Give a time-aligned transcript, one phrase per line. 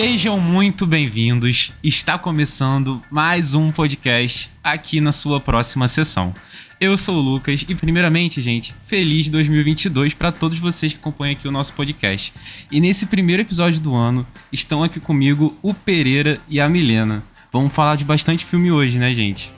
[0.00, 1.72] Sejam muito bem-vindos.
[1.84, 6.32] Está começando mais um podcast aqui na sua próxima sessão.
[6.80, 11.46] Eu sou o Lucas e, primeiramente, gente, feliz 2022 para todos vocês que acompanham aqui
[11.46, 12.32] o nosso podcast.
[12.72, 17.22] E nesse primeiro episódio do ano, estão aqui comigo o Pereira e a Milena.
[17.52, 19.52] Vamos falar de bastante filme hoje, né, gente?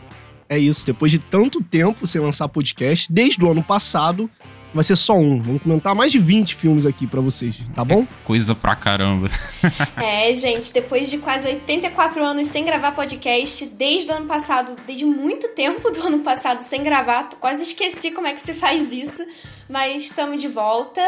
[0.49, 4.29] É isso, depois de tanto tempo sem lançar podcast, desde o ano passado,
[4.75, 5.41] vai ser só um.
[5.43, 8.03] Vamos comentar mais de 20 filmes aqui para vocês, tá bom?
[8.03, 9.29] É coisa pra caramba.
[9.97, 15.05] é, gente, depois de quase 84 anos sem gravar podcast, desde o ano passado, desde
[15.05, 19.25] muito tempo do ano passado sem gravar, quase esqueci como é que se faz isso,
[19.69, 21.03] mas estamos de volta.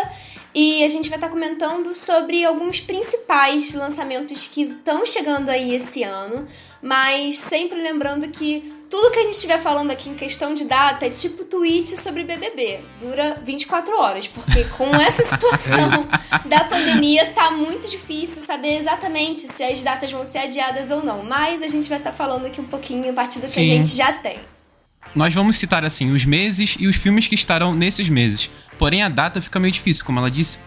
[0.54, 6.04] E a gente vai estar comentando sobre alguns principais lançamentos que estão chegando aí esse
[6.04, 6.46] ano,
[6.80, 11.04] mas sempre lembrando que tudo que a gente estiver falando aqui em questão de data
[11.04, 12.78] é tipo tweet sobre BBB.
[13.00, 16.06] Dura 24 horas, porque com essa situação
[16.44, 21.24] da pandemia tá muito difícil saber exatamente se as datas vão ser adiadas ou não.
[21.24, 23.54] Mas a gente vai estar falando aqui um pouquinho a partir do Sim.
[23.54, 24.38] que a gente já tem.
[25.12, 28.48] Nós vamos citar assim os meses e os filmes que estarão nesses meses.
[28.78, 30.60] Porém, a data fica meio difícil, como ela disse,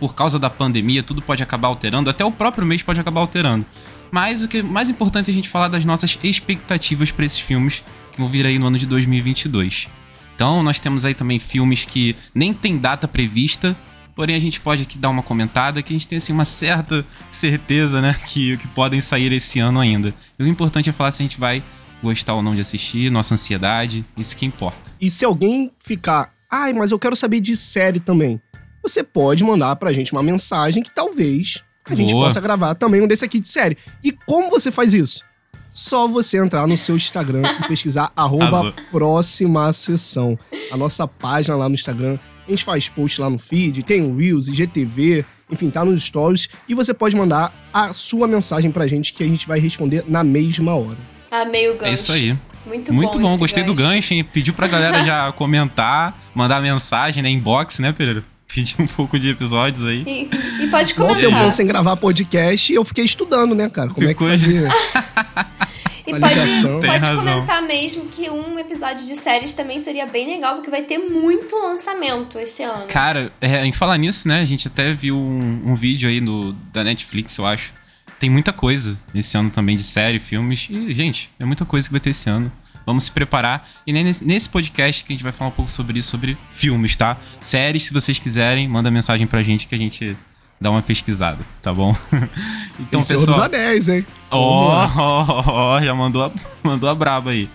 [0.00, 3.64] por causa da pandemia, tudo pode acabar alterando, até o próprio mês pode acabar alterando.
[4.10, 7.38] Mas o que é mais importante é a gente falar das nossas expectativas para esses
[7.38, 9.88] filmes que vão vir aí no ano de 2022.
[10.34, 13.76] Então, nós temos aí também filmes que nem tem data prevista,
[14.14, 17.04] porém a gente pode aqui dar uma comentada que a gente tem assim uma certa
[17.30, 20.14] certeza, né, que, que podem sair esse ano ainda.
[20.38, 21.62] E o importante é falar se a gente vai
[22.02, 24.92] gostar ou não de assistir, nossa ansiedade, isso que importa.
[25.00, 28.40] E se alguém ficar, ai, mas eu quero saber de série também,
[28.82, 32.26] você pode mandar pra gente uma mensagem que talvez a gente Boa.
[32.26, 33.76] possa gravar também um desse aqui de série.
[34.02, 35.24] E como você faz isso?
[35.72, 40.38] Só você entrar no seu Instagram e pesquisar arroba próxima sessão.
[40.72, 42.18] A nossa página lá no Instagram.
[42.46, 46.48] A gente faz post lá no feed, tem o Reels, IGTV, enfim, tá nos stories.
[46.66, 50.24] E você pode mandar a sua mensagem pra gente que a gente vai responder na
[50.24, 50.96] mesma hora.
[51.30, 51.84] Amei o gancho.
[51.84, 52.36] É isso aí.
[52.66, 53.38] Muito, Muito bom, bom.
[53.38, 53.74] gostei gancho.
[53.74, 54.24] do gancho, hein?
[54.24, 57.30] Pediu pra galera já comentar, mandar mensagem, né?
[57.30, 58.24] Inbox, né, Pereira?
[58.48, 60.02] Pedir um pouco de episódios aí.
[60.06, 61.22] E, e pode comentar.
[61.22, 63.90] Bom tempo sem gravar podcast e eu fiquei estudando, né, cara?
[63.90, 64.68] Como Ficou é que fazia.
[66.08, 70.70] E pode, pode comentar mesmo que um episódio de séries também seria bem legal, porque
[70.70, 72.86] vai ter muito lançamento esse ano.
[72.86, 74.40] Cara, é, em falar nisso, né?
[74.40, 77.74] A gente até viu um, um vídeo aí no, da Netflix, eu acho.
[78.18, 80.66] Tem muita coisa esse ano também de série, filmes.
[80.70, 82.50] E, gente, é muita coisa que vai ter esse ano.
[82.88, 83.68] Vamos se preparar.
[83.86, 87.18] E nesse podcast que a gente vai falar um pouco sobre isso, sobre filmes, tá?
[87.38, 90.16] Séries, se vocês quiserem, manda mensagem pra gente que a gente
[90.58, 91.94] dá uma pesquisada, tá bom?
[92.80, 93.18] então, e pessoal.
[93.18, 94.06] Senhor dos Anéis, hein?
[94.32, 96.30] Ó, ó, ó, já mandou a,
[96.64, 97.50] mandou a braba aí.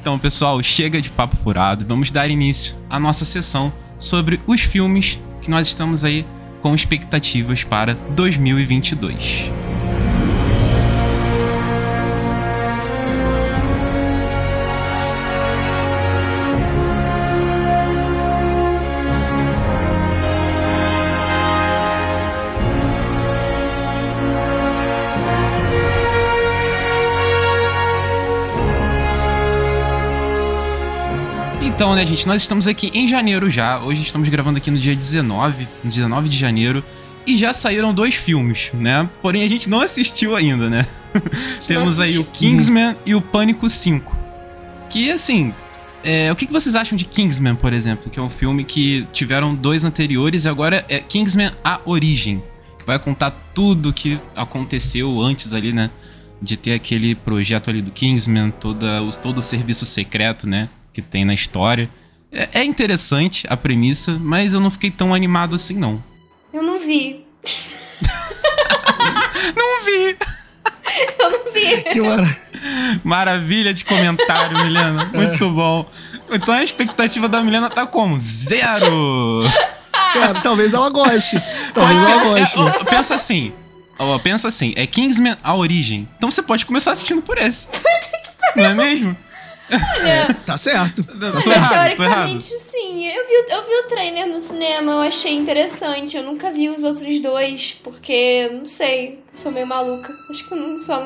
[0.00, 1.84] então, pessoal, chega de papo furado.
[1.84, 6.24] Vamos dar início à nossa sessão sobre os filmes que nós estamos aí
[6.60, 9.50] com expectativas para 2022.
[31.82, 33.80] Então, né, gente, nós estamos aqui em janeiro já.
[33.80, 36.84] Hoje estamos gravando aqui no dia 19, no 19 de janeiro.
[37.26, 39.10] E já saíram dois filmes, né?
[39.20, 40.86] Porém, a gente não assistiu ainda, né?
[41.66, 44.16] Temos aí o Kingsman e o Pânico 5.
[44.88, 45.52] Que, assim,
[46.04, 48.08] é, o que, que vocês acham de Kingsman, por exemplo?
[48.08, 52.40] Que é um filme que tiveram dois anteriores e agora é Kingsman A Origem.
[52.78, 55.90] Que vai contar tudo o que aconteceu antes ali, né?
[56.40, 60.68] De ter aquele projeto ali do Kingsman, toda, todo o serviço secreto, né?
[60.92, 61.90] Que tem na história.
[62.30, 66.02] É, é interessante a premissa, mas eu não fiquei tão animado assim, não.
[66.52, 67.26] Eu não vi.
[69.56, 70.16] não vi!
[71.18, 71.82] Eu não vi.
[71.84, 72.36] Que mara...
[73.02, 75.10] maravilha de comentário, Milena.
[75.14, 75.88] Muito bom.
[76.30, 78.18] Então a expectativa da Milena tá como?
[78.20, 79.40] Zero!
[80.12, 81.40] Cara, talvez ela goste.
[81.74, 82.58] Talvez ela goste.
[82.60, 83.52] É, pensa assim.
[83.98, 86.08] Ó, pensa assim, é Kingsman a origem.
[86.16, 87.68] Então você pode começar assistindo por esse.
[88.56, 89.16] Não é mesmo?
[89.72, 91.02] Olha, tá certo.
[91.04, 91.68] Tá certo.
[91.68, 93.06] Teoricamente, sim.
[93.06, 96.16] Eu vi, eu vi o trailer no cinema, eu achei interessante.
[96.16, 100.14] Eu nunca vi os outros dois, porque, não sei, eu sou meio maluca.
[100.30, 100.96] Acho que eu não sou.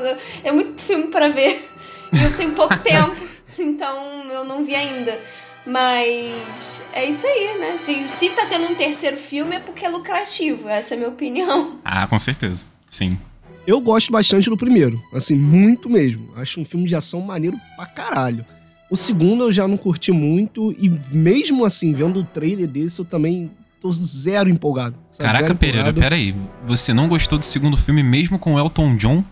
[0.43, 1.69] É muito filme para ver.
[2.13, 3.17] E eu tenho pouco tempo,
[3.59, 5.19] então eu não vi ainda.
[5.67, 7.77] Mas é isso aí, né?
[7.77, 11.11] Se, se tá tendo um terceiro filme é porque é lucrativo, essa é a minha
[11.11, 11.81] opinião.
[11.85, 12.65] Ah, com certeza.
[12.89, 13.19] Sim.
[13.67, 16.33] Eu gosto bastante do primeiro, assim, muito mesmo.
[16.37, 18.47] Acho um filme de ação maneiro pra caralho.
[18.91, 23.05] O segundo eu já não curti muito, e mesmo assim, vendo o trailer desse, eu
[23.05, 23.51] também
[23.81, 24.97] tô zero empolgado.
[25.11, 25.27] Sabe?
[25.27, 26.01] Caraca, zero Pereira, empolgado.
[26.01, 26.35] peraí.
[26.67, 29.25] Você não gostou do segundo filme mesmo com o Elton John?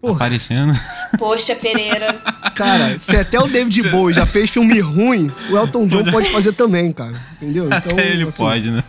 [0.00, 0.14] Porra.
[0.14, 0.72] Aparecendo.
[1.18, 2.14] Poxa, Pereira.
[2.54, 6.52] Cara, se até o David Bowie já fez filme ruim, o Elton John pode fazer
[6.52, 7.20] também, cara.
[7.36, 7.66] Entendeu?
[7.66, 8.84] Então, até ele assim, pode, né?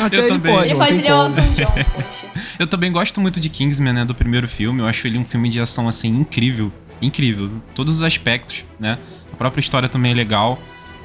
[0.00, 0.54] Até eu ele também.
[0.54, 0.68] pode.
[0.68, 2.26] Ele pode ler o Elton John, poxa.
[2.58, 4.04] Eu também gosto muito de Kingsman, né?
[4.04, 4.80] Do primeiro filme.
[4.80, 6.72] Eu acho ele um filme de ação, assim, incrível.
[7.00, 7.50] Incrível.
[7.72, 8.98] Todos os aspectos, né?
[9.32, 10.58] A própria história também é legal.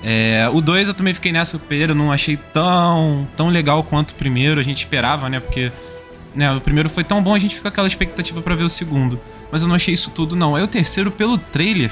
[0.03, 4.15] É, o 2 eu também fiquei nessa, eu não achei tão, tão legal quanto o
[4.15, 4.59] primeiro.
[4.59, 5.39] A gente esperava, né?
[5.39, 5.71] Porque
[6.35, 9.19] né, o primeiro foi tão bom, a gente fica aquela expectativa para ver o segundo
[9.53, 10.55] mas eu não achei isso tudo, não.
[10.55, 11.91] Aí o terceiro, pelo trailer,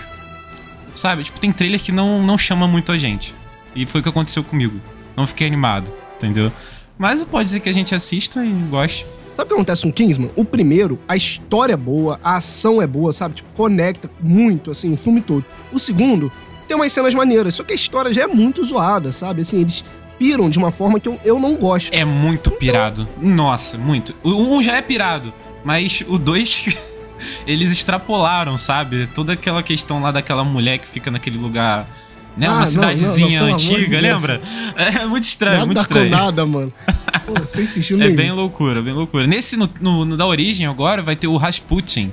[0.96, 1.24] sabe?
[1.24, 3.36] Tipo, tem trailer que não, não chama muito a gente.
[3.76, 4.82] E foi o que aconteceu comigo.
[5.16, 6.52] Não fiquei animado, entendeu?
[6.98, 9.06] Mas pode ser que a gente assista e goste.
[9.36, 10.32] Sabe o que acontece com Kingsman?
[10.36, 13.36] O primeiro, a história é boa, a ação é boa, sabe?
[13.36, 15.46] Tipo, conecta muito, assim, o filme todo.
[15.72, 16.32] O segundo,
[16.68, 19.42] tem umas cenas maneiras, só que a história já é muito zoada, sabe?
[19.42, 19.84] Assim, eles
[20.20, 21.92] piram de uma forma que eu, eu não gosto.
[21.94, 22.60] É muito então...
[22.60, 23.08] pirado.
[23.20, 24.14] Nossa, muito.
[24.24, 26.66] O um já é pirado, mas o dois
[27.48, 29.08] eles extrapolaram, sabe?
[29.08, 31.88] Toda aquela questão lá daquela mulher que fica naquele lugar.
[32.36, 32.48] Né?
[32.48, 34.42] Ah, Uma cidadezinha não, não, antiga, de lembra?
[34.76, 36.10] É muito estranho, nada muito estranho.
[36.10, 36.74] nada, mano.
[37.26, 37.66] Pô, sem
[38.02, 39.28] É bem loucura, bem loucura.
[39.28, 42.12] Nesse, no, no, no, da origem agora, vai ter o Rasputin,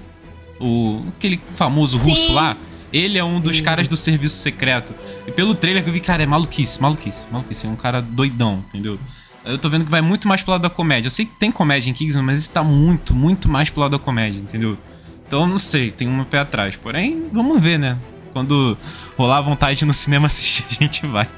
[0.60, 2.10] o, aquele famoso Sim.
[2.10, 2.56] russo lá.
[2.92, 4.94] Ele é um dos caras do serviço secreto.
[5.26, 7.66] E pelo trailer que eu vi, cara, é maluquice, maluquice, maluquice.
[7.66, 8.98] É um cara doidão, entendeu?
[9.44, 11.06] Eu tô vendo que vai muito mais pro lado da comédia.
[11.06, 13.92] Eu sei que tem comédia em Kingsman, mas esse tá muito, muito mais pro lado
[13.92, 14.78] da comédia, entendeu?
[15.26, 16.76] Então não sei, tem um pé atrás.
[16.76, 17.98] Porém, vamos ver, né?
[18.32, 18.76] Quando
[19.16, 21.28] rolar vontade no cinema assistir, a gente vai.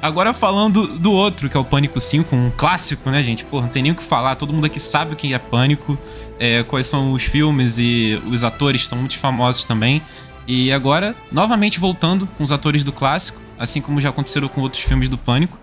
[0.00, 3.44] Agora falando do outro, que é o Pânico 5, um clássico, né, gente?
[3.44, 5.98] Pô, não tem nem o que falar, todo mundo aqui sabe o que é Pânico,
[6.38, 10.00] é, quais são os filmes e os atores são muito famosos também.
[10.46, 14.82] E agora, novamente voltando com os atores do clássico, assim como já aconteceram com outros
[14.82, 15.58] filmes do Pânico.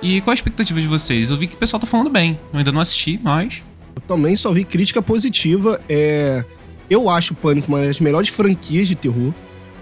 [0.00, 1.30] E qual a expectativa de vocês?
[1.30, 3.62] Eu vi que o pessoal tá falando bem, eu ainda não assisti, mas
[3.94, 5.80] eu também só vi crítica positiva.
[5.88, 6.44] É...
[6.92, 9.32] Eu acho o Pânico uma das melhores franquias de terror.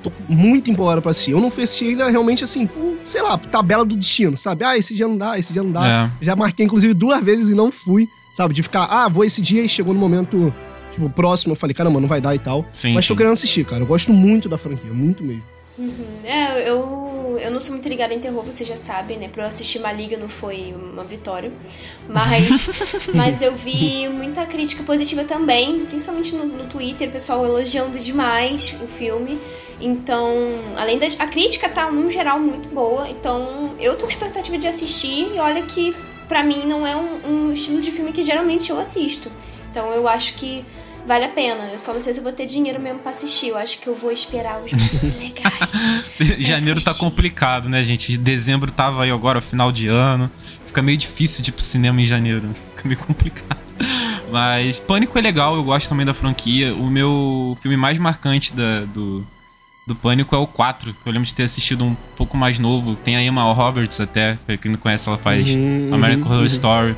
[0.01, 1.33] Tô muito empolgado pra assistir.
[1.33, 4.65] Eu não fui assistir ainda realmente assim, por, sei lá, tabela do destino, sabe?
[4.65, 5.89] Ah, esse dia não dá, esse dia não dá.
[5.89, 6.25] É.
[6.25, 8.55] Já marquei, inclusive, duas vezes e não fui, sabe?
[8.55, 10.55] De ficar, ah, vou esse dia e chegou no momento,
[10.93, 11.53] tipo, próximo.
[11.53, 12.65] Eu falei, caramba, não vai dar e tal.
[12.73, 13.09] Sim, Mas sim.
[13.13, 13.83] tô querendo assistir, cara.
[13.83, 15.43] Eu gosto muito da franquia, muito mesmo.
[15.81, 16.21] Uhum.
[16.25, 19.29] É, eu, eu não sou muito ligada em terror, você já sabe, né?
[19.29, 21.51] Pra eu assistir Maligno foi uma vitória.
[22.07, 22.69] Mas,
[23.17, 28.77] mas eu vi muita crítica positiva também, principalmente no, no Twitter, o pessoal elogiando demais
[28.83, 29.39] o filme.
[29.81, 30.35] Então,
[30.77, 31.07] além da.
[31.19, 33.09] A crítica tá, num geral, muito boa.
[33.09, 35.33] Então, eu tô com expectativa de assistir.
[35.35, 35.97] E olha que,
[36.29, 39.33] pra mim, não é um, um estilo de filme que geralmente eu assisto.
[39.71, 40.63] Então, eu acho que
[41.11, 41.65] vale a pena.
[41.73, 43.49] Eu só não sei se eu vou ter dinheiro mesmo pra assistir.
[43.49, 46.39] Eu acho que eu vou esperar os meses legais.
[46.39, 48.17] Janeiro tá complicado, né, gente?
[48.17, 50.31] Dezembro tava aí agora, final de ano.
[50.69, 52.49] Fica meio difícil de ir pro cinema em janeiro.
[52.77, 53.59] Fica meio complicado.
[54.31, 56.73] Mas Pânico é legal, eu gosto também da franquia.
[56.73, 59.27] O meu filme mais marcante da, do,
[59.89, 62.95] do Pânico é o 4, que eu lembro de ter assistido um pouco mais novo.
[62.95, 66.41] Tem a Emma Roberts até, pra quem não conhece, ela faz uhum, American uhum, Horror
[66.41, 66.47] uhum.
[66.47, 66.97] Story.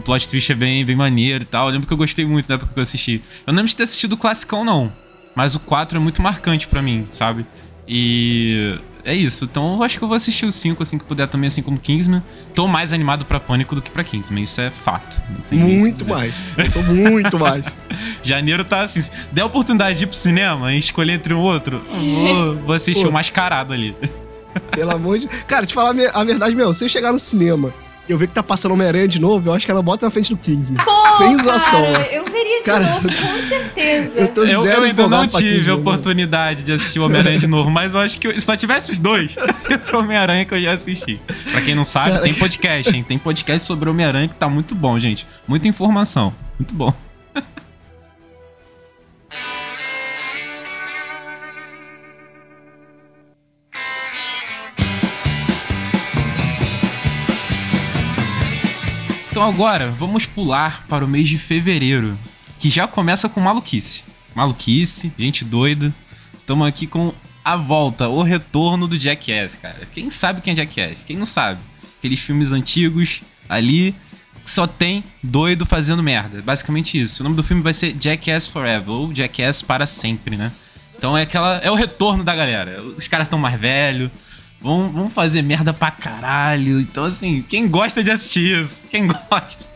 [0.00, 1.68] O plot twist é bem, bem maneiro e tal.
[1.68, 3.22] Eu lembro que eu gostei muito da época que eu assisti.
[3.46, 4.90] Eu não lembro de ter assistido o classicão, não.
[5.34, 7.44] Mas o 4 é muito marcante para mim, sabe?
[7.86, 9.44] E é isso.
[9.44, 11.78] Então eu acho que eu vou assistir o 5 assim que puder também, assim como
[11.78, 12.22] Kingsman.
[12.54, 14.42] Tô mais animado pra Pânico do que pra Kingsman.
[14.42, 15.20] Isso é fato.
[15.52, 16.34] Muito mais.
[16.56, 17.62] Eu tô muito mais.
[18.24, 19.02] Janeiro tá assim.
[19.02, 22.74] Se der a oportunidade de ir pro cinema e escolher entre um outro, vou, vou
[22.74, 23.10] assistir Pô.
[23.10, 23.94] o mascarado ali.
[24.70, 25.28] Pelo amor de.
[25.46, 27.70] Cara, te falar a verdade, meu, se eu chegar no cinema
[28.08, 30.30] eu ver que tá passando Homem-Aranha de novo, eu acho que ela bota na frente
[30.30, 30.82] do Kingsman.
[30.84, 31.92] Pô, Sem zoação.
[31.92, 34.32] Cara, eu veria de cara, novo, com certeza.
[34.36, 37.94] Eu, eu, eu ainda não tive a oportunidade de assistir o Homem-Aranha de novo, mas
[37.94, 39.34] eu acho que se só tivesse os dois,
[39.84, 41.20] foi Homem-Aranha que eu já assisti.
[41.50, 43.04] Pra quem não sabe, cara, tem podcast, hein?
[43.06, 45.26] Tem podcast sobre Homem-Aranha que tá muito bom, gente.
[45.46, 46.34] Muita informação.
[46.58, 46.92] Muito bom.
[59.40, 62.14] Então agora vamos pular para o mês de fevereiro,
[62.58, 64.04] que já começa com maluquice.
[64.34, 65.94] Maluquice, gente doida.
[66.38, 69.88] Estamos aqui com a volta, o retorno do Jackass, cara.
[69.90, 71.02] Quem sabe quem é Jackass?
[71.02, 71.58] Quem não sabe?
[71.98, 73.94] Aqueles filmes antigos ali
[74.44, 76.42] que só tem doido fazendo merda.
[76.42, 77.22] Basicamente isso.
[77.22, 80.52] O nome do filme vai ser Jackass Forever ou Jackass para sempre, né?
[80.98, 82.82] Então é aquela é o retorno da galera.
[82.82, 84.10] Os caras estão mais velhos,
[84.60, 86.80] Vão, vão fazer merda pra caralho.
[86.80, 88.82] Então, assim, quem gosta de assistir isso?
[88.90, 89.68] Quem gosta?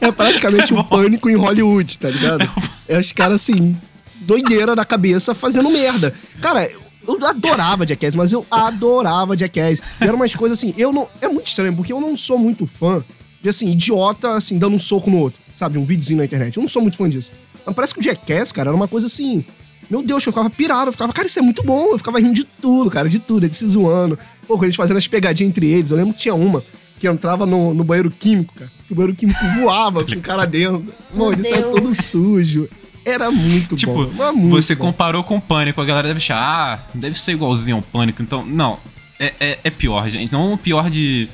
[0.00, 2.48] É praticamente é um pânico em Hollywood, tá ligado?
[2.86, 3.76] É os caras, assim,
[4.20, 6.14] doideira na cabeça fazendo merda.
[6.40, 6.70] Cara,
[7.06, 9.80] Eu adorava Jackass, mas eu adorava Jackass.
[10.00, 11.08] E eram umas coisas assim, eu não.
[11.20, 13.02] É muito estranho, porque eu não sou muito fã
[13.42, 15.40] de assim, idiota, assim, dando um soco no outro.
[15.54, 15.78] Sabe?
[15.78, 16.56] Um videozinho na internet.
[16.56, 17.32] Eu não sou muito fã disso.
[17.64, 19.44] Mas parece que o Jackass, cara, era uma coisa assim.
[19.90, 21.92] Meu Deus, eu ficava pirado, eu ficava, cara, isso é muito bom.
[21.92, 24.18] Eu ficava rindo de tudo, cara, de tudo, eles se zoando.
[24.46, 26.62] Pô, quando eles fazendo as pegadinhas entre eles, eu lembro que tinha uma
[27.00, 28.70] que entrava no, no banheiro químico, cara.
[28.86, 30.94] Que o banheiro químico voava com o cara dentro.
[31.12, 32.68] Mano, ele saia todo sujo.
[33.04, 34.10] Era muito tipo, bom.
[34.10, 34.84] Tipo, muito você bom.
[34.84, 38.22] comparou com o Pânico, a galera deve achar, ah, deve ser igualzinho ao Pânico.
[38.22, 38.78] Então, não.
[39.18, 40.30] É, é, é pior, gente.
[40.30, 41.28] Não o pior de.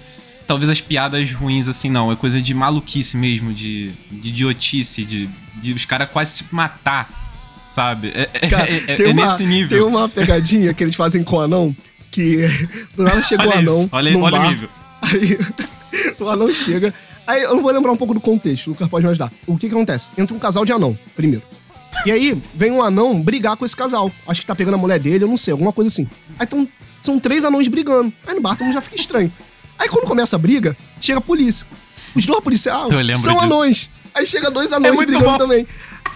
[0.47, 2.13] Talvez as piadas ruins, assim, não.
[2.13, 5.29] É coisa de maluquice mesmo, de, de idiotice, de,
[5.61, 7.26] de os caras quase se matar,
[7.77, 8.11] sabe?
[8.15, 9.79] É, é Cara, é, é, tem uma, nesse nível.
[9.79, 11.77] Tem uma pegadinha que eles fazem com o anão,
[12.11, 12.49] que
[12.97, 13.81] do nada chegou o anão.
[13.81, 14.69] Isso, olha, olha bar, o nível.
[15.03, 15.39] Aí
[16.19, 16.95] o anão chega.
[17.27, 19.31] Aí eu vou lembrar um pouco do contexto, o Lucas pode me ajudar.
[19.47, 20.09] O que que acontece?
[20.17, 21.45] Entra um casal de anão, primeiro.
[22.07, 24.11] E aí vem um anão brigar com esse casal.
[24.27, 26.09] Acho que tá pegando a mulher dele, eu não sei, alguma coisa assim.
[26.39, 26.67] Aí tão,
[27.03, 28.13] são três anões brigando.
[28.27, 29.31] Aí no bar todo mundo já fica estranho.
[29.79, 31.67] Aí quando começa a briga, chega a polícia.
[32.15, 32.89] Os dois policiais
[33.21, 33.45] são disso.
[33.45, 33.91] anões.
[34.15, 35.37] Aí chega dois anões É brigando bom.
[35.39, 35.67] também.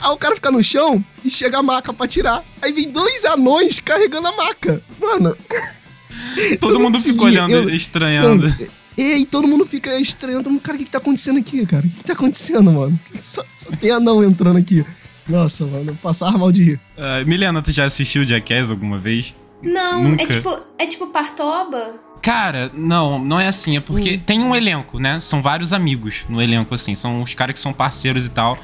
[0.02, 2.42] Aí o cara fica no chão e chega a maca pra tirar.
[2.62, 4.83] Aí vem dois anões carregando a maca.
[5.00, 5.37] Mano.
[6.61, 8.49] Todo mundo fica consegui, olhando, eu- estranhando.
[8.49, 10.45] Mano, e aí todo mundo fica estranhando.
[10.45, 11.87] Todo mundo, cara, o que, que tá acontecendo aqui, cara?
[11.87, 12.99] O que, que tá acontecendo, mano?
[13.21, 14.85] Só, só tem anão entrando aqui.
[15.28, 16.80] Nossa, mano, passar mal de rir.
[16.99, 19.35] Ah, Milena, tu já assistiu Jackass alguma vez?
[19.62, 20.23] Não, Nunca.
[20.23, 21.95] é tipo, é tipo Partoba?
[22.21, 23.76] Cara, não, não é assim.
[23.76, 24.21] É porque Hum.
[24.26, 25.21] tem um elenco, né?
[25.21, 26.95] São vários amigos no elenco, assim.
[26.95, 28.59] São os caras que são parceiros e tal.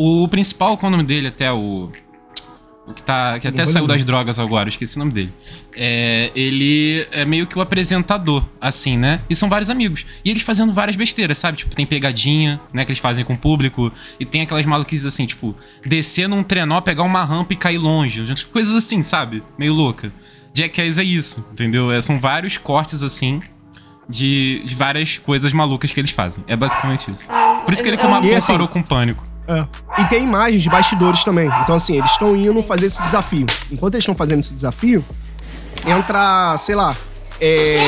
[0.00, 1.28] O principal, qual é o nome dele?
[1.28, 1.90] Até o.
[2.86, 5.30] O que, tá, que até saiu das drogas agora, esqueci o nome dele.
[5.76, 9.20] É, ele é meio que o apresentador, assim, né?
[9.28, 10.06] E são vários amigos.
[10.24, 11.58] E eles fazendo várias besteiras, sabe?
[11.58, 12.86] Tipo, tem pegadinha, né?
[12.86, 13.92] Que eles fazem com o público.
[14.18, 18.24] E tem aquelas maluquices assim, tipo, descer num trenó, pegar uma rampa e cair longe.
[18.46, 19.42] Coisas assim, sabe?
[19.58, 20.10] Meio louca.
[20.54, 21.92] Jackass é isso, entendeu?
[21.92, 23.38] É, são vários cortes, assim,
[24.08, 26.42] de, de várias coisas malucas que eles fazem.
[26.48, 27.28] É basicamente isso.
[27.66, 29.22] Por isso que ele eu- comparou assim- com Pânico.
[29.48, 29.66] É.
[30.02, 31.48] E tem imagens de bastidores também.
[31.62, 33.46] Então, assim, eles estão indo fazer esse desafio.
[33.70, 35.02] Enquanto eles estão fazendo esse desafio,
[35.86, 36.94] entra, sei lá,
[37.40, 37.78] é.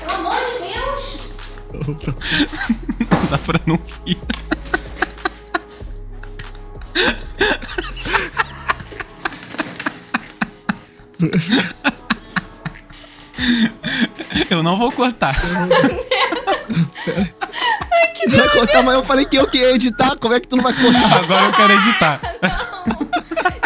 [0.00, 1.20] Pelo amor de Deus!
[3.30, 4.18] Dá pra não rir.
[14.50, 15.36] Eu não vou cortar.
[18.28, 20.16] Vai cortar, mas eu falei que eu que ia editar.
[20.16, 21.18] Como é que tu não vai cortar?
[21.24, 22.20] Agora eu quero editar.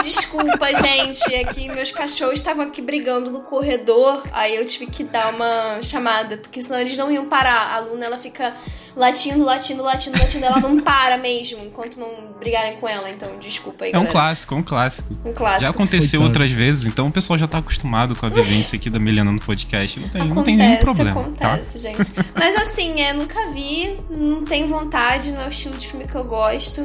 [0.03, 1.35] Desculpa, gente.
[1.35, 4.23] É que meus cachorros estavam aqui brigando no corredor.
[4.33, 6.37] Aí eu tive que dar uma chamada.
[6.37, 7.75] Porque senão eles não iam parar.
[7.75, 8.55] A Luna, ela fica
[8.97, 10.45] latindo, latindo, latindo, latindo.
[10.45, 11.59] Ela não para mesmo.
[11.65, 12.09] Enquanto não
[12.39, 13.09] brigarem com ela.
[13.11, 14.13] Então, desculpa aí, É um galera.
[14.13, 15.09] clássico, é um clássico.
[15.25, 15.63] Um clássico.
[15.63, 16.25] Já aconteceu Coitado.
[16.25, 19.41] outras vezes, então o pessoal já tá acostumado com a vivência aqui da Milena no
[19.41, 20.01] podcast.
[20.01, 21.15] Não tem, não tem nenhum Acontece, problema.
[21.37, 21.47] tá?
[21.55, 22.13] acontece, gente.
[22.35, 26.15] Mas assim, é, nunca vi, não tenho vontade, não é o estilo de filme que
[26.15, 26.81] eu gosto.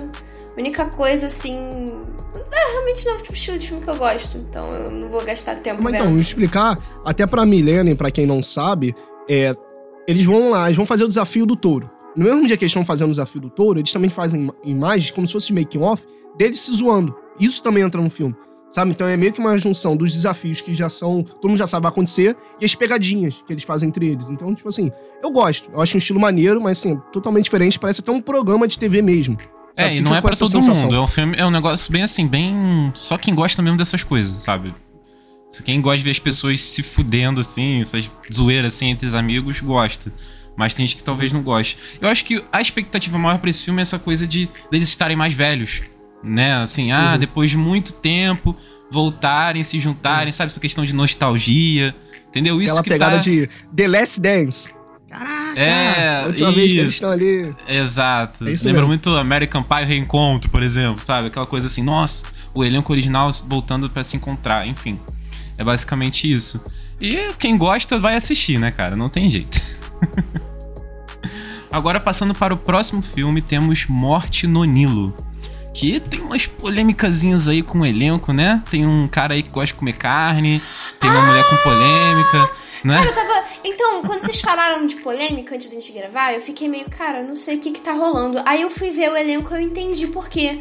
[0.55, 1.55] A única coisa, assim.
[2.51, 4.37] É, realmente não é o estilo de filme que eu gosto.
[4.37, 6.13] Então eu não vou gastar tempo Mas então, vendo.
[6.13, 8.95] vou explicar, até pra Milena e pra quem não sabe,
[9.29, 9.53] é,
[10.07, 11.89] eles vão lá, eles vão fazer o desafio do touro.
[12.15, 14.55] No mesmo dia que eles estão fazendo o desafio do touro, eles também fazem ima-
[14.63, 16.03] imagens como se fosse making off
[16.37, 17.15] deles se zoando.
[17.39, 18.35] Isso também entra no filme.
[18.71, 18.91] Sabe?
[18.91, 21.23] Então é meio que uma junção dos desafios que já são.
[21.23, 24.29] Todo mundo já sabe vai acontecer e as pegadinhas que eles fazem entre eles.
[24.29, 24.91] Então, tipo assim,
[25.23, 25.69] eu gosto.
[25.73, 27.79] Eu acho um estilo maneiro, mas assim, totalmente diferente.
[27.79, 29.37] Parece até um programa de TV mesmo.
[29.75, 29.93] É, Sabe?
[29.93, 30.83] e Fica não é pra todo sensação.
[30.83, 30.95] mundo.
[30.95, 32.91] É um filme, é um negócio bem assim, bem.
[32.93, 34.75] Só quem gosta mesmo dessas coisas, sabe?
[35.65, 39.59] Quem gosta de ver as pessoas se fudendo, assim, essas zoeiras assim entre os amigos,
[39.61, 40.13] gosta.
[40.59, 41.77] Mas tem gente que talvez não goste.
[42.01, 45.15] Eu acho que a expectativa maior pra esse filme é essa coisa de deles estarem
[45.15, 45.83] mais velhos.
[46.21, 46.53] Né?
[46.57, 47.17] Assim, ah, Uhum.
[47.17, 48.53] depois de muito tempo,
[48.91, 50.51] voltarem, se juntarem, sabe?
[50.51, 51.95] Essa questão de nostalgia.
[52.27, 52.61] Entendeu?
[52.61, 53.21] Isso Aquela que pegada tá...
[53.21, 54.73] de The Last Dance.
[55.09, 55.57] Caraca!
[55.57, 57.03] É, a última vez que eles isso.
[57.05, 57.55] estão ali.
[57.65, 58.45] Exato.
[58.45, 58.89] É isso Lembra mesmo.
[58.89, 61.29] muito American Pie Reencontro, por exemplo, sabe?
[61.29, 64.99] Aquela coisa assim, nossa, o elenco original voltando pra se encontrar, enfim.
[65.57, 66.61] É basicamente isso.
[66.99, 68.97] E quem gosta vai assistir, né, cara?
[68.97, 69.57] Não tem jeito.
[71.71, 75.13] Agora, passando para o próximo filme, temos Morte no Nilo.
[75.73, 78.61] Que tem umas polêmicazinhas aí com o elenco, né?
[78.69, 80.61] Tem um cara aí que gosta de comer carne,
[80.99, 82.51] tem uma mulher com polêmica,
[82.83, 83.03] né?
[83.05, 86.89] Eu tava, Então, quando vocês falaram de polêmica antes da gente gravar, eu fiquei meio,
[86.89, 88.41] cara, não sei o que que tá rolando.
[88.45, 90.59] Aí eu fui ver o elenco e eu entendi por quê.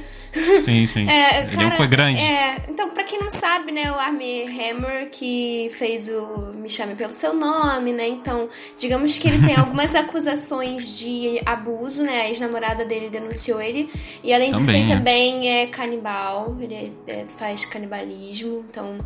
[0.63, 1.07] Sim, sim.
[1.09, 2.21] É, cara, elenco é grande.
[2.21, 6.95] É, então, pra quem não sabe, né, o Armie Hammer, que fez o Me Chame
[6.95, 8.49] Pelo Seu Nome, né, então,
[8.79, 13.91] digamos que ele tem algumas acusações de abuso, né, a ex-namorada dele denunciou ele,
[14.23, 14.97] e além disso, ele é.
[14.97, 18.97] também é canibal, ele é, faz canibalismo, então...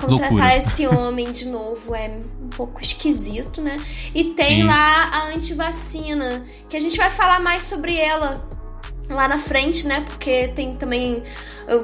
[0.00, 0.56] Contratar Loucura.
[0.56, 3.80] esse homem de novo é um pouco esquisito, né?
[4.14, 4.64] E tem Sim.
[4.64, 8.46] lá a antivacina, que a gente vai falar mais sobre ela
[9.08, 10.02] lá na frente, né?
[10.06, 11.22] Porque tem também.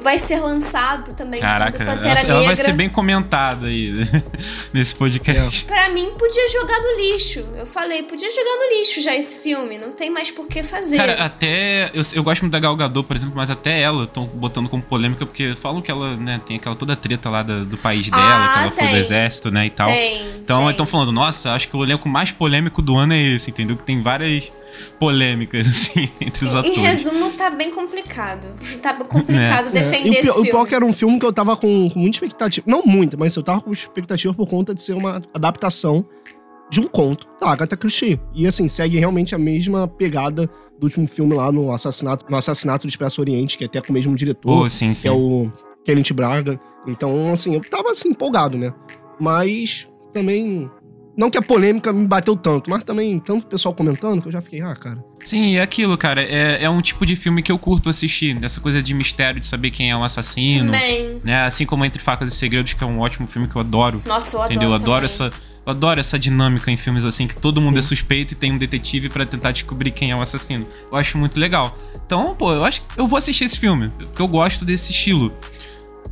[0.01, 3.93] Vai ser lançado também Caraca, ela, ela vai ser bem comentada aí
[4.71, 5.65] nesse podcast.
[5.65, 7.45] Pra mim, podia jogar no lixo.
[7.57, 9.77] Eu falei, podia jogar no lixo já esse filme.
[9.77, 10.97] Não tem mais por que fazer.
[10.97, 11.89] Cara, até.
[11.93, 14.83] Eu, eu gosto muito da Gal Gadot, por exemplo, mas até ela estão botando como
[14.83, 18.23] polêmica, porque falam que ela, né, tem aquela toda treta lá do, do país dela,
[18.23, 18.87] ah, que ela tem.
[18.87, 19.89] foi do exército, né, e tal.
[19.89, 23.49] Tem, então estão falando, nossa, acho que o elenco mais polêmico do ano é esse,
[23.49, 23.77] entendeu?
[23.77, 24.51] Que tem várias
[24.99, 26.77] polêmicas, assim, entre os em, atores.
[26.77, 28.47] Em resumo, tá bem complicado.
[28.81, 29.70] Tá complicado é.
[29.71, 30.19] Defender é.
[30.19, 30.49] esse o, filme.
[30.49, 32.65] O pior que era um filme que eu tava com, com muita expectativa.
[32.69, 36.05] Não muita, mas eu tava com expectativa por conta de ser uma adaptação
[36.69, 38.19] de um conto da Agatha Christie.
[38.33, 40.49] E assim, segue realmente a mesma pegada
[40.79, 43.89] do último filme lá no assassinato, no assassinato do Expresso Oriente, que é até com
[43.89, 45.01] o mesmo diretor, oh, sim, sim.
[45.01, 45.51] que é o
[45.83, 46.59] Kenneth Braga.
[46.87, 48.73] Então, assim, eu tava assim, empolgado, né?
[49.19, 50.71] Mas também
[51.15, 54.41] não que a polêmica me bateu tanto, mas também tanto pessoal comentando que eu já
[54.41, 55.03] fiquei, ah, cara.
[55.19, 56.21] Sim, é aquilo, cara.
[56.21, 58.37] É, é um tipo de filme que eu curto assistir.
[58.43, 60.71] Essa coisa de mistério, de saber quem é o assassino.
[60.71, 61.21] Também.
[61.23, 61.43] Né?
[61.45, 64.01] Assim como Entre Facas e Segredos, que é um ótimo filme que eu adoro.
[64.05, 64.73] Nossa, eu entendeu?
[64.73, 64.81] adoro.
[64.81, 65.31] Eu adoro essa.
[65.63, 68.57] Eu adoro essa dinâmica em filmes assim, que todo mundo é suspeito e tem um
[68.57, 70.67] detetive para tentar descobrir quem é o assassino.
[70.91, 71.77] Eu acho muito legal.
[72.03, 75.31] Então, pô, eu acho que eu vou assistir esse filme, porque eu gosto desse estilo.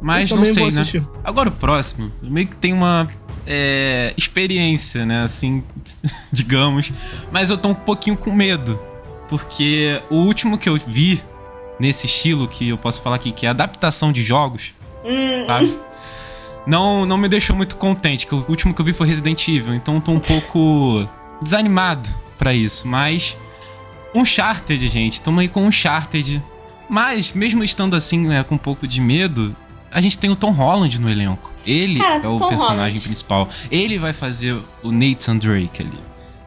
[0.02, 0.82] Mas não sei, né?
[1.24, 3.08] Agora o próximo, meio que tem uma
[3.46, 5.24] é, experiência, né?
[5.24, 5.64] Assim,
[6.32, 6.92] digamos.
[7.32, 8.80] Mas eu tô um pouquinho com medo.
[9.28, 11.22] Porque o último que eu vi
[11.80, 14.74] nesse estilo, que eu posso falar aqui, que é adaptação de jogos,
[15.06, 15.46] hum.
[15.46, 15.80] sabe?
[16.66, 19.74] Não, não me deixou muito contente, que o último que eu vi foi Resident Evil,
[19.74, 21.08] então eu tô um pouco
[21.42, 22.88] desanimado para isso.
[22.88, 23.38] Mas.
[24.14, 25.22] Uncharted, gente.
[25.22, 26.44] Tamo aí com Uncharted.
[26.90, 29.56] Mas, mesmo estando assim, né, com um pouco de medo,
[29.92, 31.52] a gente tem o Tom Holland no elenco.
[31.66, 33.02] Ele Cara, é o Tom personagem Holland.
[33.02, 33.50] principal.
[33.72, 36.00] Ele vai fazer o Nathan Drake ali.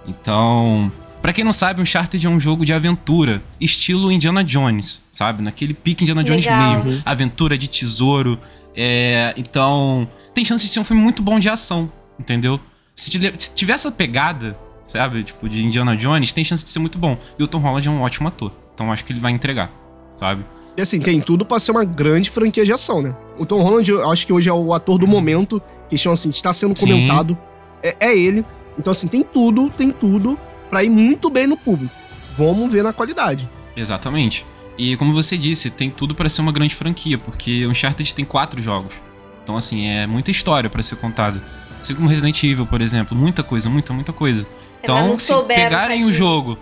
[0.07, 5.43] Então, para quem não sabe, Uncharted é um jogo de aventura, estilo Indiana Jones, sabe?
[5.43, 6.85] Naquele pique Indiana Jones Legal.
[6.85, 7.03] mesmo.
[7.05, 8.39] Aventura de tesouro.
[8.75, 12.59] É, então, tem chance de ser um filme muito bom de ação, entendeu?
[12.97, 13.11] Se
[13.55, 15.23] tiver essa pegada, sabe?
[15.25, 17.17] Tipo, de Indiana Jones, tem chance de ser muito bom.
[17.39, 18.53] E o Tom Holland é um ótimo ator.
[18.75, 19.71] Então acho que ele vai entregar,
[20.15, 20.45] sabe?
[20.77, 23.15] E assim, tem tudo pra ser uma grande franquia de ação, né?
[23.39, 26.53] O Tom Holland, eu acho que hoje é o ator do momento, questão assim, está
[26.53, 27.37] sendo comentado.
[27.83, 28.45] É, é, ele.
[28.79, 30.39] Então, assim, tem tudo, tem tudo
[30.71, 31.95] pra ir muito bem no público.
[32.37, 33.49] Vamos ver na qualidade.
[33.77, 34.47] Exatamente.
[34.79, 38.25] E como você disse, tem tudo para ser uma grande franquia, porque o Uncharted tem
[38.25, 38.95] quatro jogos.
[39.43, 41.43] Então, assim, é muita história para ser contada.
[41.81, 43.17] Assim como Resident Evil, por exemplo.
[43.17, 44.47] Muita coisa, muita, muita coisa.
[44.83, 46.57] É, então, se pegarem o jogo.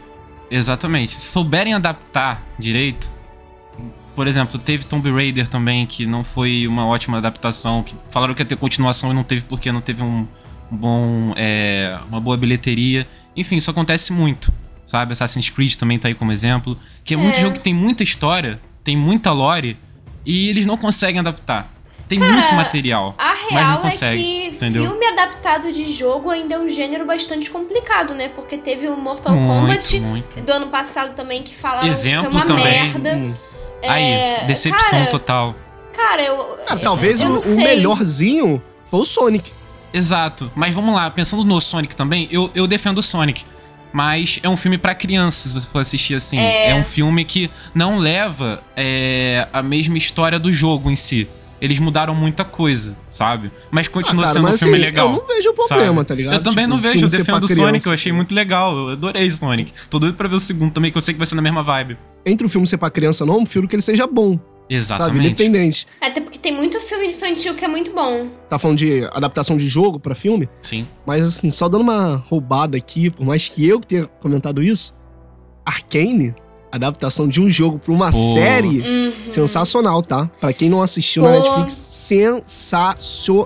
[0.51, 1.15] Exatamente.
[1.15, 3.13] Se souberem adaptar direito,
[4.21, 7.83] por exemplo, teve Tomb Raider também, que não foi uma ótima adaptação.
[7.83, 10.29] Que falaram que ia ter continuação e não teve porque não teve um,
[10.71, 11.33] bom.
[11.39, 13.09] É, uma boa bilheteria.
[13.35, 14.53] Enfim, isso acontece muito.
[14.85, 15.15] Sabe?
[15.15, 16.79] Assassin's Creed também tá aí como exemplo.
[17.03, 17.19] Que é, é.
[17.19, 19.79] muito jogo que tem muita história, tem muita lore,
[20.27, 21.73] e eles não conseguem adaptar.
[22.07, 23.15] Tem Cara, muito material.
[23.17, 24.83] A real mas não consegue, é que entendeu?
[24.83, 28.29] filme adaptado de jogo ainda é um gênero bastante complicado, né?
[28.29, 30.43] Porque teve o Mortal muito, Kombat muito.
[30.43, 31.55] do ano passado também que
[31.85, 32.65] Exemplo que foi uma também.
[32.65, 33.15] merda.
[33.15, 33.35] Hum.
[33.83, 35.57] Aí, é, decepção cara, total.
[35.93, 36.59] Cara, eu.
[36.69, 39.53] Ah, talvez eu o, o, melhorzinho foi o Sonic.
[39.93, 40.51] Exato.
[40.55, 43.45] Mas vamos lá, pensando no Sonic também, eu, eu defendo o Sonic.
[43.93, 46.39] Mas é um filme para crianças, se você for assistir assim.
[46.39, 46.71] É...
[46.71, 51.29] é um filme que não leva é, a mesma história do jogo em si.
[51.61, 53.51] Eles mudaram muita coisa, sabe?
[53.71, 55.11] Mas continua ah, cara, sendo mas, um filme assim, legal.
[55.11, 56.05] Eu não vejo problema, sabe?
[56.07, 56.35] tá ligado?
[56.35, 57.05] Eu também tipo, não vejo.
[57.05, 58.77] Eu defendo o Sonic, eu achei muito legal.
[58.77, 59.73] Eu adorei Sonic.
[59.91, 61.63] Tô doido pra ver o segundo também, que eu sei que vai ser na mesma
[61.63, 61.99] vibe.
[62.25, 64.39] Entre o filme ser pra criança ou não, eu prefiro que ele seja bom.
[64.71, 65.17] Exatamente.
[65.17, 65.27] Sabe?
[65.27, 65.87] Independente.
[66.01, 68.29] Até porque tem muito filme infantil que é muito bom.
[68.49, 70.49] Tá falando de adaptação de jogo para filme?
[70.63, 70.87] Sim.
[71.05, 74.95] Mas assim, só dando uma roubada aqui, por mais que eu tenha comentado isso,
[75.67, 76.35] Arcane
[76.71, 78.35] adaptação de um jogo pra uma Pô.
[78.35, 79.13] série, uhum.
[79.29, 80.31] sensacional, tá?
[80.41, 81.29] Pra quem não assistiu Pô.
[81.29, 83.37] na Netflix, sensacional.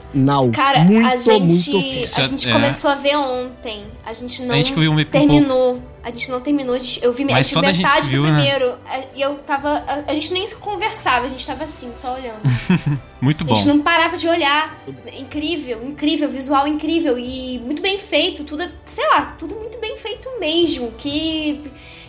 [0.50, 2.20] Cara, muito, a gente, muito...
[2.20, 2.52] a gente é.
[2.52, 3.84] começou a ver ontem.
[4.04, 4.74] A gente não a gente
[5.06, 5.80] terminou.
[6.04, 8.34] A gente não terminou, eu vi Mas só metade gente viu, do né?
[8.34, 8.76] primeiro.
[8.84, 9.04] Né?
[9.14, 9.70] E eu tava.
[9.70, 12.42] A, a, gente nem se conversava, a gente tava assim, só olhando.
[13.22, 13.54] muito bom.
[13.54, 14.78] A gente não parava de olhar.
[15.18, 17.18] Incrível, incrível, visual incrível.
[17.18, 20.92] E muito bem feito, tudo, sei lá, tudo muito bem feito mesmo.
[20.98, 21.62] Que.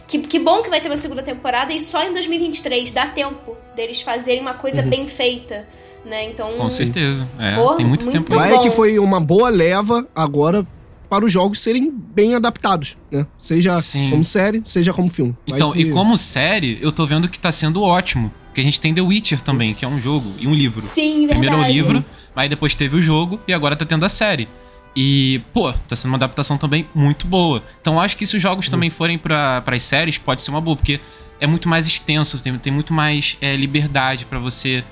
[0.08, 3.58] Que, que bom que vai ter uma segunda temporada e só em 2023 dá tempo
[3.76, 4.90] deles fazerem uma coisa uhum.
[4.90, 5.68] bem feita.
[6.06, 6.26] Né?
[6.30, 7.28] Então, Com certeza.
[7.40, 8.36] É, tem muito, muito tempo.
[8.36, 10.66] Vai que foi uma boa leva agora
[11.10, 13.26] para os jogos serem bem adaptados, né?
[13.38, 14.10] Seja Sim.
[14.10, 15.36] como série, seja como filme.
[15.48, 15.80] Vai então, que...
[15.80, 18.32] e como série, eu tô vendo que tá sendo ótimo.
[18.48, 20.82] Porque a gente tem The Witcher também, que é um jogo e um livro.
[20.82, 21.40] Sim, verdade.
[21.40, 24.48] Primeiro é o livro, aí depois teve o jogo e agora tá tendo a série.
[24.96, 27.62] E, pô, tá sendo uma adaptação também muito boa.
[27.82, 30.78] Então acho que se os jogos também forem para as séries, pode ser uma boa,
[30.78, 31.02] porque
[31.40, 34.84] é muito mais extenso, tem, tem muito mais é, liberdade para você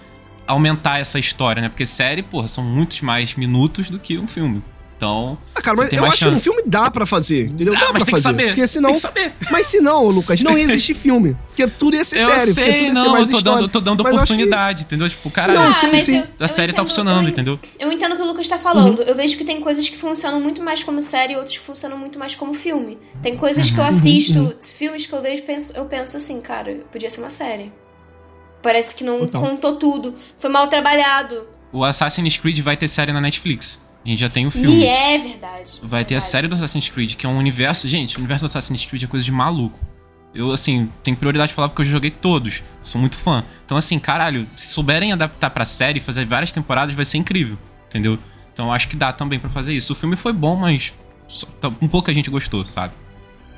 [0.45, 1.69] aumentar essa história, né?
[1.69, 4.61] Porque série, porra, são muitos mais minutos do que um filme.
[5.03, 5.37] Então.
[5.53, 6.43] Ah, cara, mas eu acho chance.
[6.43, 7.47] que um filme dá pra fazer.
[7.47, 7.73] Entendeu?
[7.73, 8.23] Dá, dá pra fazer.
[8.23, 8.45] Saber.
[8.47, 9.33] Porque senão, tem que saber.
[9.51, 11.35] Mas se não, Lucas, não ia existir filme.
[11.47, 12.53] Porque tudo ia ser eu sério.
[12.53, 13.59] Sei, tudo ia não, ser mais eu tô história.
[13.59, 14.87] dando, tô dando oportunidade, que...
[14.87, 15.09] entendeu?
[15.09, 16.23] Tipo, caralho, não, sim, sim.
[16.39, 17.59] a série tá entendo, tá funcionando, eu, entendeu?
[17.77, 18.99] Eu entendo o que o Lucas tá falando.
[18.99, 19.05] Uhum.
[19.05, 21.97] Eu vejo que tem coisas que funcionam muito mais como série e outras que funcionam
[21.97, 22.97] muito mais como filme.
[23.21, 23.89] Tem coisas que eu uhum.
[23.89, 24.53] assisto, uhum.
[24.61, 27.73] filmes que eu vejo, penso, eu penso assim, cara, podia ser uma série.
[28.61, 29.41] Parece que não então.
[29.41, 30.15] contou tudo.
[30.39, 31.45] Foi mal trabalhado.
[31.73, 33.82] O Assassin's Creed vai ter série na Netflix.
[34.05, 34.79] A gente já tem o filme.
[34.79, 35.79] E é verdade.
[35.81, 36.05] Vai verdade.
[36.09, 37.87] ter a série do Assassin's Creed, que é um universo.
[37.87, 39.79] Gente, o universo do Assassin's Creed é coisa de maluco.
[40.33, 42.63] Eu, assim, tenho prioridade de falar porque eu joguei todos.
[42.81, 43.45] Sou muito fã.
[43.65, 47.57] Então, assim, caralho, se souberem adaptar pra série e fazer várias temporadas, vai ser incrível.
[47.87, 48.17] Entendeu?
[48.51, 49.93] Então, acho que dá também para fazer isso.
[49.93, 50.93] O filme foi bom, mas
[51.27, 52.93] só, tá, um pouco a gente gostou, sabe?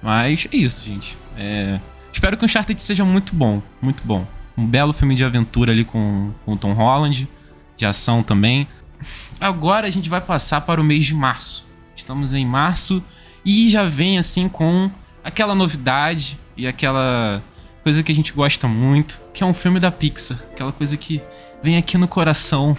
[0.01, 1.17] Mas é isso, gente.
[1.37, 1.79] É...
[2.11, 3.61] Espero que o Uncharted seja muito bom.
[3.81, 4.27] Muito bom.
[4.57, 7.27] Um belo filme de aventura ali com, com o Tom Holland,
[7.75, 8.67] de ação também.
[9.39, 11.69] Agora a gente vai passar para o mês de março.
[11.95, 13.03] Estamos em março
[13.43, 14.89] e já vem assim com
[15.23, 17.43] aquela novidade e aquela
[17.83, 21.21] coisa que a gente gosta muito, que é um filme da Pixar, aquela coisa que
[21.61, 22.75] vem aqui no coração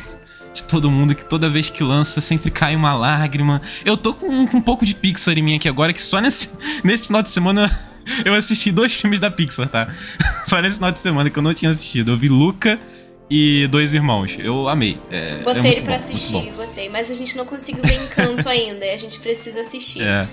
[0.52, 3.62] de todo mundo, que toda vez que lança sempre cai uma lágrima.
[3.84, 6.50] Eu tô com, com um pouco de Pixar em mim aqui agora, que só nesse,
[6.82, 7.70] nesse final de semana
[8.24, 9.88] eu assisti dois filmes da Pixar, tá?
[10.46, 12.12] Só nesse final de semana que eu não tinha assistido.
[12.12, 12.78] Eu vi Luca
[13.30, 14.36] e Dois Irmãos.
[14.38, 14.98] Eu amei.
[15.10, 16.88] É, botei é ele pra bom, assistir, botei.
[16.88, 18.84] Mas a gente não conseguiu ver Encanto ainda.
[18.84, 20.02] E a gente precisa assistir.
[20.02, 20.26] É.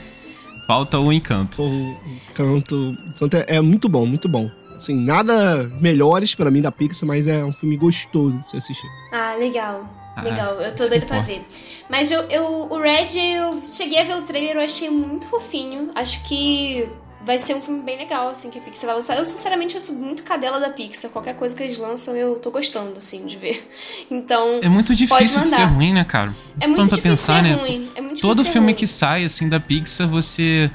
[0.68, 1.62] Falta o Encanto.
[1.64, 1.98] O
[2.30, 4.50] Encanto, Encanto é, é muito bom, muito bom.
[4.76, 8.88] Assim, nada melhores para mim da Pixar, mas é um filme gostoso de se assistir.
[9.12, 9.84] Ah, legal.
[10.16, 11.44] Ah, legal, eu tô doida pra ver.
[11.90, 15.90] Mas eu, eu, o Red, eu cheguei a ver o trailer, eu achei muito fofinho.
[15.96, 16.88] Acho que
[17.24, 19.18] vai ser um filme bem legal, assim, que a Pixar vai lançar.
[19.18, 21.10] Eu, sinceramente, eu sou muito cadela da Pixar.
[21.10, 23.68] Qualquer coisa que eles lançam, eu tô gostando, assim, de ver.
[24.12, 24.60] Então.
[24.62, 26.34] É muito difícil de ser ruim, né, cara?
[26.60, 27.54] É muito difícil pensar, ser né?
[27.54, 27.90] ruim.
[27.96, 28.76] É muito Todo filme ruim.
[28.76, 30.70] que sai, assim, da Pixar, você.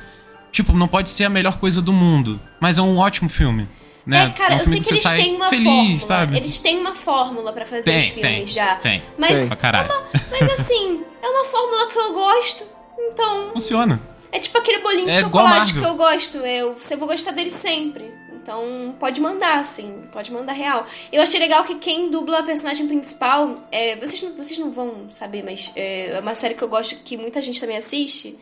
[0.50, 3.68] Tipo, não pode ser a melhor coisa do mundo, mas é um ótimo filme.
[4.04, 4.24] Né?
[4.24, 6.00] É, cara, é um eu sei que, eles têm uma feliz, fórmula.
[6.00, 6.36] Sabe?
[6.38, 8.76] Eles têm uma fórmula para fazer tem, os filmes tem, já.
[8.76, 9.02] Tem.
[9.18, 9.58] Mas, tem.
[9.62, 12.64] É uma, mas assim, é uma fórmula que eu gosto,
[12.98, 13.50] então.
[13.52, 14.00] Funciona.
[14.30, 16.38] É tipo aquele bolinho de é chocolate que eu gosto.
[16.38, 18.12] Eu, você vou gostar dele sempre.
[18.48, 20.02] Então, pode mandar, assim.
[20.10, 20.86] Pode mandar real.
[21.12, 23.56] Eu achei legal que quem dubla a personagem principal.
[23.70, 27.16] É, vocês, não, vocês não vão saber, mas é uma série que eu gosto que
[27.16, 28.38] muita gente também assiste.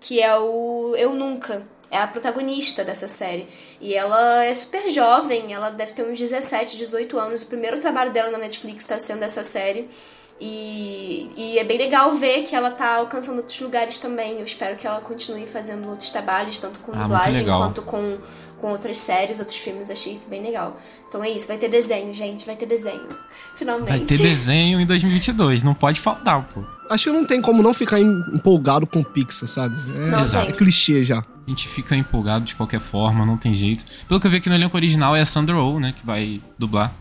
[0.00, 1.66] Que é o Eu Nunca.
[1.90, 3.46] É a protagonista dessa série.
[3.80, 7.42] E ela é super jovem, ela deve ter uns 17, 18 anos.
[7.42, 9.90] O primeiro trabalho dela na Netflix está sendo essa série.
[10.40, 14.38] E, e é bem legal ver que ela tá alcançando outros lugares também.
[14.38, 18.16] Eu espero que ela continue fazendo outros trabalhos, tanto com ah, dublagem quanto com,
[18.58, 19.90] com outras séries, outros filmes.
[19.90, 20.78] Eu achei isso bem legal.
[21.08, 23.06] Então é isso, vai ter desenho, gente, vai ter desenho.
[23.54, 23.90] Finalmente.
[23.90, 26.62] Vai ter desenho em 2022, não pode faltar, pô.
[26.88, 29.74] Acho que não tem como não ficar empolgado com Pixar, sabe?
[29.94, 30.48] É, Exato.
[30.48, 31.18] é clichê já.
[31.18, 33.84] A gente fica empolgado de qualquer forma, não tem jeito.
[34.08, 36.40] Pelo que eu vi aqui no elenco original é a Sandra Oh, né, que vai
[36.58, 36.94] dublar.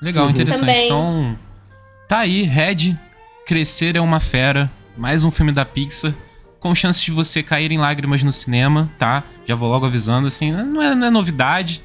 [0.00, 0.30] Legal, uhum.
[0.30, 0.60] interessante.
[0.60, 0.86] Também.
[0.86, 1.38] Então,
[2.10, 2.98] Tá aí, Red,
[3.46, 4.68] Crescer é uma Fera,
[4.98, 6.12] mais um filme da Pixar,
[6.58, 9.22] com chances de você cair em lágrimas no cinema, tá?
[9.46, 11.84] Já vou logo avisando, assim, não é, não é novidade.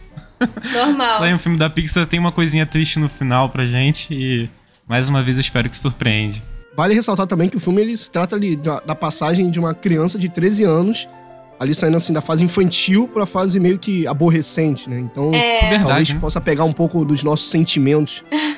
[0.74, 1.20] Normal.
[1.22, 4.50] Só um filme da Pixar tem uma coisinha triste no final pra gente e,
[4.90, 6.42] mais uma vez, eu espero que surpreende.
[6.76, 9.76] Vale ressaltar também que o filme ele se trata ali da, da passagem de uma
[9.76, 11.08] criança de 13 anos
[11.60, 14.98] ali saindo assim da fase infantil para a fase meio que aborrecente, né?
[14.98, 15.60] Então, é...
[15.60, 16.20] talvez Verdade, né?
[16.20, 18.24] possa pegar um pouco dos nossos sentimentos.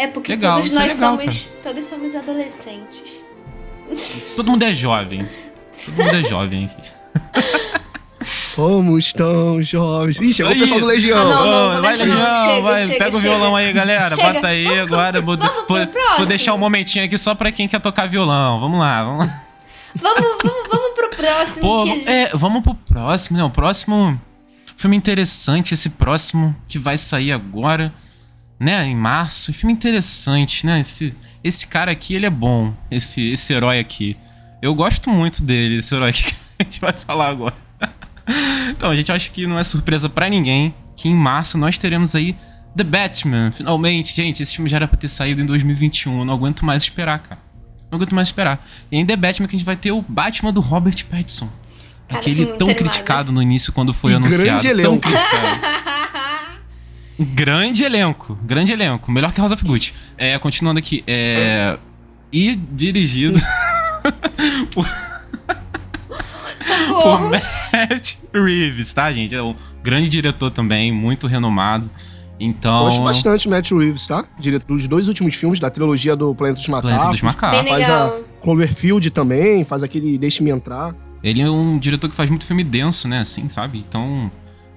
[0.00, 1.46] É porque legal, todos nós é legal, somos.
[1.46, 1.60] Cara.
[1.62, 3.22] Todos somos adolescentes.
[4.34, 5.28] Todo mundo é jovem.
[5.84, 6.90] Todo mundo é jovem aqui.
[8.24, 10.18] Somos tão jovens.
[10.18, 10.56] Ih, chegou aí.
[10.56, 11.18] o pessoal do Legião.
[11.20, 12.44] Ah, não, não, vai, Legião, não.
[12.44, 12.78] Chega, vai.
[12.78, 13.16] Chega, Pega chega.
[13.16, 14.08] o violão aí, galera.
[14.08, 14.32] Chega.
[14.32, 15.20] Bota aí vamos, agora.
[15.20, 18.58] Vamos, vou, vou, vou deixar um momentinho aqui só pra quem quer tocar violão.
[18.58, 19.42] Vamos lá, vamos lá.
[19.96, 21.60] Vamos, vamos, vamos pro próximo.
[21.60, 22.08] Pô, que...
[22.08, 23.44] é, vamos pro próximo, né?
[23.44, 24.18] O próximo
[24.78, 27.92] filme interessante, esse próximo que vai sair agora,
[28.60, 28.84] né?
[28.86, 29.52] Em março.
[29.52, 30.80] Filme interessante, né?
[30.80, 32.74] Esse, esse cara aqui, ele é bom.
[32.90, 34.16] Esse, esse herói aqui.
[34.60, 37.54] Eu gosto muito dele, esse herói que a gente vai falar agora.
[38.70, 42.14] então, a gente acha que não é surpresa para ninguém que em março nós teremos
[42.14, 42.36] aí
[42.76, 43.50] The Batman.
[43.50, 46.18] Finalmente, gente, esse filme já era pra ter saído em 2021.
[46.18, 47.40] Eu não aguento mais esperar, cara.
[47.90, 48.64] Não aguento mais esperar.
[48.92, 51.48] E em The Batman que a gente vai ter o Batman do Robert Pattinson.
[52.06, 52.74] Cara, Aquele tão animada.
[52.74, 54.62] criticado no início quando foi E anunciado.
[54.62, 55.60] grande tão criticado.
[57.24, 58.38] grande elenco.
[58.42, 59.10] Grande elenco.
[59.10, 59.94] Melhor que House of Gucci.
[60.16, 61.04] É, continuando aqui.
[61.06, 61.78] É...
[62.32, 63.40] E dirigido
[64.72, 64.86] por
[66.60, 67.30] Socorro.
[67.30, 69.34] Matt Reeves, tá, gente?
[69.34, 71.90] É um grande diretor também, muito renomado.
[72.38, 72.84] Então.
[72.84, 74.24] Gosto bastante do Matt Reeves, tá?
[74.38, 76.90] Diretor dos dois últimos filmes da trilogia do Planeta dos Macacos.
[76.90, 77.60] Planeta dos Macacos.
[77.62, 80.94] Bem Faz a Cloverfield também, faz aquele Deixe-me Entrar.
[81.22, 83.20] Ele é um diretor que faz muito filme denso, né?
[83.20, 83.84] Assim, sabe?
[83.86, 84.30] Então,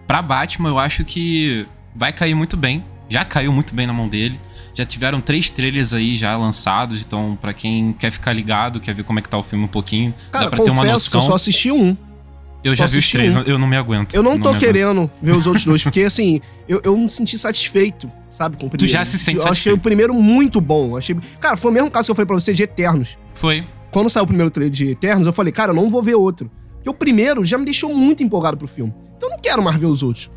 [0.05, 2.83] pra Batman, eu acho que vai cair muito bem.
[3.09, 4.39] Já caiu muito bem na mão dele.
[4.73, 7.01] Já tiveram três trailers aí já lançados.
[7.01, 9.67] Então, pra quem quer ficar ligado, quer ver como é que tá o filme um
[9.67, 11.21] pouquinho, Cara, dá pra ter uma que eu noção.
[11.21, 11.95] só assisti um.
[12.63, 13.41] Eu já vi os três, um.
[13.41, 14.15] eu não me aguento.
[14.15, 14.59] Eu não tô me aguento.
[14.59, 18.69] querendo ver os outros dois, porque assim, eu, eu me senti satisfeito, sabe, com o
[18.69, 18.91] primeiro.
[18.91, 19.77] já se sente Eu achei satisfeito.
[19.77, 20.95] o primeiro muito bom.
[20.95, 21.15] Achei...
[21.41, 23.17] Cara, foi o mesmo caso que eu falei pra você de Eternos.
[23.33, 23.67] Foi.
[23.91, 26.49] Quando saiu o primeiro trailer de Eternos, eu falei, cara, eu não vou ver outro.
[26.75, 28.93] Porque o primeiro já me deixou muito empolgado pro filme.
[29.17, 30.31] Então eu não quero mais ver os outros.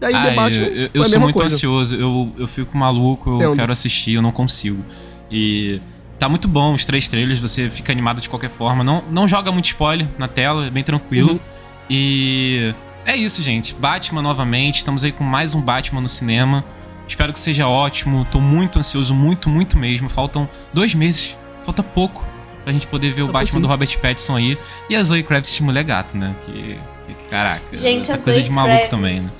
[0.00, 1.54] Daí Ah, Batman eu, eu- eu a sou mesma muito coisa.
[1.54, 3.56] ansioso, eu, eu fico maluco, eu Entendo.
[3.56, 4.82] quero assistir, eu não consigo.
[5.30, 5.80] E
[6.18, 8.82] tá muito bom os três trailers, você fica animado de qualquer forma.
[8.82, 11.32] Não, não joga muito spoiler na tela, é bem tranquilo.
[11.32, 11.40] Uhum.
[11.88, 13.74] E é isso, gente.
[13.74, 16.64] Batman novamente, estamos aí com mais um Batman no cinema.
[17.06, 20.08] Espero que seja ótimo, tô muito ansioso, muito, muito mesmo.
[20.08, 22.24] Faltam dois meses, falta pouco
[22.62, 23.62] pra gente poder ver o Tá Batman pouquinho.
[23.62, 24.56] do Robert Pattinson aí.
[24.88, 26.34] E a Zoe Kravitz de mulher gato, né?
[26.46, 29.30] Que, que caraca, Gente, tá a coisa Zoe de maluco Kravitz, também, né?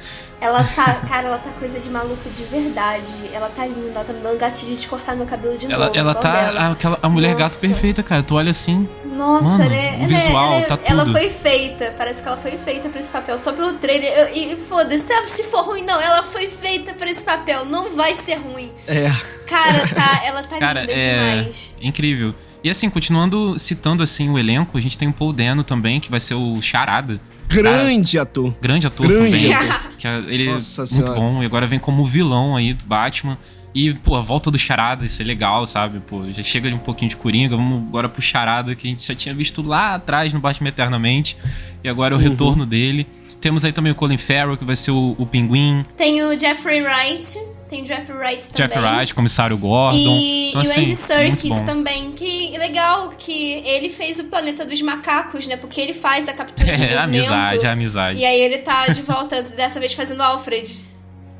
[0.40, 3.12] Ela tá, cara, ela tá coisa de maluco de verdade.
[3.32, 5.98] Ela tá linda, ela tá me dando gatilho de cortar meu cabelo de Ela, novo.
[5.98, 7.60] ela tá a, aquela, a mulher gato Nossa.
[7.60, 8.22] perfeita, cara.
[8.22, 8.88] Tu olha assim.
[9.04, 9.98] Nossa, Mano, né?
[10.02, 11.12] o visual, ela, tá ela tudo.
[11.12, 14.10] foi feita, parece que ela foi feita pra esse papel, só pelo trailer.
[14.16, 18.14] Eu- e foda-se, se for ruim, não, ela foi feita pra esse papel, não vai
[18.16, 18.72] ser ruim.
[18.88, 19.10] É.
[19.46, 21.74] Cara, tá, ela tá Cara, linda é demais.
[21.82, 22.34] incrível.
[22.64, 26.10] E assim, continuando citando assim o elenco, a gente tem o Paul Dano também, que
[26.10, 27.20] vai ser o Charada.
[27.50, 28.54] Grande ator.
[28.60, 29.52] Grande ator Grande também.
[29.54, 29.90] ator.
[29.98, 31.14] Que é- ele é Nossa muito Senhora.
[31.14, 31.42] bom.
[31.42, 33.36] E agora vem como vilão aí do Batman.
[33.74, 36.00] E, pô, a volta do Charada, isso é legal, sabe?
[36.00, 39.06] Pô, já chega de um pouquinho de Coringa, vamos agora pro Charada, que a gente
[39.06, 41.36] já tinha visto lá atrás no Batman Eternamente.
[41.84, 42.28] E agora é o Uhum.
[42.30, 43.06] retorno dele.
[43.40, 45.84] Temos aí também o Colin Farrell, que vai ser o, o Pinguim.
[45.96, 47.38] Tem o Jeffrey Wright,
[47.70, 48.68] tem o Jeffrey Wright também.
[48.68, 49.96] Jeff Wright, comissário Gordon.
[49.96, 52.12] E, Então, e o assim, Andy muito Serkis também.
[52.12, 55.56] Que legal que ele fez o Planeta dos Macacos, né?
[55.56, 58.18] Porque ele faz a captura de É, amizade, a amizade.
[58.20, 60.78] E aí ele tá de volta, dessa vez fazendo Alfred.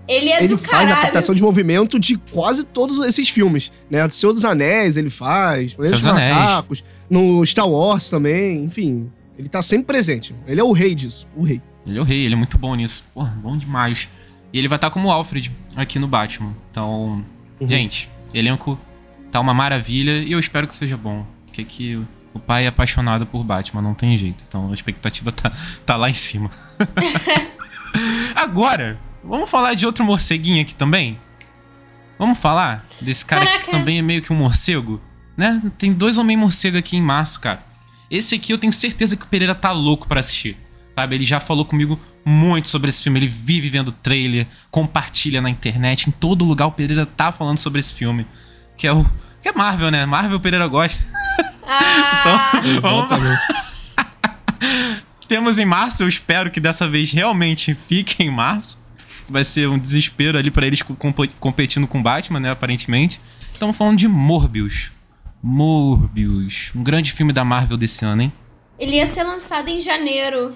[0.09, 0.93] Ele é Ele do faz caralho.
[0.93, 4.07] a captação de movimento de quase todos esses filmes, né?
[4.09, 6.37] Do Senhor dos Anéis ele faz, Planeta Senhor dos dos Anéis.
[6.37, 9.11] Macacos, no Star Wars também, enfim.
[9.39, 10.35] Ele tá sempre presente.
[10.47, 11.63] Ele é o rei disso, o rei.
[11.87, 13.05] Ele é o rei, ele é muito bom nisso.
[13.15, 14.09] Porra, bom demais.
[14.53, 16.55] E ele vai estar como Alfred aqui no Batman.
[16.71, 17.25] Então,
[17.61, 17.69] Uhum.
[17.69, 18.79] gente, elenco
[19.31, 21.25] tá uma maravilha e eu espero que seja bom.
[21.47, 22.03] Porque que
[22.35, 24.45] o pai é apaixonado por Batman, não tem jeito.
[24.49, 25.53] Então a expectativa tá,
[25.87, 26.51] tá lá em cima.
[28.35, 31.19] Agora, vamos falar de outro morceguinho aqui também?
[32.19, 33.79] Vamos falar desse cara aqui que Caraca.
[33.79, 35.01] também é meio que um morcego?
[35.37, 35.63] Né?
[35.79, 37.65] Tem dois homens morcego aqui em março, cara.
[38.11, 40.57] Esse aqui eu tenho certeza que o Pereira tá louco pra assistir.
[40.95, 41.15] Sabe?
[41.15, 43.19] Ele já falou comigo muito sobre esse filme.
[43.21, 46.09] Ele vive vendo trailer, compartilha na internet.
[46.09, 48.27] Em todo lugar o Pereira tá falando sobre esse filme.
[48.77, 49.05] Que é o.
[49.43, 50.05] Que é Marvel, né?
[50.05, 51.03] Marvel o Pereira gosta.
[51.67, 53.41] Ah, Então, vamos Exatamente.
[55.29, 58.83] temos em março, eu espero que dessa vez realmente fique em março.
[59.29, 63.21] Vai ser um desespero ali pra eles co- comp- competindo com Batman, né, aparentemente.
[63.53, 64.91] Estamos falando de Morbius.
[65.43, 68.33] Morbius, um grande filme da Marvel desse ano, hein?
[68.79, 70.55] ele ia ser lançado em janeiro.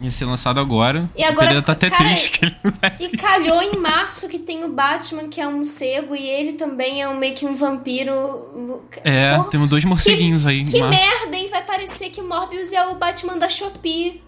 [0.00, 1.08] Ia ser lançado agora.
[1.16, 3.16] E agora, o tá até cara, triste que ele não vai E ser.
[3.16, 7.08] calhou em março que tem o Batman, que é um morcego, e ele também é
[7.08, 8.82] um, meio que um vampiro.
[9.04, 10.60] É, Porra, temos dois morceguinhos aí.
[10.60, 10.98] em Que março.
[11.00, 11.48] merda, hein?
[11.50, 14.20] Vai parecer que Morbius é o Batman da Shopee.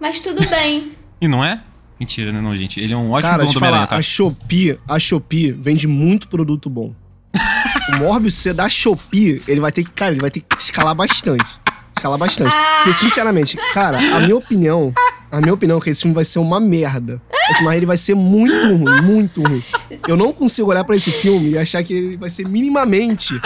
[0.00, 0.92] Mas tudo bem.
[1.18, 1.62] E não é?
[1.98, 2.78] Mentira, né, não, gente?
[2.78, 3.96] Ele é um ótimo Cara, te do falar, tá?
[3.96, 6.92] a Shopee, a Shopee vende muito produto bom.
[7.94, 10.94] o Morbius ser da Shopee, ele vai ter que, cara, ele vai ter que escalar
[10.94, 11.58] bastante.
[11.96, 12.52] Escalar bastante.
[12.54, 12.82] Ah!
[12.84, 14.92] Porque, sinceramente, cara, a minha opinião,
[15.30, 17.20] a minha opinião é que esse filme vai ser uma merda.
[17.50, 19.62] Esse mas ele vai ser muito ruim, muito ruim.
[20.06, 23.40] Eu não consigo olhar para esse filme e achar que ele vai ser minimamente,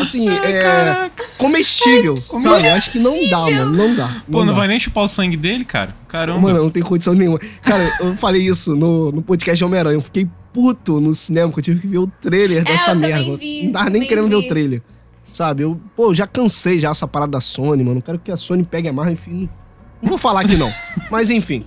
[0.00, 2.68] assim, Ai, é, comestível, Ai, sabe?
[2.68, 4.08] Acho que não dá, mano, não dá.
[4.08, 4.60] Não Pô, não dá.
[4.60, 5.94] vai nem chupar o sangue dele, cara?
[6.08, 6.40] Caramba.
[6.40, 7.40] Mano, não tem condição nenhuma.
[7.62, 11.70] Cara, eu falei isso no, no podcast de Homem-Aranha, eu fiquei puto no cinema, porque
[11.70, 13.36] eu tive que ver o trailer é, dessa merda.
[13.36, 14.30] Vi, não tava nem querendo vi.
[14.30, 14.82] ver o trailer.
[15.28, 15.62] Sabe?
[15.62, 17.96] Eu, pô, já cansei já essa parada da Sony, mano.
[17.96, 19.48] Não quero que a Sony pegue a marra, enfim.
[20.00, 20.72] Não vou falar aqui não.
[21.10, 21.66] Mas enfim.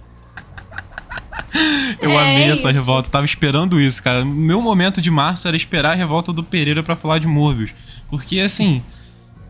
[2.01, 2.79] Eu é amei essa isso.
[2.79, 4.23] revolta, tava esperando isso, cara.
[4.23, 7.71] Meu momento de março era esperar a revolta do Pereira para falar de Morbius.
[8.09, 8.83] Porque assim,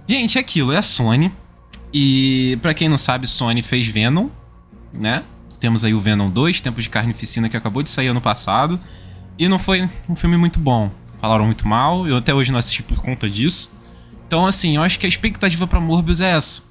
[0.07, 1.31] gente, é aquilo, é a Sony.
[1.93, 4.29] E para quem não sabe, Sony fez Venom,
[4.93, 5.23] né?
[5.59, 8.79] Temos aí o Venom 2, Tempos de Carnificina, que acabou de sair ano passado.
[9.37, 10.91] E não foi um filme muito bom.
[11.19, 13.71] Falaram muito mal, eu até hoje não assisti por conta disso.
[14.29, 16.61] Então, assim, eu acho que a expectativa para Morbius é essa.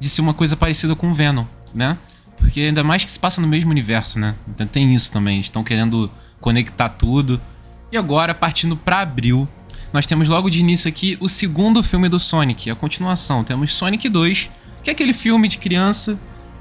[0.00, 1.96] De ser uma coisa parecida com o Venom, né?
[2.36, 4.34] Porque ainda mais que se passa no mesmo universo, né?
[4.48, 5.38] Então tem isso também.
[5.38, 7.40] Estão querendo conectar tudo.
[7.92, 9.46] E agora, partindo para abril,
[9.92, 13.44] nós temos logo de início aqui o segundo filme do Sonic, a continuação.
[13.44, 14.50] Temos Sonic 2,
[14.82, 16.18] que é aquele filme de criança.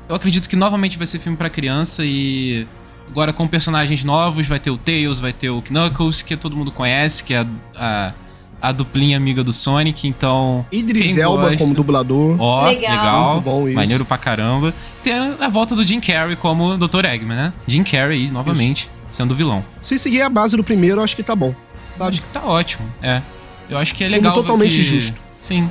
[0.07, 2.67] Eu acredito que novamente vai ser filme para criança e
[3.07, 6.71] agora com personagens novos, vai ter o Tails, vai ter o Knuckles, que todo mundo
[6.71, 7.43] conhece, que é
[7.75, 8.13] a,
[8.61, 10.65] a duplinha amiga do Sonic, então.
[10.71, 11.57] Idris Elba gosta...
[11.57, 12.39] como dublador.
[12.39, 12.95] Ó, legal.
[12.95, 13.31] legal.
[13.31, 13.75] Muito bom isso.
[13.75, 14.73] Maneiro pra caramba.
[15.03, 17.05] Tem a volta do Jim Carrey como Dr.
[17.05, 17.53] Eggman, né?
[17.67, 18.89] Jim Carrey, novamente, isso.
[19.09, 19.65] sendo vilão.
[19.81, 21.55] Se seguir a base do primeiro, acho que tá bom.
[21.95, 22.11] Sabe?
[22.11, 22.87] Acho que tá ótimo.
[23.01, 23.21] É.
[23.67, 24.33] Eu acho que é legal.
[24.33, 24.83] Como totalmente que...
[24.83, 25.19] justo.
[25.37, 25.69] Sim.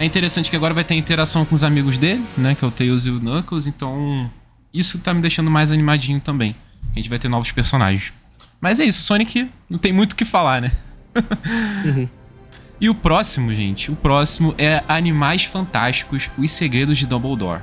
[0.00, 2.56] É interessante que agora vai ter interação com os amigos dele, né?
[2.56, 4.28] Que é o Tails e o Knuckles, então.
[4.74, 6.56] Isso tá me deixando mais animadinho também.
[6.90, 8.12] A gente vai ter novos personagens.
[8.60, 10.72] Mas é isso, Sonic não tem muito o que falar, né?
[11.84, 12.08] uhum.
[12.82, 17.62] E o próximo, gente, o próximo é Animais Fantásticos: Os Segredos de Dumbledore.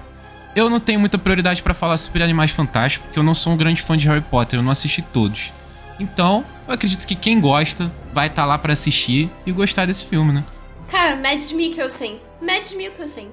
[0.56, 3.58] Eu não tenho muita prioridade para falar sobre Animais Fantásticos, porque eu não sou um
[3.58, 5.52] grande fã de Harry Potter, eu não assisti todos.
[6.00, 10.06] Então, eu acredito que quem gosta vai estar tá lá para assistir e gostar desse
[10.06, 10.46] filme, né?
[10.90, 12.18] Cara, Mads Mikkelsen.
[12.42, 13.28] Mads Mikkelsen.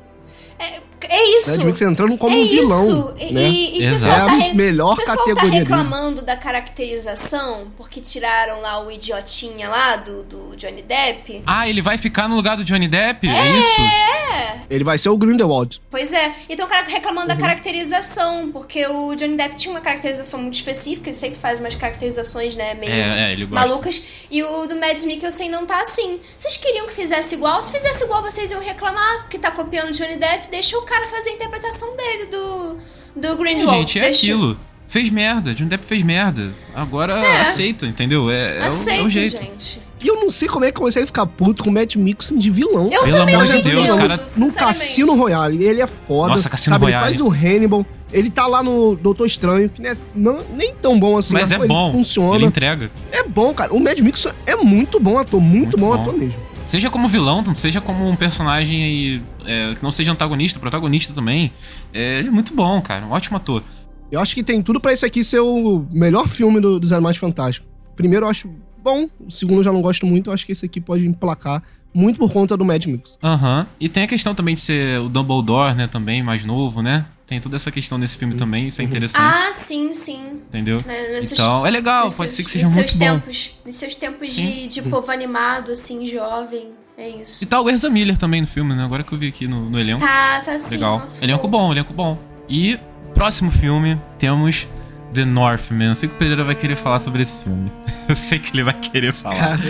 [0.59, 1.65] É, é isso.
[1.65, 3.15] Mad entrando como é um vilão.
[3.19, 3.33] Isso.
[3.33, 3.49] Né?
[3.49, 4.55] E, e pessoal tá re...
[4.55, 6.27] melhor pessoal categoria tá reclamando dele.
[6.27, 11.43] da caracterização, porque tiraram lá o idiotinha lá do, do Johnny Depp.
[11.47, 13.29] Ah, ele vai ficar no lugar do Johnny Depp?
[13.29, 13.81] É, é isso?
[13.81, 14.61] É.
[14.69, 15.81] Ele vai ser o Grindelwald.
[15.91, 16.33] Pois é.
[16.49, 17.37] Então o cara reclamando uhum.
[17.37, 21.75] da caracterização, porque o Johnny Depp tinha uma caracterização muito específica, ele sempre faz umas
[21.75, 24.05] caracterizações, né, meio é, é, malucas.
[24.31, 26.21] E o do Mads Mikkelsen não tá assim.
[26.37, 27.63] Vocês queriam que fizesse igual?
[27.63, 31.07] Se fizesse igual, vocês iam reclamar que tá copiando o Johnny Depp, deixa o cara
[31.07, 32.77] fazer a interpretação dele do,
[33.15, 33.81] do Grindelwald.
[33.81, 34.27] Gente, é deixa...
[34.27, 34.59] aquilo.
[34.89, 36.53] Fez merda, Johnny Depp fez merda.
[36.75, 37.41] Agora é.
[37.41, 38.31] aceita, entendeu?
[38.31, 39.37] É, aceita, é, o, é o jeito.
[39.37, 39.87] gente.
[40.01, 42.51] E eu não sei como é que consegue ficar puto com o Matt Mixon de
[42.51, 42.91] vilão.
[42.93, 44.27] Eu Pelo amor de Deus, vilão, cara.
[44.37, 46.31] No Cassino Royale, ele é foda.
[46.31, 46.85] Nossa, Cassino sabe?
[46.85, 47.07] Royale.
[47.07, 47.87] Ele faz o Hannibal.
[48.13, 51.61] Ele tá lá no Doutor Estranho, que é não, nem tão bom assim, mas, mas
[51.61, 51.91] é bom.
[51.91, 52.37] funciona.
[52.37, 52.91] Ele entrega.
[53.11, 53.75] É bom, cara.
[53.75, 56.41] O Mad Mixon é muito bom ator, muito, muito bom, bom, ator mesmo.
[56.67, 61.53] Seja como vilão, seja como um personagem é, que não seja antagonista, protagonista também.
[61.93, 63.07] É, ele é muito bom, cara.
[63.07, 63.63] Um ótimo ator.
[64.11, 67.17] Eu acho que tem tudo para esse aqui ser o melhor filme do, dos Animais
[67.17, 67.69] Fantásticos.
[67.95, 68.53] Primeiro, eu acho
[68.83, 69.09] bom.
[69.21, 70.31] O segundo, eu já não gosto muito.
[70.31, 71.63] Eu acho que esse aqui pode emplacar
[71.97, 73.19] muito por conta do Mad Mix.
[73.23, 73.61] Aham.
[73.61, 73.67] Uhum.
[73.81, 75.87] E tem a questão também de ser o Dumbledore, né?
[75.87, 77.07] Também, mais novo, né?
[77.27, 78.39] Tem toda essa questão nesse filme uhum.
[78.39, 79.49] também, isso é interessante.
[79.49, 80.41] Ah, sim, sim.
[80.49, 80.85] Entendeu?
[80.87, 83.63] Né, então, é legal, pode seus, ser que seja muito tempos, bom.
[83.67, 86.69] Nos seus tempos de, de povo animado, assim, jovem.
[86.97, 87.43] É isso.
[87.43, 88.85] E tá o Erza Miller também no filme, né?
[88.85, 90.01] Agora que eu vi aqui no, no elenco.
[90.01, 90.77] Tá, tá sim.
[90.77, 91.05] Legal.
[91.21, 92.17] elenco bom, elenco bom.
[92.49, 92.79] E
[93.13, 94.69] próximo filme, temos
[95.17, 95.89] The Northman.
[95.89, 97.73] Eu sei que o Pereira vai querer falar sobre esse filme.
[98.09, 99.35] Eu sei que ele vai querer falar.
[99.37, 99.61] Cara,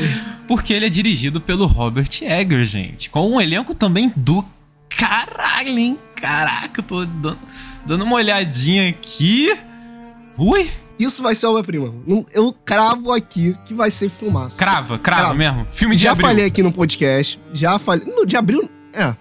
[0.47, 3.09] porque ele é dirigido pelo Robert Egger, gente.
[3.09, 4.45] Com um elenco também do
[4.91, 5.99] caralho, hein?
[6.15, 7.39] Caraca, eu tô dando,
[7.85, 9.57] dando uma olhadinha aqui.
[10.39, 10.71] Ui!
[10.99, 11.93] Isso vai ser obra-prima.
[12.33, 14.57] Eu cravo aqui que vai ser filmaço.
[14.57, 15.35] Crava, crava cravo.
[15.35, 15.67] mesmo.
[15.71, 16.27] Filme de já abril.
[16.27, 17.41] Já falei aqui no podcast.
[17.53, 18.07] Já falei.
[18.07, 18.69] No de abril.
[18.95, 19.15] É.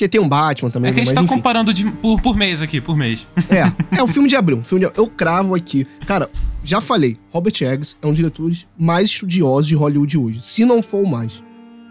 [0.00, 0.90] Porque tem um Batman também.
[0.90, 1.34] É que a gente tá enfim.
[1.34, 3.26] comparando de, por, por mês aqui, por mês.
[3.50, 4.64] É, é o filme de abril.
[4.64, 5.86] Filme de, eu cravo aqui.
[6.06, 6.30] Cara,
[6.64, 10.40] já falei, Robert Eggs é um dos diretores mais estudiosos de Hollywood hoje.
[10.40, 11.44] Se não for o mais.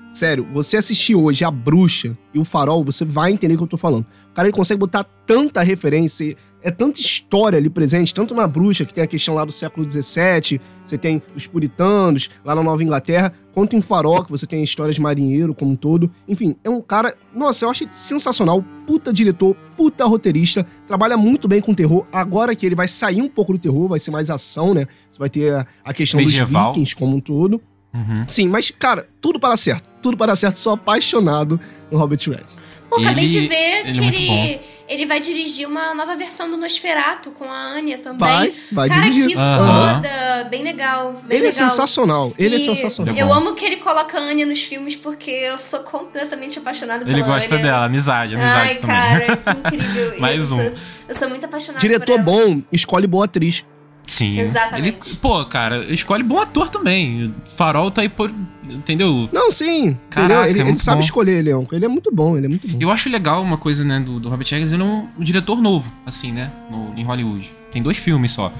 [0.09, 3.67] Sério, você assistir hoje A Bruxa e O Farol, você vai entender o que eu
[3.67, 4.07] tô falando.
[4.31, 8.85] O cara ele consegue botar tanta referência é tanta história ali presente, tanto na bruxa,
[8.85, 10.59] que tem a questão lá do século XVII,
[10.89, 14.63] você tem os puritanos lá na Nova Inglaterra, quanto em Farol, que você tem a
[14.63, 16.11] história de marinheiro como um todo.
[16.27, 21.61] Enfim, é um cara, nossa, eu achei sensacional, puta diretor, puta roteirista, trabalha muito bem
[21.61, 22.05] com terror.
[22.11, 24.87] Agora que ele vai sair um pouco do terror, vai ser mais ação, né?
[25.09, 26.71] Você vai ter a, a questão Medieval.
[26.71, 27.61] dos vikings como um todo.
[27.93, 28.25] Uhum.
[28.27, 29.83] Sim, mas, cara, tudo para certo.
[30.01, 30.55] Tudo para certo.
[30.55, 31.59] Sou apaixonado
[31.91, 32.69] no Robert Redford.
[32.89, 36.49] Pô, acabei ele, de ver ele que é ele, ele vai dirigir uma nova versão
[36.49, 38.17] do Nosferatu com a Anya também.
[38.19, 39.27] Vai, vai Cara, dirigir.
[39.27, 40.47] que foda!
[40.49, 41.13] bem legal.
[41.25, 41.49] Bem ele legal.
[41.49, 42.33] é sensacional.
[42.37, 43.13] Ele é E sensacional.
[43.13, 43.33] Ele é Eu bom.
[43.33, 47.25] amo que ele coloca a Anya nos filmes porque eu sou completamente apaixonada Ele pela
[47.35, 47.63] gosta Anya.
[47.63, 48.95] dela, amizade, amizade Ai, também.
[48.95, 50.19] cara, que incrível.
[50.19, 50.61] Mais eu um.
[50.63, 50.73] Sou,
[51.09, 52.23] eu sou muito apaixonada Diretor por ela.
[52.23, 53.63] bom, escolhe boa atriz.
[54.09, 54.39] Sim.
[54.39, 55.09] Exatamente.
[55.09, 57.33] Ele, pô, cara, escolhe bom ator também.
[57.45, 58.33] Farol tá aí por.
[58.67, 59.29] Entendeu?
[59.31, 59.97] Não, sim.
[60.09, 60.49] Caraca?
[60.49, 61.03] Ele, é ele sabe bom.
[61.05, 61.73] escolher elenco.
[61.75, 62.77] Ele é muito bom, ele é muito bom.
[62.79, 65.61] Eu acho legal uma coisa, né, do, do Robert Eggers, ele é um, um diretor
[65.61, 67.49] novo, assim, né, no, em Hollywood.
[67.71, 68.51] Tem dois filmes só.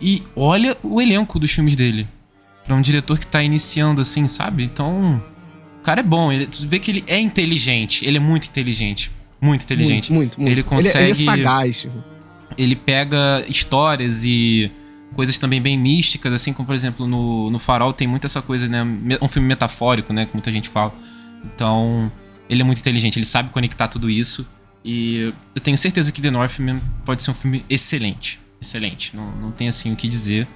[0.00, 2.06] E olha o elenco dos filmes dele.
[2.64, 4.64] Pra um diretor que tá iniciando, assim, sabe?
[4.64, 5.22] Então,
[5.80, 6.30] o cara é bom.
[6.32, 8.04] Ele, tu vê que ele é inteligente.
[8.04, 9.10] Ele é muito inteligente.
[9.40, 10.12] Muito inteligente.
[10.12, 10.52] Muito, muito, muito.
[10.52, 11.88] Ele Ele, consegue- é sagaz.
[12.56, 14.70] Ele pega histórias e
[15.14, 18.66] coisas também bem místicas, assim como, por exemplo, no, no Farol tem muito essa coisa,
[18.68, 18.82] né?
[19.20, 20.26] Um filme metafórico, né?
[20.26, 20.94] Que muita gente fala.
[21.44, 22.10] Então,
[22.48, 24.46] ele é muito inteligente, ele sabe conectar tudo isso.
[24.84, 28.40] E eu tenho certeza que The Northman pode ser um filme excelente.
[28.60, 29.14] Excelente.
[29.14, 30.46] Não, não tem, assim, o que dizer.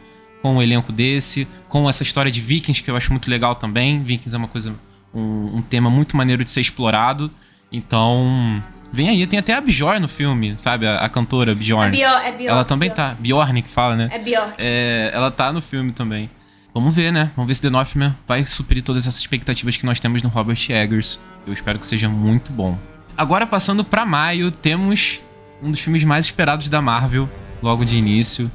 [0.43, 4.03] Com um elenco desse, com essa história de Vikings, que eu acho muito legal também.
[4.03, 4.75] Vikings é uma coisa.
[5.15, 7.31] Um, um tema muito maneiro de ser explorado.
[7.71, 8.63] Então.
[8.93, 10.87] Vem aí, tem até a Bjorn no filme, sabe?
[10.87, 11.89] A, a cantora Bjorn.
[11.89, 12.47] É Bjorn, é Bjorn.
[12.47, 13.11] Ela também Bjorn.
[13.11, 13.17] tá.
[13.19, 14.09] Bjorn que fala, né?
[14.13, 14.55] É Bjork.
[14.59, 16.31] É, ela tá no filme também.
[16.73, 17.31] Vamos ver, né?
[17.35, 20.59] Vamos ver se The Northman vai suprir todas essas expectativas que nós temos no Robert
[20.69, 21.21] Eggers.
[21.47, 22.79] Eu espero que seja muito bom.
[23.17, 25.25] Agora, passando pra maio, temos
[25.63, 27.29] um dos filmes mais esperados da Marvel,
[27.63, 28.51] logo de início,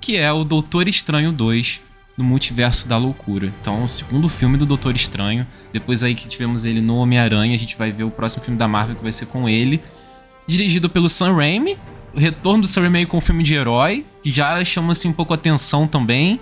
[0.00, 1.80] que é o Doutor Estranho 2,
[2.16, 3.52] no Multiverso da Loucura.
[3.60, 5.46] Então, o segundo filme do Doutor Estranho.
[5.72, 8.68] Depois aí que tivemos ele no Homem-Aranha, a gente vai ver o próximo filme da
[8.68, 9.80] Marvel que vai ser com ele.
[10.46, 11.78] Dirigido pelo Sam Raimi.
[12.14, 15.12] O retorno do Sam Raimi com um filme de herói, que já chama assim um
[15.12, 16.38] pouco a atenção também.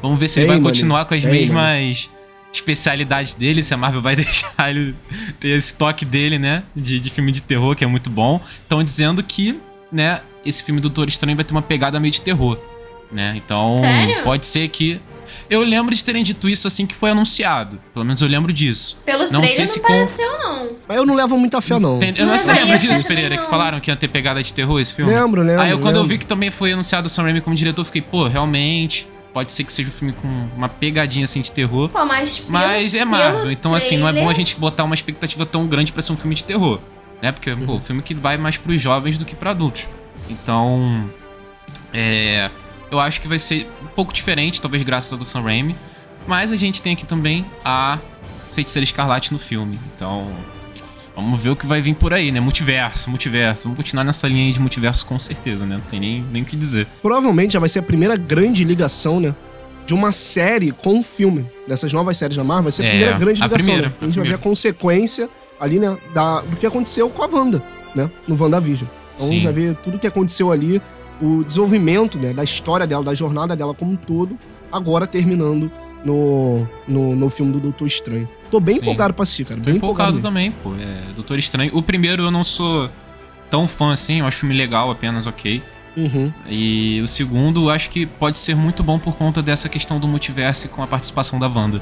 [0.00, 0.74] Vamos ver se ele Tem, vai mano.
[0.74, 2.08] continuar com as Tem, mesmas
[2.52, 4.94] especialidades dele, se a Marvel vai deixar ele
[5.38, 6.64] ter esse toque dele, né?
[6.74, 8.40] De, de filme de terror, que é muito bom.
[8.62, 9.60] Estão dizendo que,
[9.92, 12.58] né, esse filme do Doutor Estranho vai ter uma pegada meio de terror,
[13.12, 13.34] né?
[13.36, 14.22] Então, Sério?
[14.22, 15.00] pode ser que.
[15.48, 17.80] Eu lembro de terem dito isso assim que foi anunciado.
[17.92, 18.98] Pelo menos eu lembro disso.
[19.04, 20.70] Pelo não trailer sei não se com- pareceu, não.
[20.88, 21.98] Mas eu não levo muita fé, não.
[21.98, 23.36] Tem- eu não, Não você lembra disso, Pereira?
[23.36, 23.44] não.
[23.44, 25.12] Que falaram que ia ter pegada de terror esse filme?
[25.12, 25.62] Lembro, lembro.
[25.62, 26.08] Aí eu, quando eu lembro.
[26.14, 29.52] vi que também foi anunciado o Sam Raimi como diretor, eu fiquei, pô, realmente, pode
[29.52, 31.88] ser que seja um filme com uma pegadinha assim de terror.
[31.88, 34.84] Pô, mas pelo, Mas é Marvel, então assim, não é bom a trailer- gente botar
[34.84, 36.80] uma expectativa tão grande pra ser um filme de terror.
[37.22, 37.30] Né?
[37.32, 39.86] Porque, pô, um filme que vai mais pros jovens do que pra adultos.
[40.28, 41.10] Então.
[41.92, 42.50] É.
[42.90, 45.76] Eu acho que vai ser um pouco diferente, talvez graças ao Sam Raimi.
[46.26, 47.98] Mas a gente tem aqui também a
[48.52, 49.78] Feiticeira Escarlate no filme.
[49.94, 50.30] Então.
[51.14, 52.40] Vamos ver o que vai vir por aí, né?
[52.40, 53.64] Multiverso, multiverso.
[53.64, 55.74] Vamos continuar nessa linha aí de multiverso com certeza, né?
[55.76, 56.86] Não tem nem, nem o que dizer.
[57.02, 59.34] Provavelmente já vai ser a primeira grande ligação, né?
[59.84, 61.46] De uma série com um filme.
[61.66, 63.64] Dessas novas séries da Marvel, vai ser a É, primeira grande a ligação.
[63.66, 63.94] primeira, né?
[64.00, 64.36] a A gente vai ver primeira.
[64.36, 65.28] a consequência
[65.60, 65.96] ali, né?
[66.14, 67.62] Da, do que aconteceu com a Wanda,
[67.94, 68.08] né?
[68.26, 68.88] No WandaVision.
[69.16, 69.42] Então Sim.
[69.44, 70.80] vai ver tudo o que aconteceu ali,
[71.20, 72.32] o desenvolvimento, né?
[72.32, 74.38] Da história dela, da jornada dela como um todo,
[74.72, 75.70] agora terminando
[76.04, 78.28] no, no, no filme do Doutor Estranho.
[78.50, 78.82] Tô bem Sim.
[78.82, 79.60] empolgado pra assistir, cara.
[79.60, 80.34] Tô Bem empolgado empolgado.
[80.34, 80.74] também, pô.
[80.74, 81.76] É, Doutor Estranho.
[81.76, 82.90] O primeiro eu não sou
[83.48, 85.62] tão fã assim, eu acho filme legal, apenas ok.
[85.96, 86.32] Uhum.
[86.48, 90.08] E o segundo eu acho que pode ser muito bom por conta dessa questão do
[90.08, 91.80] multiverso com a participação da Wanda.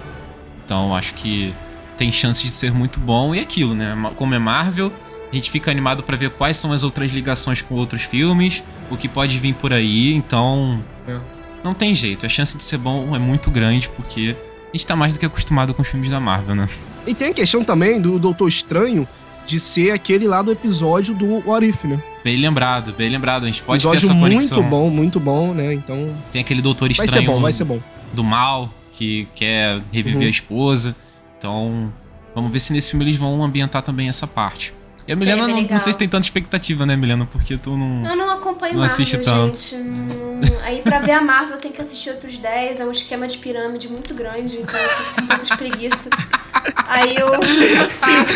[0.64, 1.54] Então acho que
[1.96, 3.34] tem chances de ser muito bom.
[3.34, 3.96] E é aquilo, né?
[4.16, 4.92] Como é Marvel,
[5.30, 8.96] a gente fica animado pra ver quais são as outras ligações com outros filmes, o
[8.96, 10.12] que pode vir por aí.
[10.14, 10.82] Então.
[11.06, 11.16] É.
[11.64, 12.24] Não tem jeito.
[12.24, 14.36] A chance de ser bom é muito grande, porque
[14.72, 16.68] a gente tá mais do que acostumado com os filmes da Marvel, né?
[17.06, 19.06] E tem a questão também do Doutor Estranho
[19.44, 22.02] de ser aquele lá do episódio do What If, né?
[22.22, 23.44] Bem lembrado, bem lembrado.
[23.44, 24.58] A gente pode ter episódio essa conexão.
[24.58, 25.72] muito bom, muito bom, né?
[25.74, 27.80] Então Tem aquele doutor vai estranho ser bom, vai ser bom.
[28.12, 30.26] do mal que quer reviver Uhum.
[30.26, 30.96] a esposa.
[31.38, 31.92] Então,
[32.34, 34.72] vamos ver se nesse filme eles vão ambientar também essa parte.
[35.08, 37.24] E a Milena, não, não sei se tem tanta expectativa, né, Milena?
[37.26, 38.06] Porque tu não.
[38.06, 39.56] Eu não acompanho Não Marvel, assiste tanto.
[39.58, 39.76] gente.
[39.76, 43.38] Não- Aí pra ver a Marvel tem que assistir outros 10, é um esquema de
[43.38, 46.10] pirâmide muito grande, então eu fico com um pouco de preguiça.
[46.86, 48.26] Aí eu não consigo.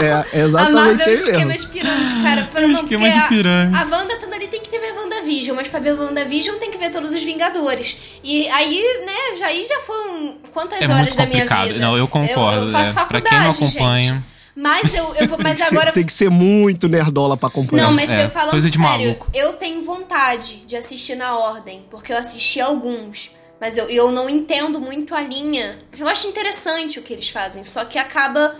[0.00, 1.58] É, é A Marvel exatamente é um aí esquema mesmo.
[1.60, 2.42] de pirâmide, cara.
[2.50, 3.78] Pra não, esquema de a- pirâmide.
[3.78, 6.90] A, Wanda estando ali tem que ver WandaVision, mas pra ver WandaVision tem que ver
[6.90, 7.96] todos os Vingadores.
[8.22, 11.78] E aí, né, já aí já foram quantas É horas muito da minha vida?
[11.78, 12.60] Não, eu concordo.
[12.60, 12.92] Eu, eu faço é.
[12.94, 13.78] faculdade, Pra quem não gente.
[13.78, 14.24] acompanha.
[14.60, 15.38] Mas eu, eu vou.
[15.40, 15.92] Mas Tem que ser- agora.
[15.92, 17.84] tem que ser muito nerdola pra acompanhar.
[17.84, 19.28] Não, mas É, eu falando coisa de sério, maluco.
[19.32, 23.30] eu tenho vontade de assistir na ordem, porque eu assisti alguns.
[23.60, 25.78] Mas eu, eu não entendo muito a linha.
[25.96, 28.52] Eu acho interessante o que eles fazem, só que acaba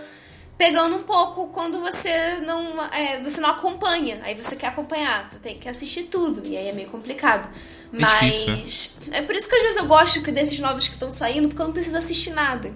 [0.59, 4.19] pegando um pouco quando você não, é, você não acompanha.
[4.23, 6.43] Aí você quer acompanhar, tu tem que assistir tudo.
[6.45, 7.49] E aí é meio complicado.
[7.95, 11.11] É Mas difícil, é por isso que às vezes eu gosto desses novos que estão
[11.11, 12.71] saindo, porque eu não preciso assistir nada.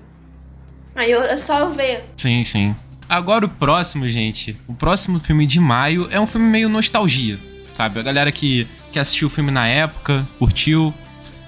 [0.94, 2.04] Aí eu, é só eu ver.
[2.16, 2.76] Sim, sim.
[3.08, 4.56] Agora o próximo, gente.
[4.66, 7.38] O próximo filme de maio é um filme meio nostalgia,
[7.76, 8.00] sabe?
[8.00, 10.94] A galera que que assistiu o filme na época, curtiu,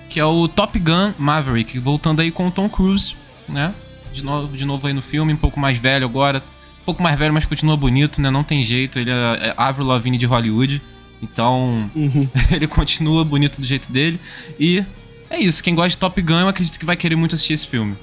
[0.09, 3.15] que é o Top Gun Maverick, voltando aí com o Tom Cruise,
[3.47, 3.75] né?
[4.15, 6.43] De novo, de novo aí no filme, um pouco mais velho agora.
[6.83, 8.31] Um pouco mais velho, mas continua bonito, né?
[8.31, 10.81] Não tem jeito, ele é, é Avril Lavigne de Hollywood.
[11.21, 12.29] Então, uhum.
[12.53, 14.21] ele continua bonito do jeito dele.
[14.59, 14.85] E
[15.29, 17.67] é isso, quem gosta de Top Gun, eu acredito que vai querer muito assistir esse
[17.67, 17.97] filme.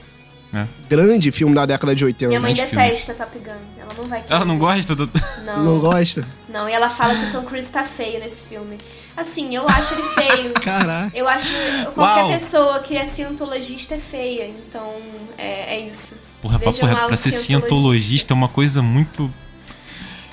[0.53, 0.67] É.
[0.89, 2.27] Grande filme da década de 80.
[2.27, 3.51] Minha mãe detesta Top Gun.
[3.77, 4.33] Ela não vai querer.
[4.33, 5.09] Ela não gosta do.
[5.45, 5.63] Não.
[5.63, 6.27] Não gosta?
[6.49, 8.77] Não, e ela fala que o Tom Cruise tá feio nesse filme.
[9.15, 10.53] Assim, eu acho ele feio.
[10.61, 11.17] Caraca.
[11.17, 11.51] Eu acho.
[11.93, 12.29] Qualquer Uau.
[12.29, 14.47] pessoa que é cientologista é feia.
[14.47, 14.93] Então,
[15.37, 16.15] é, é isso.
[16.41, 19.33] Porra, Vejam papo reto, pra ser cientologista é uma coisa muito.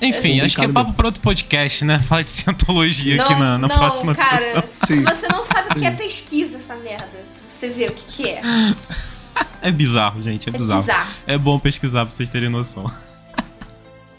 [0.01, 1.99] Enfim, é acho que é papo para outro podcast, né?
[1.99, 5.75] Fala de cientologia não, aqui na, na não, próxima cara, se você não sabe o
[5.75, 8.41] que é pesquisa, essa merda, você vê o que, que é.
[9.61, 10.47] É bizarro, gente.
[10.47, 10.81] É, é bizarro.
[10.81, 11.11] bizarro.
[11.27, 12.89] É bom pesquisar pra vocês terem noção.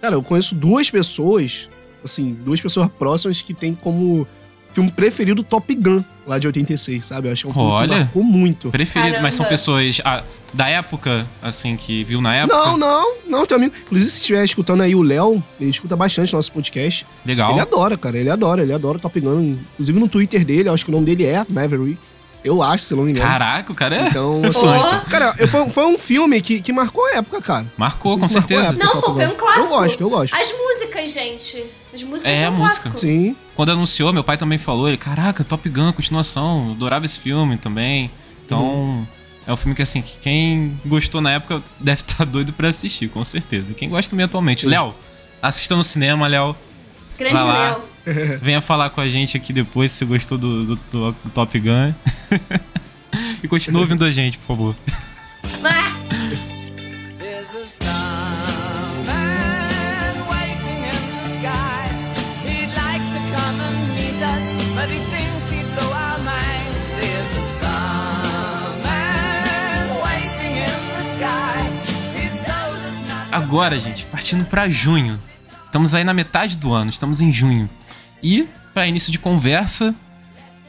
[0.00, 1.68] Cara, eu conheço duas pessoas,
[2.04, 4.26] assim, duas pessoas próximas que tem como
[4.72, 7.28] filme preferido Top Gun, lá de 86, sabe?
[7.28, 8.70] Eu acho que é um filme Olha, que marcou muito.
[8.70, 9.22] Preferido, Caramba.
[9.22, 10.22] mas são pessoas ah,
[10.54, 12.56] da época, assim, que viu na época?
[12.56, 13.74] Não, não, não, teu amigo.
[13.82, 17.06] Inclusive, se estiver escutando aí o Léo, ele escuta bastante nosso podcast.
[17.26, 17.52] Legal.
[17.52, 19.58] Ele adora, cara, ele adora, ele adora Top Gun.
[19.74, 21.98] Inclusive no Twitter dele, acho que o nome dele é Maverick.
[22.42, 23.28] Eu acho, se não me engano.
[23.28, 24.08] Caraca, o cara é.
[24.08, 27.66] Então, assim, cara, foi, foi um filme que, que marcou a época, cara.
[27.76, 28.70] Marcou, com certeza.
[28.70, 29.74] Época, não, pô, foi um clássico.
[29.74, 30.34] Eu gosto, eu gosto.
[30.34, 31.64] As músicas, gente.
[31.92, 32.96] As músicas é, são música.
[32.96, 33.36] Sim.
[33.54, 36.68] Quando anunciou, meu pai também falou, ele, caraca, Top Gun, continuação.
[36.68, 38.10] Eu adorava esse filme também.
[38.46, 39.06] Então, uhum.
[39.46, 42.68] é um filme que, assim, que quem gostou na época deve estar tá doido pra
[42.68, 43.74] assistir, com certeza.
[43.74, 44.66] Quem gosta também atualmente.
[44.66, 44.94] Léo,
[45.42, 46.56] assista no cinema, Léo.
[47.18, 47.89] Grande Léo.
[48.40, 51.94] Venha falar com a gente aqui depois se você gostou do, do, do, Top Gun.
[53.42, 54.76] e continua ouvindo a gente, por favor.
[73.32, 75.18] Agora, gente, partindo para junho.
[75.64, 77.70] Estamos aí na metade do ano, estamos em junho.
[78.22, 79.94] E, para início de conversa,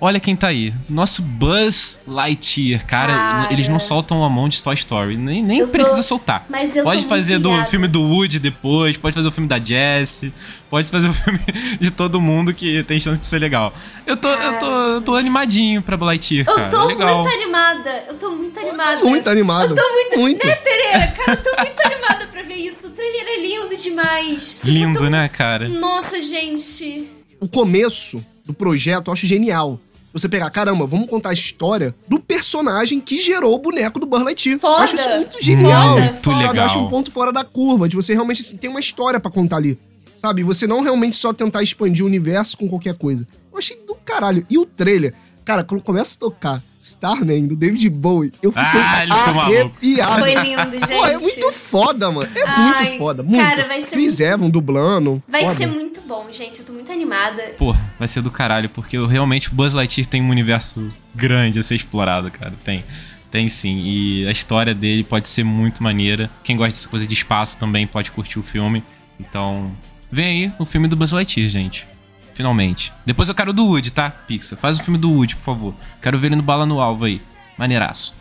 [0.04, 0.74] Olha quem tá aí.
[0.89, 2.84] Nosso Buzz Lightyear.
[2.88, 3.54] Cara, Cara.
[3.54, 5.16] eles não soltam a mão de Toy Story.
[5.16, 6.43] Nem, nem precisa soltar.
[6.49, 10.34] Mas eu pode fazer do filme do Woody depois, pode fazer o filme da Jessie,
[10.72, 11.39] pode fazer o filme
[11.80, 13.72] de todo mundo que tem chance de ser legal.
[14.04, 16.66] Eu tô, eu tô, eu tô animadinho pra Lightyear, eu cara.
[16.66, 17.22] Eu tô é legal.
[17.22, 18.04] muito animada.
[18.08, 19.02] Eu tô muito animada.
[19.02, 19.66] Muito animada.
[19.66, 20.47] Eu tô muito, muito.
[20.47, 21.08] Né, Pereira?
[21.16, 22.88] Cara, eu tô muito animada pra ver isso.
[22.88, 24.64] O trailer é lindo demais.
[24.66, 25.10] Lindo, tão...
[25.12, 25.70] né, cara?
[25.70, 27.20] Nossa, gente.
[27.42, 29.80] O começo do projeto eu acho genial
[30.14, 34.24] você pegar, caramba, vamos contar a história do personagem que gerou o boneco do Buzz
[34.24, 34.60] Lightyear.
[34.60, 34.84] Foda.
[34.84, 35.98] Acho isso muito genial.
[36.00, 36.38] Muito sabe?
[36.38, 36.56] legal.
[36.56, 39.32] Eu acho um ponto fora da curva, de você realmente assim, tem uma história para
[39.32, 39.80] contar ali.
[40.18, 40.44] Sabe?
[40.44, 43.26] Você não realmente só tentar expandir o universo com qualquer coisa.
[43.52, 44.46] Eu achei do caralho.
[44.50, 45.14] E o trailer,
[45.44, 49.06] cara, quando começa a tocar Starman, do David Bowie, eu fiquei ah,
[49.44, 50.20] arrepiado.
[50.20, 50.88] Foi lindo, gente.
[50.88, 52.32] Pô, é muito foda, mano.
[52.36, 53.22] É Ai, muito foda.
[53.24, 53.38] Muito.
[53.38, 54.34] Cara, vai ser Chris muito...
[54.34, 55.24] Evans dublando.
[55.28, 55.58] Vai foda.
[55.58, 56.60] ser muito bom, gente.
[56.60, 57.54] Eu tô muito animada.
[57.58, 61.64] Pô, vai ser do caralho, porque realmente o Buzz Lightyear tem um universo grande a
[61.64, 62.54] ser explorado, cara.
[62.64, 62.84] Tem.
[63.30, 66.30] Tem sim, e a história dele pode ser muito maneira.
[66.44, 68.84] Quem gosta dessa coisa de espaço também pode curtir o filme.
[69.18, 69.72] Então,
[70.12, 71.88] vem aí o filme do Buzz Lightyear, gente.
[72.34, 72.94] Finalmente.
[73.06, 74.10] Depois eu quero do Woody, tá?
[74.10, 74.58] Pixar.
[74.58, 75.76] Faz o filme do Woody, por favor.
[76.02, 77.22] Quero ver ele no bala no alvo aí.
[77.58, 78.16] Maneiraço.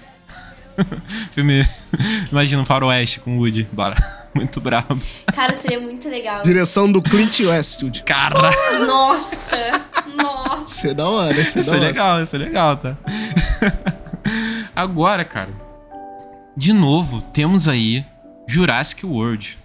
[1.33, 1.67] filme.
[2.31, 3.69] Imagina um faroeste com o Woody.
[3.73, 3.97] Bora.
[4.35, 5.01] Muito brabo.
[5.35, 6.43] Cara, seria muito legal.
[6.45, 8.05] Direção do Clint Westwood.
[8.05, 8.53] Cara!
[8.87, 9.81] Nossa!
[10.15, 10.65] Nossa!
[10.67, 12.97] Isso é da hora, isso é isso é legal, isso é legal, tá?
[14.75, 15.51] Agora, cara.
[16.57, 18.05] De novo, temos aí
[18.47, 19.59] Jurassic World.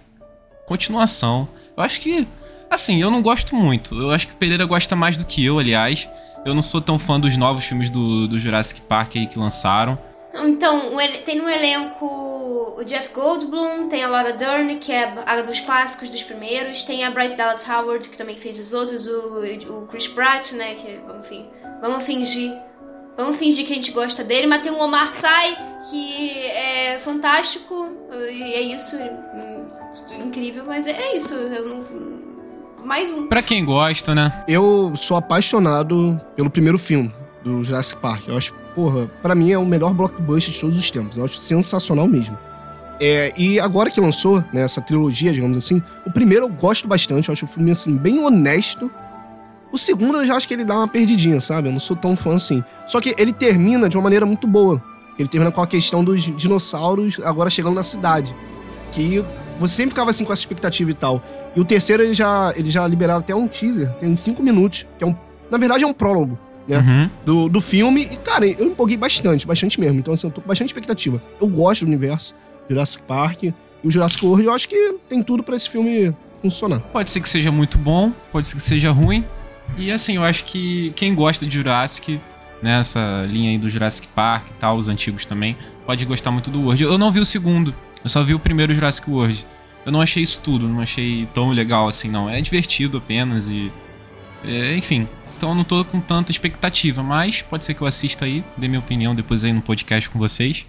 [0.66, 1.48] Continuação.
[1.76, 2.26] Eu acho que
[2.70, 3.94] Assim, eu não gosto muito.
[4.00, 6.08] Eu acho que o Pereira gosta mais do que eu, aliás.
[6.44, 9.98] Eu não sou tão fã dos novos filmes do, do Jurassic Park aí que lançaram.
[10.44, 10.92] Então,
[11.24, 12.04] tem no elenco
[12.78, 17.04] o Jeff Goldblum, tem a Laura Dern, que é a dos clássicos dos primeiros, tem
[17.04, 19.40] a Bryce Dallas Howard, que também fez os outros, o,
[19.70, 21.46] o Chris Pratt, né, que, enfim,
[21.80, 22.54] vamos fingir,
[23.16, 25.56] vamos fingir que a gente gosta dele, mas tem o Omar Sy,
[25.90, 27.88] que é fantástico,
[28.30, 29.66] e é isso, hum,
[30.22, 32.15] incrível, mas é isso, eu não
[32.86, 33.26] mais um.
[33.26, 34.32] Pra quem gosta, né?
[34.46, 37.12] Eu sou apaixonado pelo primeiro filme
[37.42, 38.28] do Jurassic Park.
[38.28, 41.16] Eu acho, porra, pra mim é o melhor blockbuster de todos os tempos.
[41.16, 42.38] Eu acho sensacional mesmo.
[42.98, 47.28] É, e agora que lançou, né, essa trilogia, digamos assim, o primeiro eu gosto bastante,
[47.28, 48.90] eu acho o filme, assim, bem honesto.
[49.70, 51.68] O segundo eu já acho que ele dá uma perdidinha, sabe?
[51.68, 52.64] Eu não sou tão fã assim.
[52.86, 54.82] Só que ele termina de uma maneira muito boa.
[55.18, 58.34] Ele termina com a questão dos dinossauros agora chegando na cidade.
[58.92, 59.22] Que
[59.58, 61.22] você sempre ficava assim com essa expectativa e tal.
[61.56, 64.86] E o terceiro, ele já, ele já liberaram até um teaser, tem uns 5 minutos,
[64.98, 65.16] que é um
[65.50, 66.38] Na verdade, é um prólogo,
[66.68, 66.78] né?
[66.78, 67.10] Uhum.
[67.24, 68.02] Do, do filme.
[68.02, 69.98] E, cara, eu empolguei bastante, bastante mesmo.
[69.98, 71.20] Então, assim, eu tô com bastante expectativa.
[71.40, 72.34] Eu gosto do universo
[72.68, 74.44] Jurassic Park e o Jurassic World.
[74.44, 76.80] Eu acho que tem tudo pra esse filme funcionar.
[76.80, 79.24] Pode ser que seja muito bom, pode ser que seja ruim.
[79.78, 82.20] E assim, eu acho que quem gosta de Jurassic,
[82.62, 86.50] nessa né, linha aí do Jurassic Park e tal, os antigos também, pode gostar muito
[86.50, 86.82] do World.
[86.82, 89.46] Eu não vi o segundo, eu só vi o primeiro Jurassic World.
[89.86, 92.28] Eu não achei isso tudo, não achei tão legal assim, não.
[92.28, 93.70] É divertido apenas e.
[94.44, 95.08] É, enfim.
[95.36, 98.66] Então eu não tô com tanta expectativa, mas pode ser que eu assista aí, dê
[98.66, 100.66] minha opinião depois aí no podcast com vocês.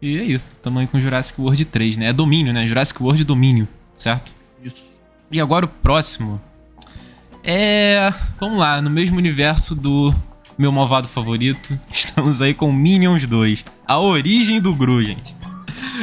[0.00, 0.56] E é isso.
[0.62, 2.06] Tamo aí com Jurassic World 3, né?
[2.06, 2.66] É domínio, né?
[2.66, 4.34] Jurassic World Domínio, certo?
[4.62, 4.98] Isso.
[5.30, 6.40] E agora o próximo.
[7.42, 8.14] É.
[8.40, 10.14] Vamos lá, no mesmo universo do
[10.56, 13.62] meu malvado favorito, estamos aí com Minions 2.
[13.86, 15.34] A origem do Gru, gente.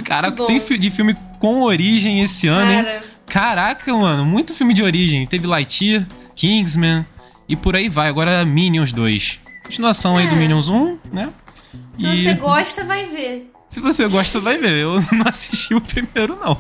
[0.04, 2.96] Caraca, tem de filme com origem esse ano, Cara.
[2.96, 3.02] hein?
[3.26, 5.26] Caraca, mano, muito filme de origem.
[5.26, 6.06] Teve Lightyear,
[6.36, 7.06] Kingsman
[7.48, 8.08] e por aí vai.
[8.08, 9.40] Agora Minions 2.
[9.64, 10.24] Continuação é.
[10.24, 10.38] aí do é.
[10.38, 11.30] Minions 1, né?
[11.94, 12.16] Se e...
[12.16, 13.52] você gosta, vai ver.
[13.70, 14.74] Se você gosta, vai ver.
[14.84, 16.60] Eu não assisti o primeiro, não.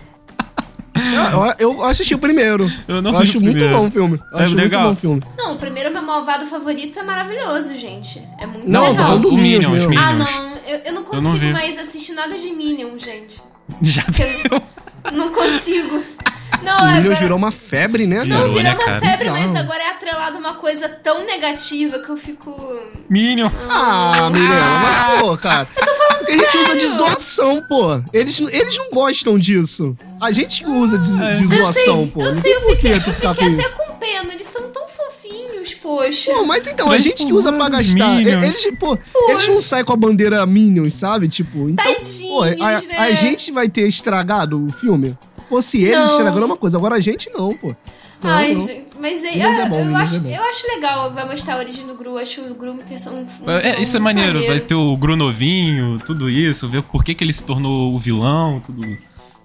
[1.59, 2.69] Eu, eu assisti o primeiro.
[2.87, 4.21] Eu não eu acho muito bom o filme.
[4.31, 4.81] Eu é acho legal.
[4.83, 5.23] muito bom o filme.
[5.37, 8.21] Não, o primeiro meu malvado favorito é maravilhoso, gente.
[8.39, 8.93] É muito não, legal.
[8.93, 9.87] Não, tô falando do Minions, Minions.
[9.87, 10.05] Minions.
[10.05, 10.51] Ah, não.
[10.67, 13.41] Eu, eu não consigo eu não mais assistir nada de Minion, gente.
[13.81, 14.61] Já viu?
[15.13, 16.03] Não consigo.
[16.61, 17.15] Não, o agora...
[17.15, 18.23] virou uma febre, né?
[18.23, 18.99] Não, virou, virou né, uma cara?
[18.99, 19.39] febre, Bizarro.
[19.39, 22.53] mas agora é atrelado a uma coisa tão negativa que eu fico.
[23.09, 23.49] Minion.
[23.69, 25.67] Ah, ah Minion, mas pô, cara.
[25.75, 28.01] Eu tô falando A gente usa de zoação, pô.
[28.13, 29.95] Eles, eles não gostam disso.
[30.19, 31.33] A gente usa de, é.
[31.33, 32.21] de zoação, pô.
[32.21, 34.33] Eu sei, eu fiquei, eu fiquei até com pena.
[34.33, 36.33] Eles são tão fofinhos, poxa.
[36.33, 38.15] Pô, mas então, a gente que usa pra gastar.
[38.17, 38.43] Minions.
[38.43, 41.27] Eles, pô, pô, eles não saem com a bandeira Minions, sabe?
[41.27, 41.85] Tipo, então.
[41.85, 42.97] Tadinhos, pô, a, né?
[42.97, 45.17] a gente vai ter estragado o filme?
[45.51, 46.05] Fosse eles não.
[46.05, 46.77] estragando uma coisa.
[46.77, 47.75] Agora a gente não, pô.
[48.23, 48.67] Não, Ai, não.
[48.99, 51.95] mas aí, é, bom, eu, acho, é eu acho legal, vai mostrar a origem do
[51.95, 55.15] Gru, acho o Gru um, um, é, Isso é maneiro, maneiro, vai ter o Gru
[55.15, 58.97] novinho, tudo isso, ver por que, que ele se tornou o vilão, tudo.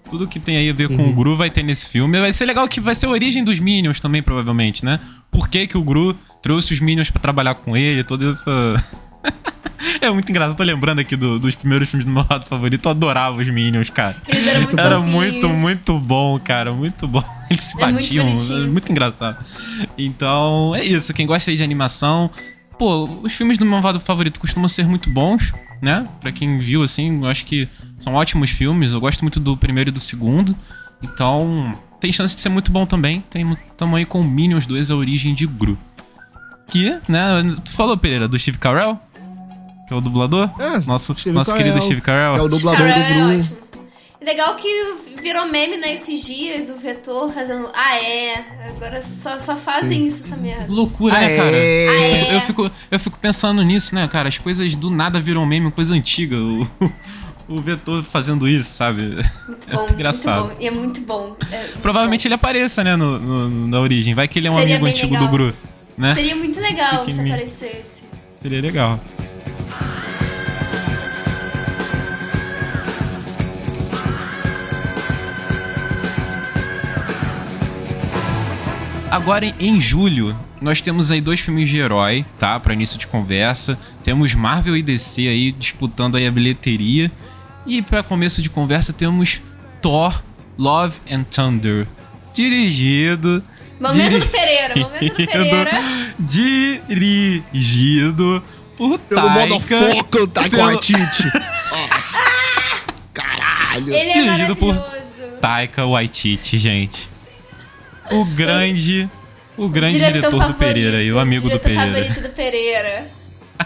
[0.08, 0.96] Tudo que tem aí a ver uhum.
[0.96, 2.20] com o Gru vai ter nesse filme.
[2.20, 5.00] Vai ser legal que vai ser a origem dos Minions também, provavelmente, né?
[5.32, 8.76] Por que, que o Gru trouxe os Minions para trabalhar com ele, toda essa.
[10.00, 10.56] É muito engraçado.
[10.56, 12.86] Tô lembrando aqui do, dos primeiros filmes do meu lado favorito.
[12.86, 14.16] Eu adorava os Minions, cara.
[14.26, 16.72] Eles eram muito Era muito, muito bom, cara.
[16.72, 17.22] Muito bom.
[17.50, 18.26] Eles se é batiam.
[18.26, 19.44] Muito, é muito engraçado.
[19.96, 21.12] Então, é isso.
[21.14, 22.30] Quem gosta aí de animação.
[22.78, 26.06] Pô, os filmes do meu lado favorito costumam ser muito bons, né?
[26.20, 28.92] Pra quem viu, assim, eu acho que são ótimos filmes.
[28.92, 30.54] Eu gosto muito do primeiro e do segundo.
[31.02, 33.24] Então, tem chance de ser muito bom também.
[33.30, 33.46] Tem,
[33.94, 35.78] aí com Minions 2, a origem de Gru.
[36.68, 37.56] Que, né?
[37.64, 39.00] Tu falou, Pereira, do Steve Carell?
[39.86, 40.50] Que é o dublador?
[40.58, 42.36] É, nosso, nosso querido Steve Carell.
[42.36, 43.62] É o dublador Carell do Gru.
[44.20, 44.68] É Legal que
[45.22, 50.06] virou meme nesses né, dias, o vetor fazendo ah é, agora só, só fazem Sim.
[50.06, 50.66] isso essa merda.
[50.68, 51.56] Loucura, ah, né, cara?
[51.56, 51.88] É.
[51.88, 52.36] Ah, é.
[52.36, 54.28] Eu, fico, eu fico pensando nisso, né, cara?
[54.28, 56.36] As coisas do nada viram meme, coisa antiga.
[56.36, 56.66] O,
[57.48, 59.02] o vetor fazendo isso, sabe?
[59.46, 60.44] Muito bom, é engraçado.
[60.46, 60.62] Muito bom.
[60.62, 61.36] E é muito bom.
[61.50, 62.28] É muito Provavelmente bom.
[62.28, 64.14] ele apareça, né, no, no, na origem.
[64.14, 65.28] Vai que ele é um Seria amigo antigo legal.
[65.28, 65.54] do Gru,
[65.96, 66.14] né?
[66.14, 68.04] Seria muito legal se aparecesse.
[68.42, 69.00] Seria legal.
[79.10, 82.60] Agora, em julho, nós temos aí dois filmes de herói, tá?
[82.60, 83.78] Para início de conversa.
[84.04, 87.10] Temos Marvel e DC aí disputando aí a bilheteria.
[87.66, 89.40] E para começo de conversa temos
[89.80, 90.22] Thor
[90.58, 91.86] Love and Thunder,
[92.34, 93.42] dirigido
[93.80, 95.70] Momento do Pereira, momento do Pereira.
[96.88, 98.42] Dirigido
[98.76, 101.24] por Pelo modo foco, Taika Waititi.
[103.12, 103.92] Caralho.
[103.92, 104.76] Ele é dirigido por
[105.40, 107.16] Taika Waititi, gente
[108.10, 109.08] o grande,
[109.56, 111.86] o grande diretor, diretor do Pereira e o amigo do Pereira.
[111.86, 113.06] favorito do Pereira.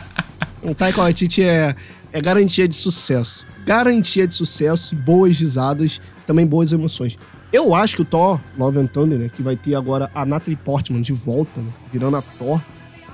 [0.63, 1.75] o Taika Waititi é,
[2.13, 3.47] é garantia de sucesso.
[3.65, 7.19] Garantia de sucesso, boas risadas, também boas emoções.
[7.53, 10.57] Eu acho que o Thor, Love and Thunder, né, que vai ter agora a Natalie
[10.57, 12.61] Portman de volta, né, virando a Thor,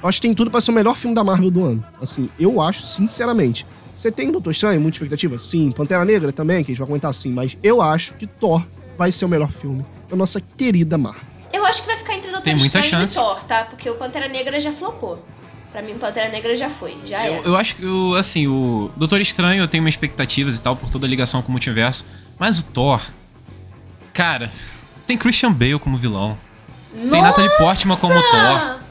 [0.03, 1.85] eu acho que tem tudo para ser o melhor filme da Marvel do ano.
[2.01, 3.67] Assim, eu acho, sinceramente.
[3.97, 5.39] Você tem Doutor Estranho, muita expectativa?
[5.39, 5.71] Sim.
[5.73, 8.63] Pantera Negra também, que a gente vai comentar assim, mas eu acho que Thor
[8.99, 11.23] vai ser o melhor filme da nossa querida Marvel.
[11.53, 13.15] Eu acho que vai ficar entre o Doutor Estranho chance.
[13.15, 13.65] e Thor, tá?
[13.65, 15.25] Porque o Pantera Negra já flopou.
[15.73, 17.85] Pra mim, o Pantera Negra já foi, já eu, eu, acho que,
[18.19, 21.49] assim, o Doutor Estranho eu tenho minhas expectativas e tal, por toda a ligação com
[21.49, 22.07] o multiverso.
[22.39, 23.01] Mas o Thor.
[24.13, 24.51] Cara,
[25.07, 26.39] tem Christian Bale como vilão.
[26.95, 27.11] Nossa!
[27.11, 28.86] Tem Natalie Portman como Thor.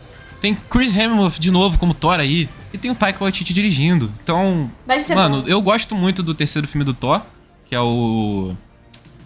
[0.45, 2.47] Tem Chris Hemsworth de novo como Thor aí.
[2.71, 4.11] E tem o Taika Waititi dirigindo.
[4.23, 5.47] Então, Vai ser mano, bom.
[5.47, 7.23] eu gosto muito do terceiro filme do Thor,
[7.65, 8.53] que é o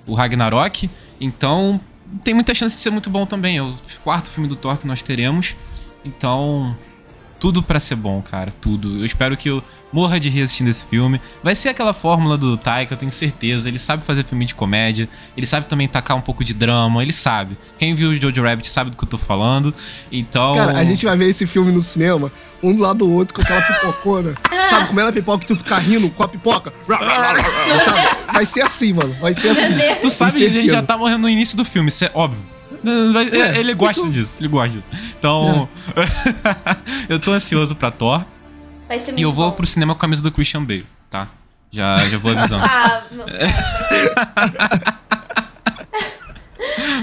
[0.07, 0.89] o Ragnarok.
[1.19, 1.77] Então,
[2.23, 3.57] tem muita chance de ser muito bom também.
[3.57, 5.57] É o quarto filme do Thor que nós teremos.
[6.05, 6.73] Então,
[7.39, 8.53] tudo para ser bom, cara.
[8.61, 8.99] Tudo.
[8.99, 11.21] Eu espero que eu morra de rir assistindo esse filme.
[11.41, 13.69] Vai ser aquela fórmula do Taika, eu tenho certeza.
[13.69, 15.07] Ele sabe fazer filme de comédia.
[15.35, 17.01] Ele sabe também tacar um pouco de drama.
[17.01, 17.57] Ele sabe.
[17.77, 19.73] Quem viu o Jojo Rabbit sabe do que eu tô falando.
[20.11, 20.53] Então.
[20.53, 22.31] Cara, a gente vai ver esse filme no cinema,
[22.61, 24.35] um do lado do outro, com aquela pipocona.
[24.69, 26.73] sabe, comendo a pipoca e tu ficar rindo com a pipoca.
[27.85, 28.33] sabe?
[28.33, 29.15] Vai ser assim, mano.
[29.19, 29.73] Vai ser assim.
[30.01, 32.58] Tu sabe, a gente já tá morrendo no início do filme, isso é óbvio.
[32.83, 34.11] É, ele gosta então...
[34.11, 34.89] disso, ele gosta disso.
[35.17, 36.05] Então, é.
[37.13, 38.23] eu tô ansioso pra Thor.
[38.87, 39.57] Vai ser muito E eu vou bom.
[39.57, 41.29] pro cinema com a camisa do Christian Bale, tá?
[41.71, 42.63] Já, já vou avisando.
[42.65, 43.25] ah, não.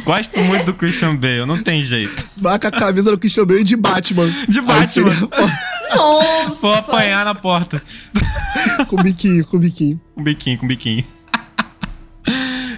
[0.04, 2.28] Gosto muito do Christian Bale, não tem jeito.
[2.36, 4.30] Vai com a camisa do Christian Bale de Batman.
[4.48, 4.86] De Batman.
[4.86, 5.12] Seria...
[5.94, 6.60] Nossa!
[6.60, 7.82] Vou apanhar na porta.
[8.88, 10.00] com biquinho, com biquinho.
[10.14, 11.04] Com biquinho, com biquinho.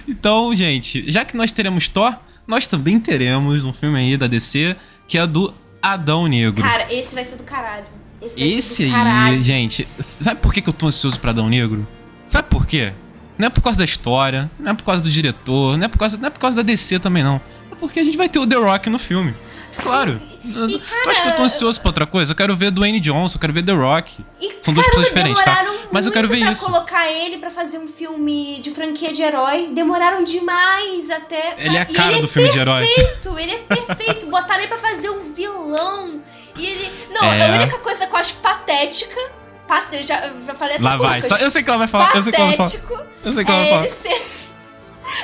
[0.07, 2.15] então, gente, já que nós teremos Thor,
[2.49, 4.75] nós também teremos um filme aí da DC,
[5.07, 6.63] que é do Adão Negro.
[6.63, 7.85] Cara, esse vai ser do caralho.
[8.19, 9.43] Esse, vai Esse ser do aí, caralho.
[9.43, 11.87] gente, sabe por que, que eu tô ansioso pra Adão Negro?
[12.27, 12.91] Sabe por quê?
[13.37, 15.99] Não é por causa da história, não é por causa do diretor, não é por
[15.99, 17.39] causa, não é por causa da DC também, não.
[17.71, 19.35] É porque a gente vai ter o The Rock no filme.
[19.77, 20.19] Claro.
[20.43, 22.31] E, tu acha que eu tô ansioso pra outra coisa?
[22.31, 24.25] Eu quero ver Dwayne Johnson, eu quero ver The Rock.
[24.41, 25.53] E, São duas pessoas diferentes, tá?
[25.55, 26.65] demoraram Mas eu quero ver pra isso.
[26.65, 29.69] colocar ele pra fazer um filme de franquia de herói.
[29.73, 31.55] Demoraram demais até.
[31.57, 32.85] Ele é a cara ele do filme de herói.
[32.87, 34.25] Perfeito, ele é perfeito.
[34.31, 36.21] Botaram ele pra fazer um vilão.
[36.57, 36.91] E ele.
[37.11, 37.49] Não, É.
[37.49, 39.19] a única coisa que eu acho patética.
[39.67, 41.21] pat- Eu já, já falei até Lá vai.
[41.41, 42.15] Eu sei que ela vai falar.
[42.15, 42.69] Eu sei que ela vai falar.
[42.69, 42.99] Patético.
[43.23, 43.85] Eu sei que ela vai É falar.
[43.85, 44.49] ele ser.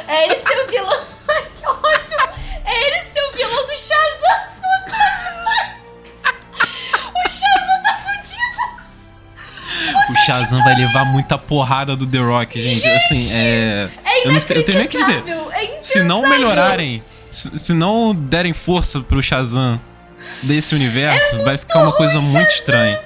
[0.07, 1.01] É ele ser o vilão.
[1.27, 2.29] Ai, que ótimo.
[2.65, 4.55] É ele ser o vilão do Shazam.
[7.15, 8.61] O Shazam tá fudido.
[10.11, 12.87] O Shazam vai levar muita porrada do The Rock, gente.
[12.89, 13.89] assim, é.
[14.03, 15.23] É eu, não eu tenho nem que dizer.
[15.27, 15.79] É.
[15.81, 19.79] Se não melhorarem, se, se não derem força pro Shazam
[20.43, 22.59] desse universo, vai ficar uma coisa ruim, muito Shazam.
[22.59, 22.99] estranha.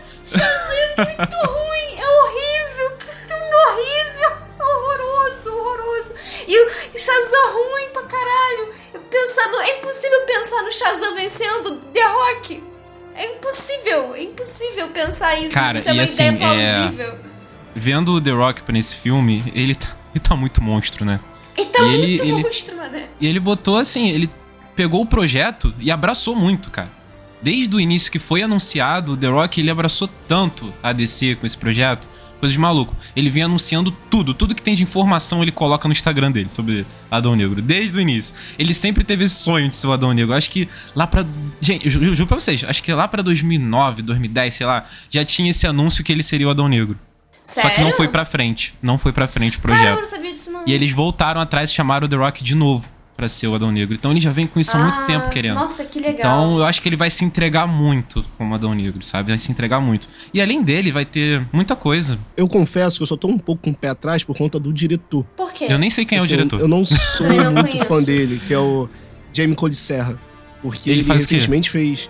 [0.98, 1.69] muito ruim,
[6.50, 6.70] E o
[7.00, 8.74] Shazam ruim pra caralho.
[8.94, 12.64] Eu Pensando, é impossível pensar no Shazam vencendo The Rock.
[13.16, 15.54] É impossível, é impossível pensar isso.
[15.54, 16.38] Cara, isso é uma assim, ideia é-
[16.82, 17.20] plausível.
[17.76, 21.20] Vendo o The Rock pra nesse filme, ele tá, ele tá muito monstro, né?
[21.58, 23.10] E tá E muito ele- ele- monstro, mané.
[23.20, 24.30] E ele botou assim, ele
[24.76, 26.90] pegou o projeto e abraçou muito, cara.
[27.42, 31.46] Desde o início que foi anunciado, o The Rock ele abraçou tanto a DC com
[31.46, 32.10] esse projeto,
[32.40, 32.96] coisa de maluco.
[33.16, 36.86] Ele vem anunciando tudo, tudo que tem de informação ele coloca no Instagram dele sobre
[37.12, 38.34] Adão Negro, desde o início.
[38.58, 40.34] Ele sempre teve esse sonho de ser o Adão Negro.
[40.34, 41.26] Acho que lá pra.
[41.62, 44.86] Gente, eu ju- eu juro pra vocês, acho que lá pra 2009, 2010, sei lá,
[45.10, 46.98] já tinha esse anúncio que ele seria o Adão Negro.
[47.42, 47.70] Sério?
[47.70, 48.76] Só que não foi pra frente.
[48.82, 50.00] Não foi pra frente o Caramba, eu projeto.
[50.12, 50.64] não sabia disso não.
[50.68, 52.88] E eles voltaram atrás e chamaram o The Rock de novo
[53.20, 53.94] pra ser o Adão Negro.
[53.94, 55.56] Então ele já vem com isso há muito Ah, tempo querendo.
[55.56, 56.20] Nossa, que legal.
[56.20, 59.28] Então eu acho que ele vai se entregar muito como Adão Negro, sabe?
[59.30, 60.08] Vai se entregar muito.
[60.34, 62.18] E além dele, vai ter muita coisa.
[62.38, 64.72] Eu confesso que eu só tô um pouco com o pé atrás por conta do
[64.72, 65.26] diretor.
[65.36, 65.66] Por quê?
[65.68, 66.62] Eu nem sei quem é o Assim, eu- diretor.
[66.62, 67.86] Eu, não sou Também não muito conheço.
[67.94, 68.88] fã dele, que é o
[69.34, 70.18] Jamie Cole Serra.
[70.62, 72.10] Porque Ele ele, recentemente fez.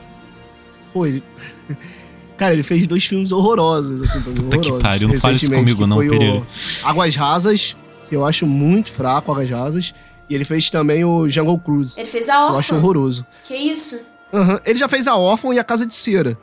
[0.93, 1.23] Pô, ele.
[2.37, 4.83] Cara, ele fez dois filmes horrorosos, assim, pra mim, Puta que horrorosos.
[4.83, 6.35] pariu, não fala isso comigo que não, foi Pereira.
[6.39, 6.45] o
[6.87, 7.75] Águas Rasas,
[8.07, 9.93] que eu acho muito fraco, Águas Rasas.
[10.29, 11.99] E ele fez também o Jungle Cruise.
[11.99, 12.57] Ele fez a Eu órfã.
[12.59, 13.25] acho horroroso.
[13.43, 13.99] Que isso?
[14.33, 16.37] Aham, Ele já fez A Órfã e A Casa de Cera.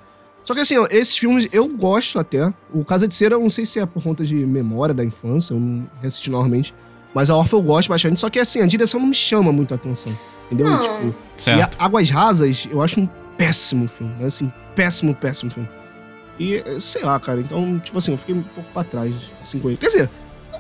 [0.44, 2.52] Só que assim, ó, esses filmes eu gosto até.
[2.74, 5.54] O Casa de Cera, eu não sei se é por conta de memória da infância,
[5.54, 6.74] eu não reassisti normalmente.
[7.14, 8.20] Mas A Órfã eu gosto bastante.
[8.20, 10.12] Só que assim, a direção não me chama muito a atenção.
[10.46, 10.66] Entendeu?
[10.68, 10.80] Não.
[10.80, 11.76] Tipo, e Certo.
[11.80, 14.24] a Águas Rasas, eu acho um péssimo filme.
[14.24, 15.68] Assim, péssimo, péssimo filme.
[16.38, 17.40] E sei lá, cara.
[17.40, 19.76] Então, tipo assim, eu fiquei um pouco pra trás, assim, com ele.
[19.78, 20.10] Quer dizer,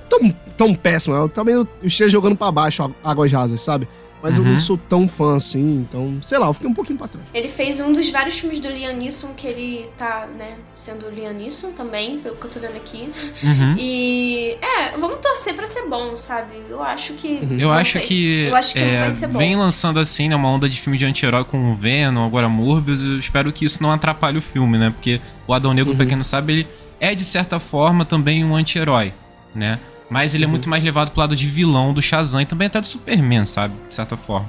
[0.08, 1.14] tão, tão péssimo.
[1.14, 3.88] Eu também eu esteja jogando pra baixo a- Águas Rasas, sabe?
[4.22, 4.52] Mas eu Uhum.
[4.52, 7.24] não sou tão fã assim, então, sei lá, eu fiquei um pouquinho pra trás.
[7.34, 11.10] Ele fez um dos vários filmes do Liam Neeson que ele tá, né, sendo o
[11.10, 13.08] Liam Neeson também, pelo que eu tô vendo aqui.
[13.44, 13.74] Uhum.
[13.78, 16.54] E é, vamos torcer pra ser bom, sabe?
[16.68, 17.38] Eu acho que.
[17.58, 19.38] Eu não acho que, Eu acho que é, vai ser bom.
[19.38, 23.02] vem lançando assim, né, uma onda de filme de anti-herói com o Venom, agora Morbius.
[23.02, 24.90] Eu espero que isso não atrapalhe o filme, né?
[24.90, 26.08] Porque o Adão Negro, pra Uhum.
[26.08, 29.12] quem não sabe, ele é de certa forma também um anti-herói,
[29.54, 29.78] né?
[30.08, 30.52] Mas ele é Uhum.
[30.52, 33.74] muito mais levado pro lado de vilão do Shazam e também até do Superman, sabe?
[33.88, 34.48] De certa forma.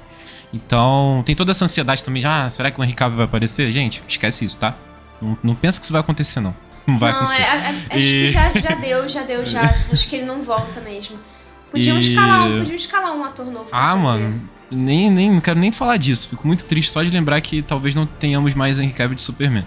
[0.53, 2.21] Então, tem toda essa ansiedade também.
[2.21, 3.71] de, Ah, será que o Henry Cavill vai aparecer?
[3.71, 4.75] Gente, esquece isso, tá?
[5.21, 6.55] Não, não pensa que isso vai acontecer, não.
[6.87, 7.41] Não vai não, acontecer.
[7.41, 9.61] é, é, acho E- que já, já deu, já deu, já.
[9.91, 11.17] acho que ele não volta mesmo.
[11.69, 13.65] Podiam E- escalar um, podiam escalar um ator novo.
[13.65, 14.03] pra Ah, fazer.
[14.23, 16.29] mano, nem, nem, não quero nem falar disso.
[16.29, 19.65] Fico muito triste só de lembrar que talvez não tenhamos mais Henry Cavill de Superman.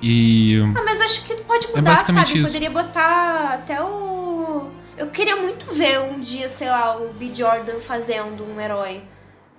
[0.00, 0.60] E.
[0.76, 2.38] Ah, mas acho que pode mudar, É sabe?
[2.38, 2.46] isso.
[2.46, 4.70] Poderia botar até o.
[4.96, 7.32] Eu queria muito ver um dia, sei lá, o B.
[7.32, 9.02] Jordan fazendo um herói.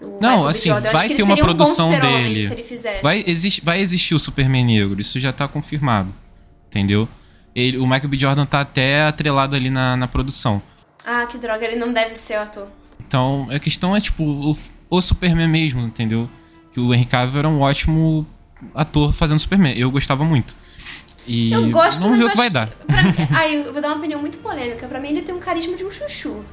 [0.01, 2.41] O Não, assim, vai ter uma um produção super-homem dele.
[2.41, 3.01] Se ele fizesse.
[3.01, 6.13] Vai, existe, vai existir o Superman negro, isso já tá confirmado.
[6.67, 7.07] Entendeu?
[7.55, 8.19] Ele, o Michael B.
[8.19, 10.61] Jordan tá até atrelado ali na, na produção.
[11.05, 12.67] Ah, que droga, ele não deve ser o ator.
[13.07, 14.57] Então, a questão é, tipo, o,
[14.89, 16.29] o Superman mesmo, entendeu?
[16.73, 18.27] Que o Henry Cavill era um ótimo
[18.73, 19.77] ator fazendo Superman.
[19.77, 20.55] Eu gostava muito.
[21.28, 22.67] E Eu gosto, vamos mas ver o eu que vai acho dar.
[22.67, 24.88] que- pra- Ai, eu vou dar uma opinião muito polêmica.
[24.88, 26.43] Pra mim, ele tem um carisma de um chuchu.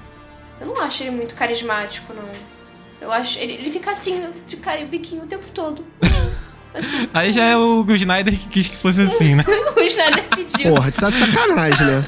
[0.61, 2.23] Eu não acho ele muito carismático, não.
[3.01, 3.39] Eu acho.
[3.39, 5.85] Ele, ele fica assim, de cara e biquinho o tempo todo.
[6.75, 9.45] Assim, Aí já é o Snyder que quis que fosse assim, né?
[9.77, 10.73] o Snyder pediu.
[10.75, 12.05] Porra, tu tá de sacanagem, né?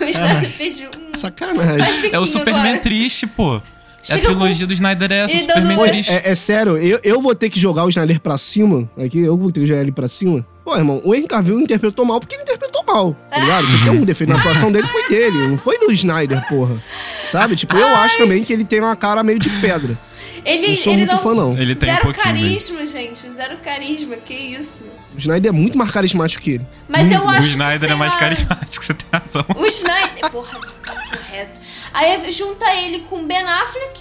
[0.00, 0.90] O Snyder pediu.
[0.96, 2.00] Hum, Sacanagem.
[2.00, 2.78] faz É o Superman agora.
[2.80, 3.56] triste, pô.
[3.56, 3.60] É a
[4.02, 6.10] Chega com- trilogia do Snyder é essa, Superman dando- triste.
[6.10, 8.90] É, é sério, eu, eu vou ter que jogar o Snyder pra cima.
[8.96, 10.42] Aqui, eu vou ter que jogar ele pra cima.
[10.64, 13.66] Pô, irmão, o Henry Cavill interpretou mal porque ele interpretou mal, tá ligado?
[13.66, 16.76] Se tem um defeito na atuação dele, foi dele, não foi do Snyder, porra.
[17.24, 17.56] Sabe?
[17.56, 19.98] Tipo, eu acho também que ele tem uma cara meio de pedra.
[20.44, 21.22] Ele, Não sou ele muito não.
[21.22, 21.56] fã, não.
[21.60, 22.48] Ele tem um Zero pouquinho mesmo.
[22.48, 23.30] carisma, gente.
[23.30, 24.16] Zero carisma.
[24.16, 24.90] Que isso.
[25.14, 26.66] O Snyder é muito mais carismático que ele.
[26.88, 29.44] Mas eu O acho Snyder que, é mais lá, carismático, você tem razão.
[29.56, 30.30] O Snyder.
[30.32, 31.60] Porra, tá correto.
[31.94, 34.00] Aí junta ele com Ben Affleck,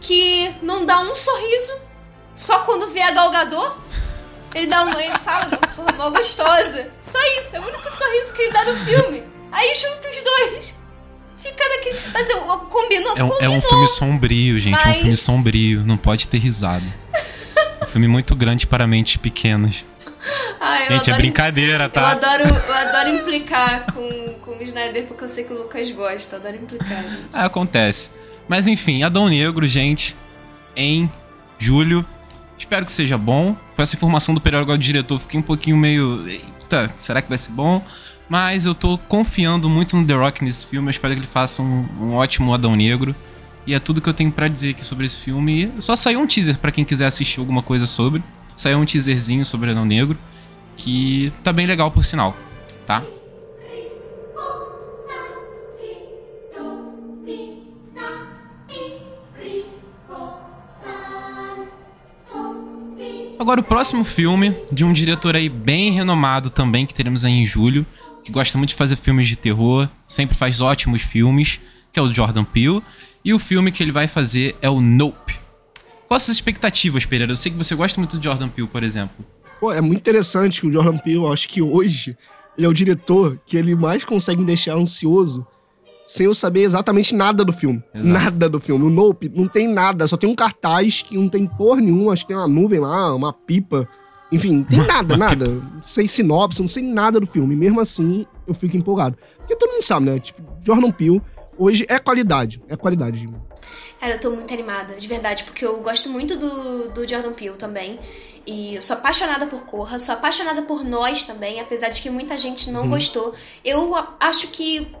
[0.00, 1.72] que não dá um sorriso,
[2.34, 3.72] só quando vê a Gal Gadot.
[4.54, 4.98] Ele dá um.
[5.00, 5.48] Ele fala,
[5.96, 6.90] mó gostosa.
[7.00, 9.22] Só isso, é o único sorriso que ele dá no filme.
[9.50, 10.78] Aí junta os dois.
[11.36, 11.98] Fica daquele.
[12.12, 13.56] Mas eu, eu combinou, É um, é combinou.
[13.56, 14.74] um filme sombrio, gente.
[14.76, 15.82] É um Mas- filme sombrio.
[15.84, 16.84] Não pode ter risada.
[17.82, 19.84] um filme muito grande para mentes pequenas.
[20.60, 22.10] Ai, eu gente, é adoro brincadeira, Eu tá?
[22.12, 26.36] adoro, eu adoro implicar com, com o Snyder porque eu sei que o Lucas gosta.
[26.36, 27.24] Eu adoro implicar, gente.
[27.32, 28.10] Ah, acontece.
[28.46, 30.16] Mas enfim, Adão Negro, gente,
[30.76, 31.10] em
[31.58, 32.06] julho.
[32.58, 33.56] Espero que seja bom.
[33.74, 36.26] Com essa informação do período diretor, fiquei um pouquinho meio.
[36.28, 37.84] Eita, será que vai ser bom?
[38.28, 40.88] Mas eu tô confiando muito no The Rock nesse filme.
[40.88, 43.14] Eu espero que ele faça um, um ótimo Adão Negro.
[43.66, 45.72] E é tudo que eu tenho pra dizer aqui sobre esse filme.
[45.78, 48.22] Só saiu um teaser pra quem quiser assistir alguma coisa sobre.
[48.56, 50.16] Saiu um teaserzinho sobre Adão Negro.
[50.76, 52.36] Que tá bem legal, por sinal.
[52.86, 53.02] Tá?
[63.42, 67.44] Agora o próximo filme de um diretor aí bem renomado também que teremos aí em
[67.44, 67.84] julho,
[68.22, 71.58] que gosta muito de fazer filmes de terror, sempre faz ótimos filmes,
[71.92, 72.80] que é o Jordan Peele,
[73.24, 75.40] e o filme que ele vai fazer é o Nope.
[76.06, 77.32] Quais as expectativas, Pereira?
[77.32, 79.26] Eu sei que você gosta muito do Jordan Peele, por exemplo.
[79.58, 82.16] Pô, é muito interessante que o Jordan Peele, acho que hoje,
[82.56, 85.44] ele é o diretor que ele mais consegue deixar ansioso
[86.12, 87.82] sem eu saber exatamente nada do filme.
[87.94, 88.08] Exato.
[88.08, 88.84] Nada do filme.
[88.84, 92.24] O Nope não tem nada, só tem um cartaz que não tem porra nenhuma, acho
[92.24, 93.88] que tem uma nuvem lá, uma pipa.
[94.30, 95.46] Enfim, não tem nada, nada.
[95.46, 97.56] Não sei sinopse, não sei nada do filme.
[97.56, 99.16] Mesmo assim, eu fico empolgado.
[99.38, 100.20] Porque todo mundo sabe, né?
[100.20, 101.22] Tipo, Jordan Peele
[101.56, 102.62] hoje é qualidade.
[102.68, 103.26] É qualidade.
[103.98, 107.56] Cara, eu tô muito animada, de verdade, porque eu gosto muito do, do Jordan Peele
[107.56, 107.98] também.
[108.46, 112.36] E eu sou apaixonada por Corra, sou apaixonada por Nós também, apesar de que muita
[112.36, 113.32] gente não gostou.
[113.64, 114.94] Eu acho que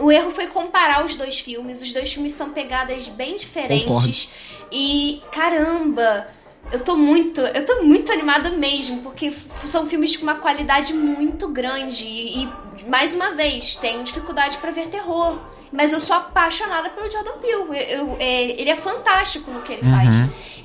[0.00, 1.80] o erro foi comparar os dois filmes.
[1.82, 4.30] Os dois filmes são pegadas bem diferentes.
[4.72, 6.28] E caramba,
[6.72, 11.48] eu tô muito, eu tô muito animada mesmo, porque são filmes com uma qualidade muito
[11.48, 12.48] grande e, e,
[12.88, 15.38] mais uma vez, tenho dificuldade pra ver terror.
[15.72, 17.54] Mas eu sou apaixonada pelo Jordan Peele.
[17.54, 20.16] Eu- eu- é- ele é fantástico no que ele faz.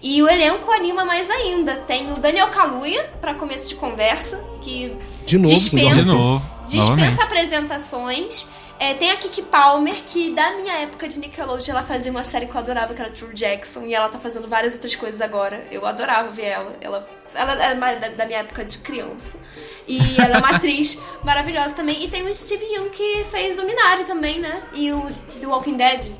[0.02, 1.76] E o elenco anima mais ainda.
[1.76, 6.02] Tem o Daniel Kaluuya, pra começo de conversa, que De novo, Dispensa.
[6.02, 6.44] De novo.
[6.64, 6.80] novamente.
[6.80, 8.50] dispensa apresentações.
[8.78, 12.46] É, tem a Kiki Palmer, que da minha época de Nickelodeon, ela fazia uma série
[12.46, 15.66] que eu adorava, que era True Jackson, e ela tá fazendo várias outras coisas agora.
[15.72, 16.76] Eu adorava ver ela.
[16.82, 19.40] Ela, ela era mais da, da minha época de criança.
[19.88, 22.04] E ela é uma atriz maravilhosa também.
[22.04, 24.62] E tem o Steve Young, que fez o Minari também, né?
[24.74, 25.10] E o
[25.40, 26.12] The Walking Dead.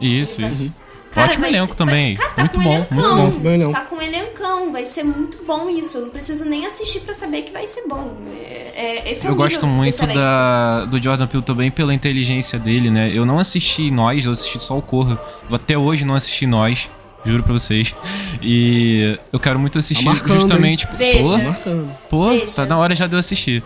[0.00, 0.72] Isso, isso.
[1.12, 2.14] Cara, Ótimo vai elenco ser- também.
[2.14, 3.30] Cara, tá muito com bom, elencão.
[3.30, 3.72] muito bom.
[3.72, 4.72] Tá com elencão.
[4.72, 5.98] Vai ser muito bom isso.
[5.98, 8.16] Eu não preciso nem assistir pra saber que vai ser bom.
[8.32, 8.72] É,
[9.06, 13.10] é- esse é Eu gosto muito da, do Jordan Peele também pela inteligência dele, né?
[13.12, 15.20] Eu não assisti Nós, eu assisti só o Corra.
[15.48, 16.88] Eu até hoje não assisti Nós,
[17.24, 17.92] juro pra vocês.
[18.42, 20.86] E eu quero muito assistir Tá marcando, justamente...
[20.86, 21.38] Pô, Veja.
[21.38, 21.98] Bacana.
[22.08, 22.56] Pô, Veja.
[22.56, 23.62] tá na hora já de eu assistir.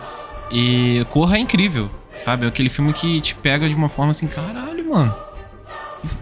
[0.51, 1.89] E Corra é incrível,
[2.19, 2.45] sabe?
[2.45, 5.15] É aquele filme que te pega de uma forma assim, caralho, mano.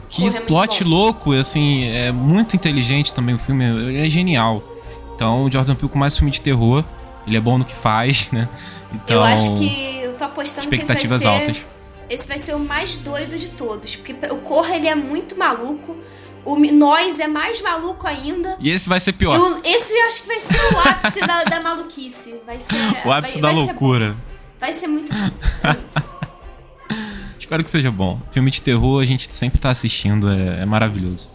[0.09, 0.91] Que, é plot bom.
[0.91, 4.63] louco, assim, é muito inteligente também o filme, ele é genial.
[5.15, 6.85] Então, o Jordan Peele com mais filme de terror,
[7.27, 8.49] ele é bom no que faz, né?
[8.93, 11.27] Então, Eu acho que eu tô apostando que esse vai ser.
[11.27, 11.57] altas.
[12.11, 13.97] Esse vai ser o mais doido de todos.
[13.97, 15.97] Porque o Corra ele é muito maluco.
[16.45, 18.57] O Nós é mais maluco ainda.
[18.61, 19.39] E esse vai ser pior.
[19.39, 22.35] o- esse eu acho que vai ser o ápice da, da maluquice.
[22.45, 22.77] Vai ser.
[23.07, 24.17] O ápice vai, da vai ser- loucura.
[24.61, 25.31] vai ser muito bom.
[25.63, 26.11] É isso.
[27.43, 28.21] Espero que seja bom.
[28.31, 31.29] Filme de terror a gente sempre tá assistindo, é, é maravilhoso.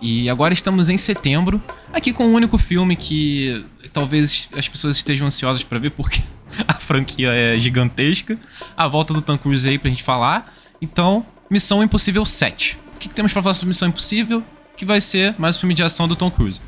[0.00, 5.26] E agora estamos em setembro, aqui com um único filme que talvez as pessoas estejam
[5.26, 6.22] ansiosas para ver, porque
[6.66, 8.38] a franquia é gigantesca.
[8.74, 10.50] A volta do Tom Cruise aí pra gente falar.
[10.80, 12.78] Então, Missão Impossível 7.
[12.96, 14.42] O que, que temos pra falar sobre Missão Impossível?
[14.78, 16.58] Que vai ser mais um filme de ação do Tom Cruise.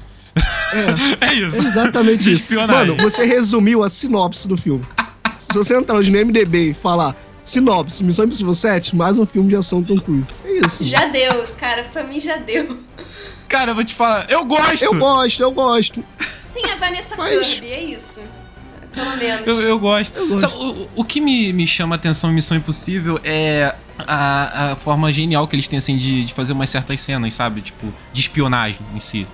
[1.20, 1.66] É, é isso.
[1.66, 2.46] Exatamente isso.
[2.54, 4.86] Mano, você resumiu a sinopse do filme.
[5.34, 7.16] Se você entrar hoje no MDB e falar
[7.46, 10.32] sinopse, Missão Impossível 7, mais um filme de ação Tom Cruise.
[10.44, 10.84] É isso.
[10.84, 11.84] Já deu, cara.
[11.84, 12.76] Pra mim já deu.
[13.48, 14.82] Cara, eu vou te falar, eu gosto!
[14.82, 16.04] Eu gosto, eu gosto.
[16.52, 17.54] Tem a Vanessa Mas...
[17.54, 18.22] Kirby, é isso.
[18.92, 19.46] Pelo menos.
[19.46, 20.16] Eu, eu gosto.
[20.16, 20.40] Eu gosto.
[20.40, 24.76] Sabe, o, o, que me, me chama a atenção em Missão Impossível é a, a
[24.76, 27.60] forma genial que eles têm, assim, de, de fazer umas certas cenas, sabe?
[27.60, 29.26] Tipo, de espionagem em si.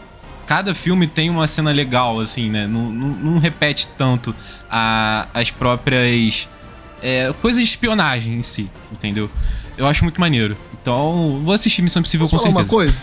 [0.46, 2.66] Cada filme tem uma cena legal, assim, né?
[2.66, 4.34] Não, não, não repete tanto
[4.68, 6.48] a, as próprias
[7.02, 9.28] é, coisas de espionagem em si, entendeu?
[9.76, 10.56] Eu acho muito maneiro.
[10.80, 12.60] Então, vou assistir Missão Impossível Posso com certeza.
[12.60, 13.00] uma coisa?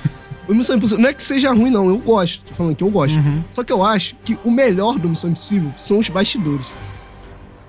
[0.47, 1.02] O Missão Impossível.
[1.04, 1.88] Não é que seja ruim, não.
[1.88, 2.43] Eu gosto.
[2.43, 3.18] Tô falando que eu gosto.
[3.18, 3.43] Uhum.
[3.52, 6.66] Só que eu acho que o melhor do Missão Impossível são os bastidores.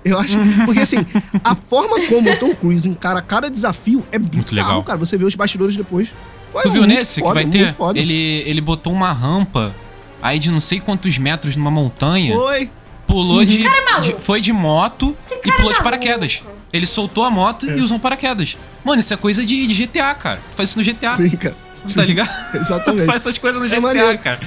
[0.03, 0.37] Eu acho.
[0.65, 0.97] Porque assim,
[1.43, 4.97] a forma como o Tom Cruise encara cada desafio é bizarro, cara.
[4.97, 6.13] Você vê os bastidores depois.
[6.53, 7.99] Ué, tu viu nesse foda, que vai ter?
[7.99, 9.73] Ele, ele botou uma rampa
[10.21, 12.33] aí de não sei quantos metros numa montanha.
[12.33, 12.69] Foi.
[13.11, 16.41] Pulou de, é de, Foi de moto e pulou é de paraquedas.
[16.71, 17.77] Ele soltou a moto é.
[17.77, 18.57] e usou um paraquedas.
[18.85, 20.39] Mano, isso é coisa de, de GTA, cara.
[20.55, 21.11] Faz isso no GTA.
[21.11, 21.55] Sim, cara.
[21.93, 22.29] Tá ligado?
[22.55, 23.05] Exatamente.
[23.05, 24.17] faz essas coisas no GTA, maneiro.
[24.19, 24.39] cara.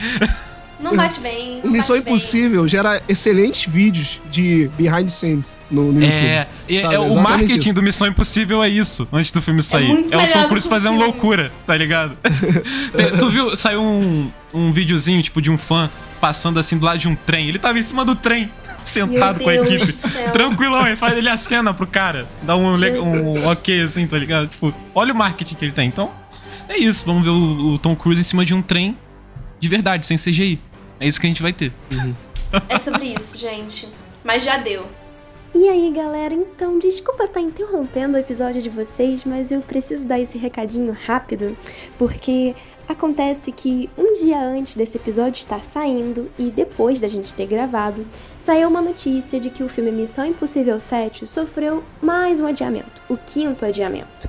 [0.80, 1.60] Não bate bem.
[1.62, 2.68] Não Missão bate Impossível bem.
[2.68, 6.92] gera excelentes vídeos de behind the scenes no, no é, YouTube.
[6.92, 7.74] É, é o marketing isso.
[7.74, 9.90] do Missão Impossível é isso, antes do filme sair.
[10.10, 11.04] É, é o Tom Cruise fazendo filme.
[11.04, 12.16] loucura, tá ligado?
[13.18, 13.56] tu viu?
[13.56, 15.90] Saiu um, um videozinho, tipo, de um fã
[16.24, 17.50] passando assim do lado de um trem.
[17.50, 18.50] Ele tava em cima do trem,
[18.82, 19.92] sentado com a equipe.
[20.32, 22.26] Tranquilão, ele faz ele acena pro cara.
[22.40, 24.48] Dá um, um ok assim, tá ligado?
[24.48, 25.86] Tipo, olha o marketing que ele tem.
[25.86, 26.10] Então,
[26.66, 27.04] é isso.
[27.04, 28.96] Vamos ver o, o, Tom Cruise em cima de um trem
[29.60, 30.58] de verdade, sem CGI.
[30.98, 31.70] É isso que a gente vai ter.
[31.92, 32.14] Uhum.
[32.70, 33.86] é sobre isso, gente.
[34.24, 34.88] Mas já deu.
[35.54, 40.06] E aí, galera, então, desculpa estar tá interrompendo o episódio de vocês, mas eu preciso
[40.06, 41.54] dar esse recadinho rápido,
[41.98, 42.54] porque
[42.88, 48.06] acontece que um dia antes desse episódio estar saindo e depois da gente ter gravado,
[48.38, 53.16] saiu uma notícia de que o filme Missão Impossível 7 sofreu mais um adiamento, o
[53.16, 54.28] quinto adiamento.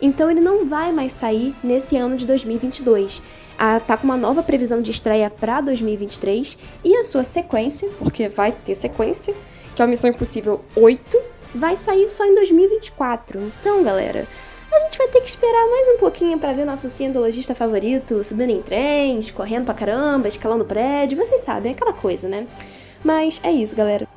[0.00, 3.22] Então ele não vai mais sair nesse ano de 2022.
[3.56, 8.28] Ah, tá com uma nova previsão de estreia para 2023 e a sua sequência, porque
[8.28, 9.34] vai ter sequência,
[9.76, 11.18] que é a Missão Impossível 8,
[11.54, 13.52] vai sair só em 2024.
[13.60, 14.26] Então, galera,
[14.82, 18.62] gente vai ter que esperar mais um pouquinho para ver nosso cientologista favorito subindo em
[18.62, 22.46] trens, correndo pra caramba, escalando prédio, vocês sabem, é aquela coisa, né?
[23.04, 24.08] Mas é isso, galera.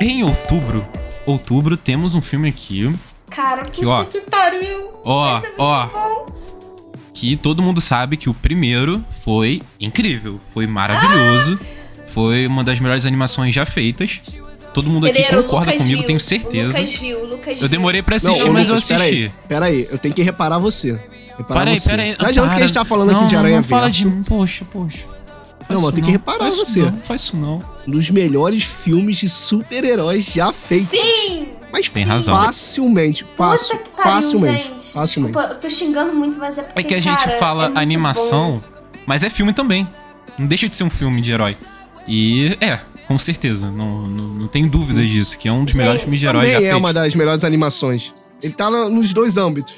[0.00, 0.86] Em outubro,
[1.26, 2.88] outubro temos um filme aqui.
[3.30, 4.90] Cara, que, ó, que pariu!
[5.04, 5.86] Ó, ó.
[5.86, 6.26] Bom.
[7.14, 12.02] Que todo mundo sabe que o primeiro foi incrível, foi maravilhoso, ah!
[12.08, 14.20] foi uma das melhores animações já feitas.
[14.72, 16.06] Todo mundo aqui concorda comigo, viu.
[16.06, 16.78] tenho certeza.
[16.78, 19.32] Lucas viu, Lucas Eu demorei pra assistir, não, mas Lucas, eu assisti.
[19.48, 20.92] Pera aí, eu tenho que reparar você.
[21.36, 22.16] Reparar pera aí, pera aí.
[22.18, 24.06] Não adianta que a gente tá falando não, aqui de Aranha não, não fala de
[24.26, 25.17] Poxa, poxa.
[25.68, 26.80] Não, mas tem que reparar você.
[26.82, 27.58] Não, faz isso não.
[27.86, 30.88] Um dos melhores filmes de super-heróis já feitos.
[30.90, 31.48] Sim!
[31.70, 32.34] Mas tem razão.
[32.34, 34.68] Facilmente, fácil, pariu, facilmente.
[34.68, 34.92] Gente.
[34.94, 35.32] Facilmente.
[35.34, 37.78] Desculpa, eu tô xingando muito, mas é porque, É que a gente cara, fala é
[37.78, 38.80] animação, bom.
[39.06, 39.86] mas é filme também.
[40.38, 41.56] Não deixa de ser um filme de herói.
[42.06, 45.80] E é, com certeza, não, não, não tem dúvida disso, que é um dos Gente,
[45.82, 46.68] melhores filmes de herói já feitos.
[46.68, 48.14] é uma das melhores animações.
[48.42, 49.74] Ele tá nos dois âmbitos.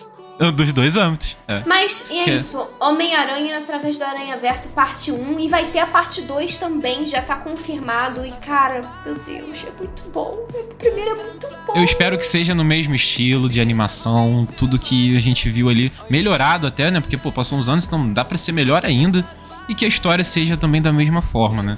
[0.55, 1.37] Dos dois âmbitos.
[1.47, 1.63] É.
[1.67, 2.67] Mas e é que isso.
[2.81, 7.21] Homem-Aranha através do Aranha Verso parte 1 e vai ter a parte 2 também, já
[7.21, 8.25] tá confirmado.
[8.27, 10.47] E, cara, meu Deus, é muito bom.
[10.53, 11.75] O primeiro é muito bom.
[11.77, 15.93] Eu espero que seja no mesmo estilo de animação, tudo que a gente viu ali.
[16.09, 17.01] Melhorado até, né?
[17.01, 19.29] Porque, pô, passou uns anos, então dá pra ser melhor ainda.
[19.69, 21.77] E que a história seja também da mesma forma, né?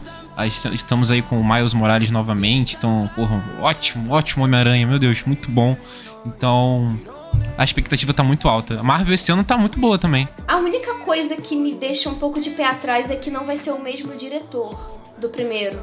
[0.73, 5.51] Estamos aí com o Miles Morales novamente, então, porra, ótimo, ótimo Homem-Aranha, meu Deus, muito
[5.51, 5.77] bom.
[6.25, 6.99] Então,
[7.57, 8.81] a expectativa tá muito alta.
[8.81, 10.29] A Marvel esse ano tá muito boa também.
[10.49, 13.57] A única coisa que me deixa um pouco de pé atrás é que não vai
[13.57, 15.79] ser o mesmo diretor do primeiro.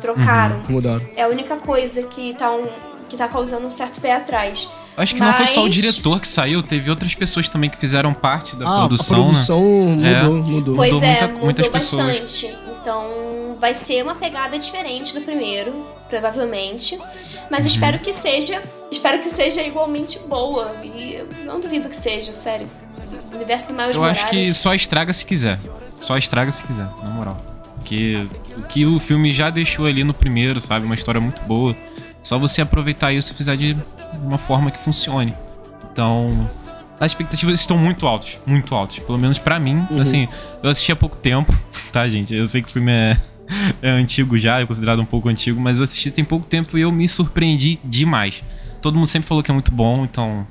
[0.00, 0.58] Trocaram.
[0.58, 1.04] Uhum, mudaram.
[1.16, 2.68] É a única coisa que tá, um,
[3.08, 4.68] que tá causando um certo pé atrás.
[4.96, 5.30] Acho que Mas...
[5.30, 8.64] não foi só o diretor que saiu, teve outras pessoas também que fizeram parte da
[8.64, 9.20] ah, produção.
[9.20, 10.22] A produção né?
[10.22, 10.50] mudou, é.
[10.50, 10.76] mudou.
[10.76, 12.46] Pois mudou é, muita, mudou muitas bastante.
[12.46, 12.68] Pessoas.
[12.80, 16.98] Então vai ser uma pegada diferente do primeiro, provavelmente.
[17.50, 17.72] Mas uhum.
[17.72, 18.62] espero que seja.
[18.90, 20.76] Espero que seja igualmente boa.
[20.82, 22.68] E eu não duvido que seja, sério.
[23.32, 24.22] universo do Miles Eu Morales.
[24.22, 25.58] acho que só estraga se quiser.
[26.00, 27.36] Só estraga se quiser, na moral.
[27.76, 28.26] Porque
[28.56, 30.84] o que o filme já deixou ali no primeiro, sabe?
[30.84, 31.76] Uma história muito boa.
[32.22, 33.76] Só você aproveitar isso e fizer de
[34.22, 35.34] uma forma que funcione.
[35.90, 36.48] Então,
[37.00, 38.98] as expectativas estão muito altas, muito altas.
[38.98, 39.86] Pelo menos pra mim.
[39.90, 40.00] Uhum.
[40.00, 40.28] Assim,
[40.62, 41.52] eu assisti há pouco tempo,
[41.92, 42.34] tá, gente?
[42.34, 43.16] Eu sei que o filme é,
[43.82, 46.82] é antigo já, é considerado um pouco antigo, mas eu assisti tem pouco tempo e
[46.82, 48.42] eu me surpreendi demais.
[48.80, 50.46] Todo mundo sempre falou que é muito bom, então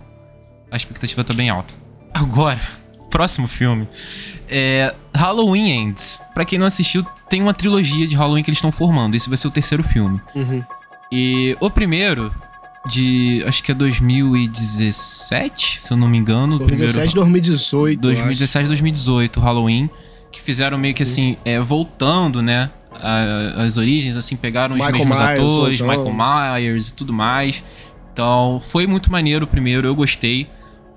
[0.71, 1.73] a expectativa tá bem alta.
[2.13, 2.59] Agora,
[3.09, 3.87] próximo filme
[4.49, 6.21] é Halloween Ends.
[6.33, 9.15] Pra quem não assistiu, tem uma trilogia de Halloween que eles estão formando.
[9.15, 10.19] Esse vai ser o terceiro filme.
[10.35, 10.63] Uhum.
[11.11, 12.33] E o primeiro,
[12.87, 13.43] de.
[13.45, 16.55] acho que é 2017, se eu não me engano.
[16.55, 18.05] o 2017, 2018.
[18.05, 18.23] eu acho.
[18.23, 19.89] 2017, 2018, Halloween.
[20.31, 22.69] Que fizeram meio que assim, é, voltando, né?
[22.99, 26.11] a- as origens, assim, pegaram os Michael mesmos Myers atores, voltando.
[26.13, 27.63] Michael Myers e tudo mais.
[28.11, 30.47] Então, foi muito maneiro o primeiro, eu gostei.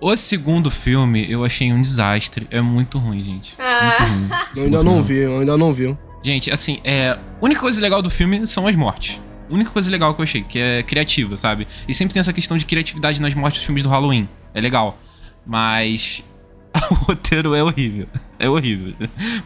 [0.00, 2.46] O segundo filme, eu achei um desastre.
[2.50, 3.54] É muito ruim, gente.
[3.58, 3.96] Ah.
[4.00, 4.30] Muito ruim.
[4.56, 5.94] Eu ainda não vi, eu ainda não vi.
[6.22, 7.10] Gente, assim, é.
[7.10, 9.20] A única coisa legal do filme são as mortes.
[9.50, 11.68] A única coisa legal que eu achei, que é criativa, sabe?
[11.86, 14.26] E sempre tem essa questão de criatividade nas mortes dos filmes do Halloween.
[14.54, 14.98] É legal.
[15.46, 16.22] Mas.
[16.90, 18.06] O roteiro é horrível.
[18.38, 18.94] É horrível.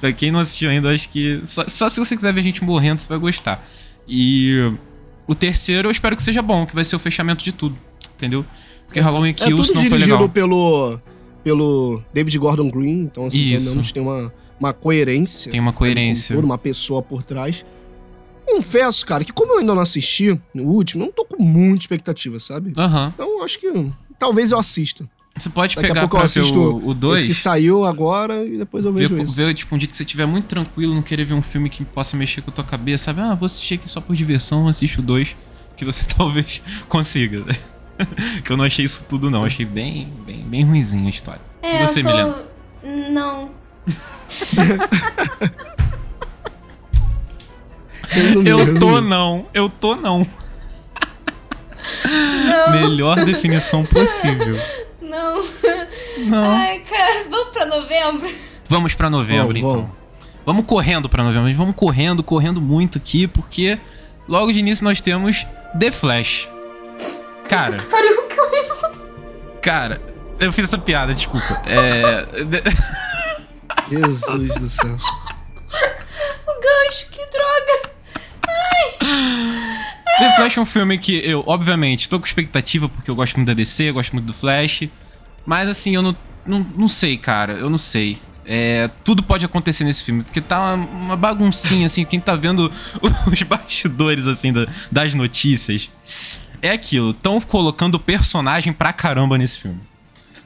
[0.01, 1.41] pra quem não assistiu ainda, acho que.
[1.45, 3.67] Só, só se você quiser ver gente morrendo, você vai gostar.
[4.09, 4.73] E.
[5.27, 7.77] O terceiro eu espero que seja bom, que vai ser o fechamento de tudo.
[8.17, 8.45] Entendeu?
[8.87, 10.29] Porque Halloween É Kills tudo não foi dirigido legal.
[10.29, 11.01] pelo,
[11.43, 13.65] pelo David Gordon Green, então assim, Isso.
[13.65, 15.51] pelo menos tem uma, uma coerência.
[15.51, 16.35] Tem uma coerência.
[16.35, 17.65] todo, uma pessoa por trás.
[18.47, 21.85] Confesso, cara, que como eu ainda não assisti o último, eu não tô com muita
[21.85, 22.73] expectativa, sabe?
[22.77, 23.11] Aham.
[23.15, 25.09] Então acho que talvez eu assista.
[25.37, 27.19] Você pode Daqui pegar eu pra ver assisto o- o 2.
[27.21, 29.35] Esse que saiu agora e depois eu Ver, vejo isso.
[29.35, 31.85] ver, tipo, um dia que você estiver muito tranquilo, não querer ver um filme que
[31.85, 33.21] possa mexer com a tua cabeça, sabe?
[33.21, 35.35] Ah, vou assistir aqui só por diversão, assiste o 2,
[35.77, 37.45] que você talvez consiga.
[38.45, 39.45] que eu não achei isso tudo, não.
[39.45, 41.41] Achei bem, bem, bem ruimzinho a história.
[41.61, 42.09] É, e você, eu tô...
[42.11, 42.37] Milena?
[43.11, 43.51] Não.
[48.47, 50.27] Eu tô não, eu tô não.
[52.05, 54.57] Não, Melhor definição possível.
[55.15, 55.45] Não.
[56.27, 56.57] Não.
[56.57, 58.35] Ai, cara, vamos pra novembro?
[58.69, 59.71] Vamos pra novembro, Vamos, então.
[59.71, 59.91] vamos.
[60.47, 61.45] Vamos correndo pra novembro.
[61.49, 63.79] mas Vamos correndo, correndo muito aqui, porque
[64.29, 65.47] logo de início nós temos
[65.79, 66.49] The Flash.
[67.49, 68.77] Cara, Pariu, que horrível.
[69.63, 70.01] cara,
[70.41, 71.63] eu fiz essa piada, desculpa.
[71.67, 72.27] É.
[73.91, 74.97] Jesus do céu.
[76.47, 77.95] O gancho, que droga.
[80.19, 83.49] The Flash é um filme que eu, obviamente, tô com expectativa porque eu gosto muito
[83.49, 84.89] da DC, eu gosto muito do Flash.
[85.47, 86.17] Mas assim, eu não,
[86.47, 87.55] não, não sei, cara.
[87.55, 88.19] Eu não sei.
[88.47, 92.71] É, tudo pode acontecer nesse filme, porque tá uma, uma baguncinha, assim, quem tá vendo
[93.33, 95.91] os bastidores, assim, da- das notícias.
[96.61, 99.81] É aquilo, tão colocando personagem pra caramba nesse filme.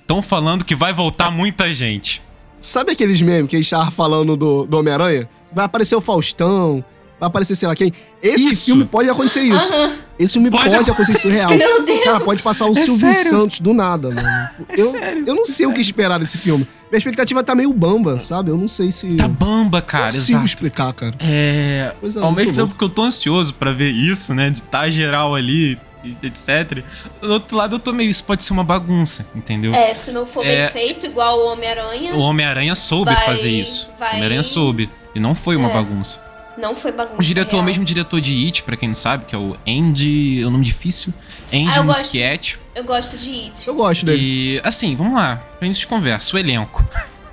[0.07, 2.23] Tão falando que vai voltar muita gente.
[2.61, 5.29] Sabe aqueles memes que a gente tava falando do, do Homem-Aranha?
[5.53, 6.85] Vai aparecer o Faustão,
[7.21, 7.93] vai aparecer sei lá quem.
[8.23, 8.65] Esse Isso.
[8.65, 9.73] filme pode acontecer isso.
[10.19, 11.51] Esse filme Pode pode, acontecer real.
[11.55, 12.03] Meu Deus.
[12.05, 13.31] Cara, pode passar o É Silvio sério?
[13.31, 14.29] Santos do nada, mano.
[14.77, 15.81] eu, sério, eu não é sei o que sério.
[15.83, 16.67] esperar desse filme.
[16.91, 18.51] Minha expectativa tá meio bamba, sabe?
[18.51, 19.15] Eu não sei se.
[19.15, 20.45] Tá bamba, não cara, consigo exato.
[20.47, 21.15] explicar, cara.
[21.21, 21.95] É.
[22.01, 24.51] Coisa ao mesmo tempo que eu tô ansioso pra ver isso, né?
[24.51, 25.79] De tá geral ali,
[26.21, 26.83] etc.
[27.21, 28.11] Do outro lado eu tô meio.
[28.11, 29.73] Isso pode ser uma bagunça, entendeu?
[29.73, 30.63] É, se não for É.
[30.63, 33.91] bem feito, igual o Homem-Aranha, O Homem-Aranha soube Vai- fazer isso.
[33.99, 34.91] vai- O Homem-Aranha soube.
[35.15, 35.73] E não foi uma É.
[35.73, 36.21] bagunça.
[36.59, 37.21] Não foi bagunça.
[37.21, 37.65] O diretor, o real.
[37.67, 40.43] mesmo diretor de It, pra quem não sabe, que é o Andy.
[40.43, 41.13] É o nome difícil.
[41.53, 42.01] Andy Ah, eu gosto.
[42.01, 42.59] Muschietti.
[42.75, 43.69] Eu gosto de It.
[43.69, 44.21] Eu gosto dele.
[44.23, 45.37] E assim, vamos lá.
[45.59, 46.85] Pra início de conversa, o elenco.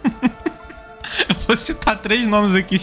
[1.29, 2.81] Eu vou citar três nomes aqui,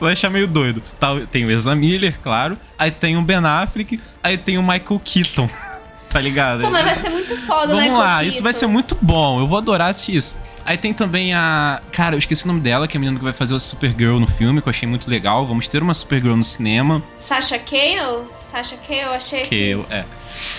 [0.00, 0.82] vai achar meio doido.
[0.98, 2.58] Tá, tem o Ezra Miller, claro.
[2.76, 4.00] Aí tem o Ben Affleck.
[4.24, 5.48] Aí tem o Michael Keaton.
[6.10, 6.62] Tá ligado?
[6.62, 7.84] Pô, mas vai ser muito foda, né?
[7.84, 9.38] Vamos lá, isso vai ser muito bom.
[9.38, 10.36] Eu vou adorar assistir isso.
[10.64, 11.82] Aí tem também a.
[11.90, 14.18] Cara, eu esqueci o nome dela, que é a menina que vai fazer o Supergirl
[14.18, 15.46] no filme, que eu achei muito legal.
[15.46, 17.02] Vamos ter uma Supergirl no cinema.
[17.16, 18.24] Sasha Cale?
[18.38, 19.84] Sasha Cale, eu achei Que que...
[19.90, 20.04] É.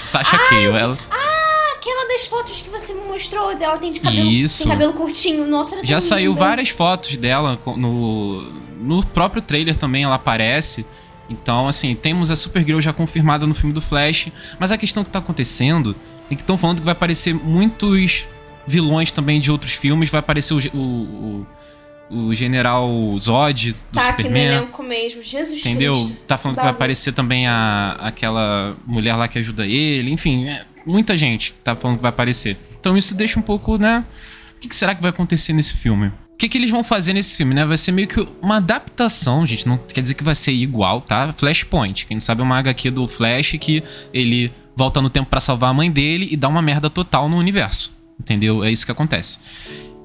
[0.06, 0.98] Sasha Cale, ela.
[1.10, 4.60] Ah, aquela das fotos que você me mostrou dela tem de cabelo, Isso.
[4.60, 5.48] tem cabelo curtinho.
[5.48, 8.42] Nossa, ela é Já saiu várias fotos dela no,
[8.80, 10.86] no próprio trailer também, ela aparece.
[11.30, 14.28] Então, assim, temos a Supergirl já confirmada no filme do Flash.
[14.60, 15.96] Mas a questão que tá acontecendo
[16.30, 18.28] é que estão falando que vai aparecer muitos
[18.72, 20.10] vilões também de outros filmes.
[20.10, 21.48] Vai aparecer o, o,
[22.10, 22.90] o, o General
[23.20, 24.58] Zod do Tá aqui no Superman.
[24.58, 25.22] elenco mesmo.
[25.22, 25.94] Jesus Entendeu?
[25.96, 26.18] Cristo.
[26.28, 30.12] Tá falando que vai aparecer também a, aquela mulher lá que ajuda ele.
[30.12, 32.58] Enfim, é, muita gente tá falando que vai aparecer.
[32.80, 34.06] Então isso deixa um pouco, né?
[34.56, 36.08] O que, que será que vai acontecer nesse filme?
[36.08, 37.66] O que, que eles vão fazer nesse filme, né?
[37.66, 39.68] Vai ser meio que uma adaptação, gente.
[39.68, 41.34] Não quer dizer que vai ser igual, tá?
[41.38, 42.08] Flashpoint.
[42.08, 45.70] Quem não sabe é uma HQ do Flash que ele volta no tempo pra salvar
[45.70, 47.92] a mãe dele e dá uma merda total no universo.
[48.22, 48.64] Entendeu?
[48.64, 49.40] É isso que acontece.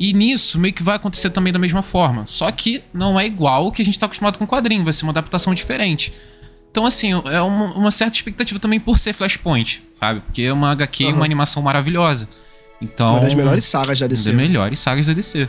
[0.00, 2.24] E nisso, meio que vai acontecer também da mesma forma.
[2.24, 4.92] Só que não é igual o que a gente tá acostumado com o quadrinho, vai
[4.92, 6.12] ser uma adaptação diferente.
[6.70, 10.20] Então, assim, é uma, uma certa expectativa também por ser Flashpoint, sabe?
[10.20, 11.16] Porque é uma HQ e Aham.
[11.16, 12.28] uma animação maravilhosa.
[12.80, 13.12] Então.
[13.12, 14.30] Uma das melhores sagas da DC.
[14.30, 15.48] Das melhores sagas da DC.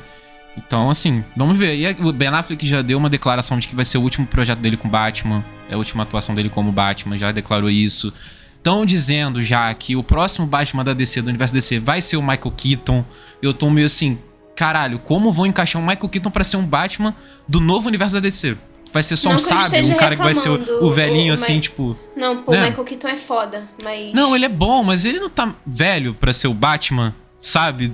[0.58, 1.76] Então, assim, vamos ver.
[1.76, 4.60] E o Ben Affleck já deu uma declaração de que vai ser o último projeto
[4.60, 5.44] dele com Batman.
[5.70, 8.12] É a última atuação dele como Batman, já declarou isso.
[8.68, 12.22] Estão dizendo já que o próximo Batman da DC, do universo DC, vai ser o
[12.22, 13.06] Michael Keaton.
[13.42, 14.20] Eu tô meio assim,
[14.58, 17.16] caralho, como vão encaixar o Michael Keaton pra ser um Batman
[17.48, 18.58] do novo universo da DC?
[18.92, 21.34] Vai ser só Não um sábio, um cara que vai ser o, o velhinho o-
[21.34, 21.98] assim, mas- tipo.
[22.14, 22.64] Não, pô, Né?
[22.64, 24.12] o Michael Keaton é foda, mas.
[24.14, 27.94] Não, ele é bom, mas ele não tá velho pra ser o Batman, sabe?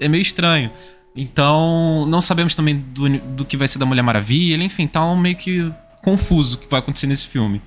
[0.00, 0.70] É meio estranho.
[1.14, 5.14] Então, não sabemos também do, do que vai ser da Mulher Maravilha, enfim, tá um
[5.16, 5.70] meio que
[6.02, 7.60] confuso o que vai acontecer nesse filme.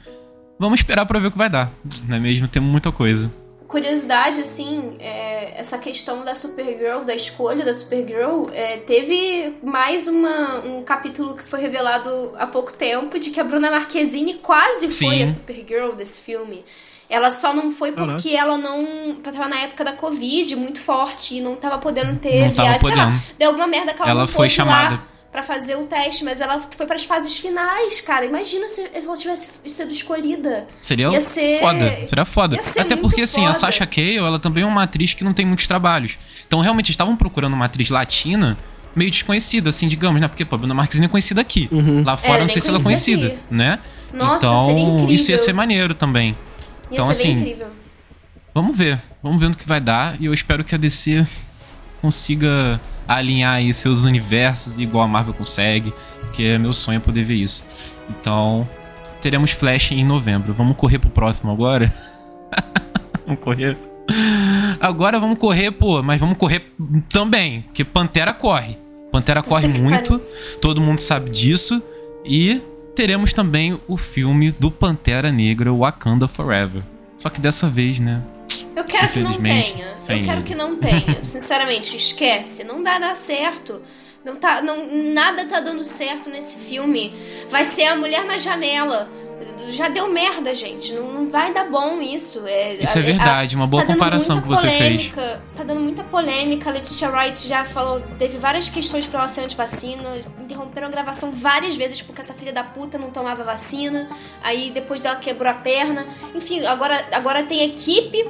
[0.59, 1.71] Vamos esperar pra ver o que vai dar,
[2.07, 2.47] não é mesmo?
[2.47, 3.31] Temos muita coisa.
[3.67, 10.59] Curiosidade, assim, é, essa questão da Supergirl, da escolha da Supergirl, é, teve mais uma,
[10.59, 15.17] um capítulo que foi revelado há pouco tempo de que a Bruna Marquezine quase foi
[15.17, 15.23] Sim.
[15.23, 16.63] a Supergirl desse filme.
[17.09, 19.15] Ela só não foi porque ela não.
[19.15, 22.79] Tava na época da Covid muito forte e não tava podendo ter Não viagem.
[22.79, 24.95] Sei lá, deu alguma merda que ela, Ela não foi chamada.
[24.95, 25.07] lá
[25.37, 28.25] pra fazer o teste, mas ela foi pras fases finais, cara.
[28.25, 30.65] Imagina se ela tivesse sido escolhida.
[30.81, 32.55] Seria Ia ser- foda, seria foda.
[32.55, 33.59] ia ser Até porque, assim, a foda.
[33.59, 36.17] Sasha Cale, ela também é uma atriz que não tem muitos trabalhos.
[36.47, 38.57] Então, realmente, estavam procurando uma atriz latina
[38.95, 40.27] meio desconhecida, assim, digamos, né?
[40.27, 41.69] Porque, pô, a Bruna Marquezine é conhecida aqui.
[42.03, 43.37] Lá fora, É, não sei se ela é conhecida aqui.
[43.51, 43.77] né?
[44.11, 45.11] Nossa, então, seria incrível.
[45.11, 46.29] isso ia ser maneiro também.
[46.29, 46.35] Ia
[46.97, 47.67] Então, ser bem assim, incrível.
[48.55, 48.99] Vamos ver.
[49.21, 50.19] Vamos ver no que vai dar.
[50.19, 51.27] E eu espero que a DC
[52.01, 55.93] consiga alinhar aí seus universos igual a Marvel consegue.
[56.21, 57.65] Porque é meu sonho poder ver isso.
[58.09, 58.67] Então,
[59.21, 60.53] teremos Flash em novembro.
[60.53, 61.93] Vamos correr pro próximo agora?
[63.25, 63.77] vamos correr.
[64.79, 66.71] Agora vamos correr, pô, mas vamos correr
[67.09, 67.61] também.
[67.63, 68.77] Porque Pantera corre.
[69.11, 70.21] Pantera corre muito.
[70.61, 71.81] Todo mundo sabe disso.
[72.25, 72.61] E
[72.95, 76.83] teremos também o filme do Pantera Negra, Wakanda Forever.
[77.17, 78.21] Só que dessa vez, né?
[78.87, 79.97] Eu quero que não tenha.
[79.97, 81.21] sem Eu quero que não tenha.
[81.23, 82.63] Sinceramente, esquece.
[82.63, 83.81] Não dá dar certo.
[84.25, 87.13] Não tá, não, nada tá dando certo nesse filme.
[87.49, 89.09] Vai ser a mulher na janela.
[89.69, 90.91] Já deu merda, gente.
[90.93, 92.45] Não, não vai dar bom isso.
[92.47, 94.79] É, Isso a- é verdade, uma boa tá comparação que você fez.
[95.09, 96.69] polêmica, Tá dando muita polêmica.
[96.69, 100.21] A Letitia Wright já falou, teve várias questões pra ela ser antivacina.
[100.39, 104.09] Interromperam a gravação várias vezes porque essa filha da puta não tomava vacina.
[104.43, 106.05] Aí depois dela quebrou a perna.
[106.35, 108.27] Enfim, agora, agora tem equipe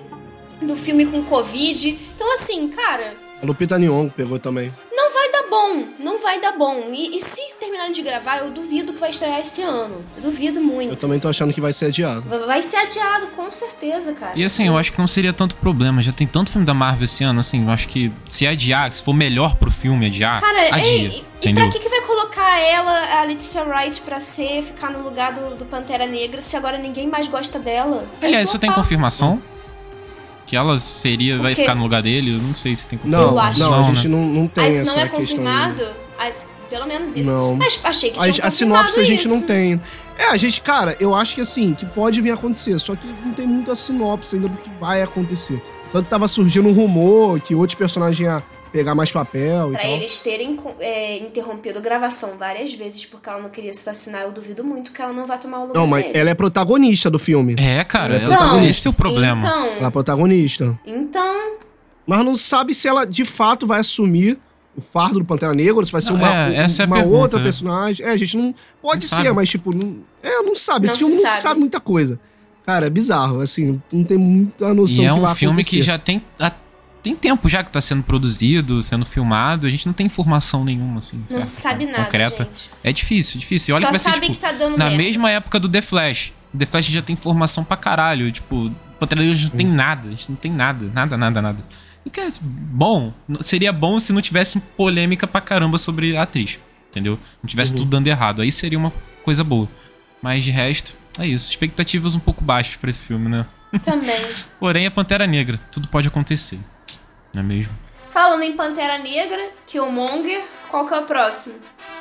[0.61, 1.97] do filme com Covid.
[2.15, 4.73] Então, assim, cara, A Lupita Nyong'o pegou também.
[4.91, 5.83] não vai dar bom.
[5.99, 6.89] Não vai dar bom.
[6.91, 10.03] E, e se terminarem de gravar, eu duvido que vai estrear esse ano.
[10.15, 10.95] Eu duvido Eu muito.
[10.95, 12.27] também tô achando que vai ser adiado.
[12.27, 14.33] Vai- Vai ser adiado, com certeza, cara.
[14.35, 16.01] E assim, eu acho que não seria tanto problema.
[16.01, 19.01] Já tem tanto filme da Marvel esse ano, assim, eu acho que se adiar, se
[19.03, 20.87] for melhor pro filme adiar, Cara, adia.
[20.89, 21.65] e, e entendeu?
[21.69, 25.55] pra que, que vai colocar ela, a Leticia Wright, pra ser, ficar no lugar do,
[25.55, 28.03] do Pantera Negra se agora ninguém mais gosta dela?
[28.21, 29.41] Aliás, isso tem confirmação?
[30.47, 32.29] Que ela seria, vai ficar no lugar dele?
[32.31, 33.49] Eu não sei se tem Não, confirmação.
[33.49, 33.59] acho.
[33.59, 33.95] não, a né?
[33.95, 35.83] gente não, não tem Ah, isso essa não é confirmado?
[36.17, 37.29] Ah, isso- pelo menos isso.
[37.31, 37.55] Não.
[37.55, 39.29] Mas achei que A, tinha a sinopse a gente isso.
[39.29, 39.79] não tem.
[40.17, 43.05] É, a gente, cara, eu acho que assim, que pode vir a acontecer, só que
[43.25, 45.61] não tem muita sinopse ainda do que vai acontecer.
[45.91, 48.41] Tanto tava surgindo um rumor que outros personagens iam
[48.71, 49.91] pegar mais papel e Pra tal.
[49.91, 54.31] eles terem é, interrompido a gravação várias vezes porque ela não queria se vacinar, eu
[54.31, 56.17] duvido muito que ela não vai tomar o lugar Não, mas dele.
[56.17, 57.55] ela é protagonista do filme.
[57.57, 58.69] É, cara, Ela é ela- protagonista.
[58.71, 59.39] esse é o problema.
[59.47, 60.79] Então, Ela é protagonista.
[60.85, 61.57] então,
[62.05, 64.37] Mas não sabe se ela de fato vai assumir
[64.75, 66.97] o fardo do Pantera Negra, ou se vai ser Não, uma, é, essa é uma
[66.97, 67.43] pergunta, outra né?
[67.45, 68.05] personagem.
[68.05, 68.53] É, a gente não.
[68.81, 69.31] Pode Não ser, sabe.
[69.33, 70.85] mas tipo, não, é, não sabe.
[70.85, 71.41] Esse filme se não se sabe.
[71.41, 72.19] sabe muita coisa.
[72.65, 75.53] Cara, é bizarro, assim, não tem muita noção E é do que um vai filme
[75.61, 75.75] acontecer.
[75.77, 76.21] que já tem.
[76.39, 76.51] a-
[77.07, 80.97] tem tempo já que tá sendo produzido, sendo filmado, a gente não tem informação nenhuma,
[80.99, 81.17] assim.
[81.17, 81.43] não certo?
[81.45, 82.43] se sabe nada, Concreta.
[82.45, 82.69] gente.
[82.83, 83.73] É difícil, difícil.
[83.73, 84.97] E olha Só que vai ser, sabe tipo, que tá dando na merda.
[85.03, 86.33] mesma época do The Flash.
[86.57, 88.31] The Flash já tem informação pra caralho.
[88.31, 90.07] Tipo, Pantera Negra não tem nada.
[90.07, 90.91] A gente não tem nada.
[90.93, 91.59] Nada, nada, nada.
[92.05, 93.13] E que é bom.
[93.41, 96.57] Seria bom se não tivesse polêmica pra caramba sobre a atriz.
[96.89, 97.19] Entendeu?
[97.43, 97.79] Não tivesse Uhum.
[97.79, 98.41] tudo dando errado.
[98.41, 98.91] Aí seria uma
[99.23, 99.69] coisa boa.
[100.21, 101.49] Mas de resto, é isso.
[101.49, 103.45] Expectativas um pouco baixas pra esse filme, né?
[103.83, 104.15] Também.
[104.59, 105.59] Porém, é Pantera Negra.
[105.71, 106.57] Tudo pode acontecer.
[107.37, 107.71] Não é mesmo?
[108.07, 111.53] Falando em Pantera Negra, Killmonger, qual que é o próximo?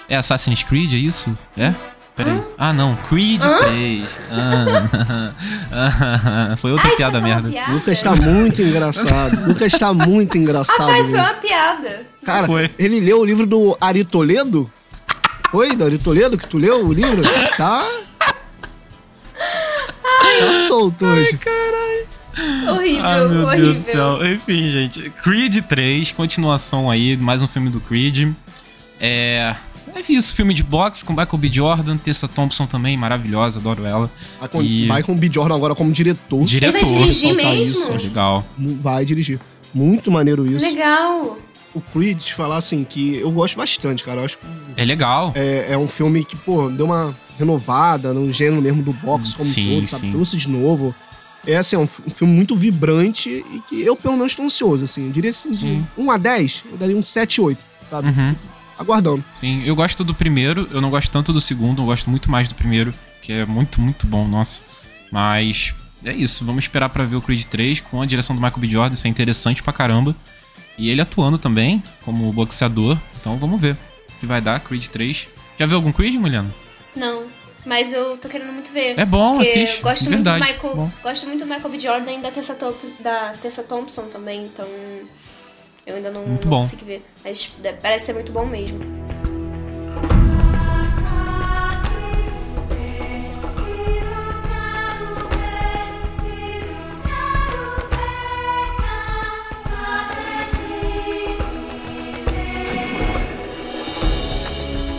[0.09, 1.37] É Assassin's Creed, é isso?
[1.55, 1.75] É?
[2.17, 2.43] Peraí.
[2.57, 2.97] Ah, não.
[3.11, 4.19] Creed 3.
[4.31, 5.33] Ah,
[6.53, 7.49] ah, foi outra Ah, isso piada uma merda.
[7.51, 7.73] piada?
[7.73, 9.45] Lucas tá muito engraçado.
[9.47, 10.87] Lucas tá muito Ah, engraçado.
[10.89, 11.33] tá, isso foi mesmo.
[11.35, 12.07] uma piada.
[12.25, 12.71] Cara, Foi.
[12.79, 14.71] ele leu o livro do Ari Toledo?
[15.51, 17.23] Foi, do Ari Toledo que tu leu o livro?
[17.59, 17.87] Tá.
[19.39, 21.39] Tá solto hoje.
[22.71, 23.73] horrível, Ai, meu horrível.
[23.73, 24.33] Deus do céu.
[24.33, 25.11] Enfim, gente.
[25.11, 28.33] Creed 3, continuação aí, mais um filme do Creed.
[29.01, 29.55] É.
[29.95, 31.49] É isso, filme de boxe com Michael B.
[31.51, 34.11] Jordan, Tessa Thompson também, maravilhosa, adoro ela.
[34.39, 35.31] Vai com, E- o B.
[35.33, 36.45] Jordan agora como diretor.
[36.45, 36.77] Diretor.
[36.79, 37.91] Ele vai dirigir mesmo?
[37.95, 38.09] isso.
[38.09, 38.45] Legal.
[38.59, 39.41] Vai dirigir.
[39.73, 40.67] Muito maneiro isso.
[40.67, 41.39] Legal.
[41.75, 44.21] O Creed, te falar assim, que eu gosto bastante, cara.
[44.21, 44.45] Eu acho que
[44.77, 45.33] É legal.
[45.35, 49.49] é, é um filme que, pô, deu uma renovada no gênero mesmo do boxe como
[49.49, 50.03] Sim, todo, sabe?
[50.07, 50.11] sim.
[50.13, 50.95] Trouxe de novo.
[51.47, 54.43] É assim, é um, fi- um filme muito vibrante e que eu, pelo menos, tô
[54.43, 55.07] ansioso, assim.
[55.07, 55.87] Eu diria assim, de Sim.
[55.97, 57.59] 1 a 10, eu daria um 7, 8,
[57.89, 58.09] sabe?
[58.09, 58.35] Uhum.
[58.79, 59.25] Aguardando.
[59.33, 62.49] Sim, eu gosto do primeiro, eu não gosto tanto do segundo, eu gosto muito mais
[62.49, 62.93] do primeiro,
[63.23, 64.61] que é muito, muito bom, nossa.
[65.11, 65.73] Mas
[66.05, 68.67] é isso, vamos esperar pra ver o Creed 3 com a direção do Michael B.
[68.69, 70.15] Jordan, isso é interessante pra caramba.
[70.77, 73.79] E ele atuando também como boxeador, então vamos ver
[74.17, 75.29] o que vai dar Creed 3.
[75.59, 76.55] Já viu algum Creed, Juliana?
[76.95, 77.25] Não,
[77.67, 78.99] mas eu tô querendo muito ver.
[78.99, 79.77] É bom, Porque assiste.
[79.79, 80.33] eu gosto muito do.
[80.35, 80.77] Michael.
[80.77, 80.91] Bom.
[81.03, 81.79] Gosto muito do Michael B.
[81.79, 84.67] Jordan e da Tessa, Thom- da Tessa Thompson também, então.
[85.87, 86.57] Eu ainda não, Muito não bom.
[86.59, 87.07] consegui ver.
[87.25, 88.81] Mas parece ser muito bom mesmo.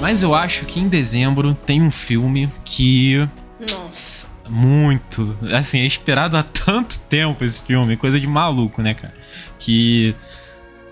[0.08, 3.28] Mas eu acho que em dezembro tem um filme que
[3.60, 4.26] Nossa.
[4.48, 5.38] Muito.
[5.52, 7.98] Assim, é esperado há tanto tempo esse filme.
[7.98, 9.14] Coisa de maluco, né, cara?
[9.60, 10.16] Que.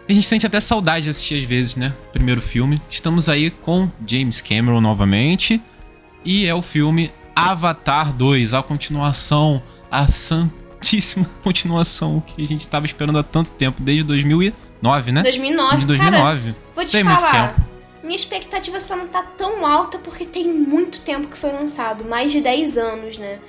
[0.09, 1.93] A gente sente até saudade de assistir às vezes, né?
[2.11, 2.77] Primeiro filme.
[2.89, 5.61] Estamos aí com James Cameron novamente.
[6.25, 12.85] E é o filme Avatar 2, a continuação, a santíssima continuação que a gente tava
[12.85, 15.21] esperando há tanto tempo, desde 2009, né?
[15.21, 16.11] 2009, De cara.
[16.11, 16.55] 2009.
[16.75, 17.53] Vou te Tem muito falar.
[17.53, 17.74] tempo.
[18.05, 22.31] Minha expectativa só não tá tão alta porque tem muito tempo que foi lançado mais
[22.31, 23.39] de 10 anos, né?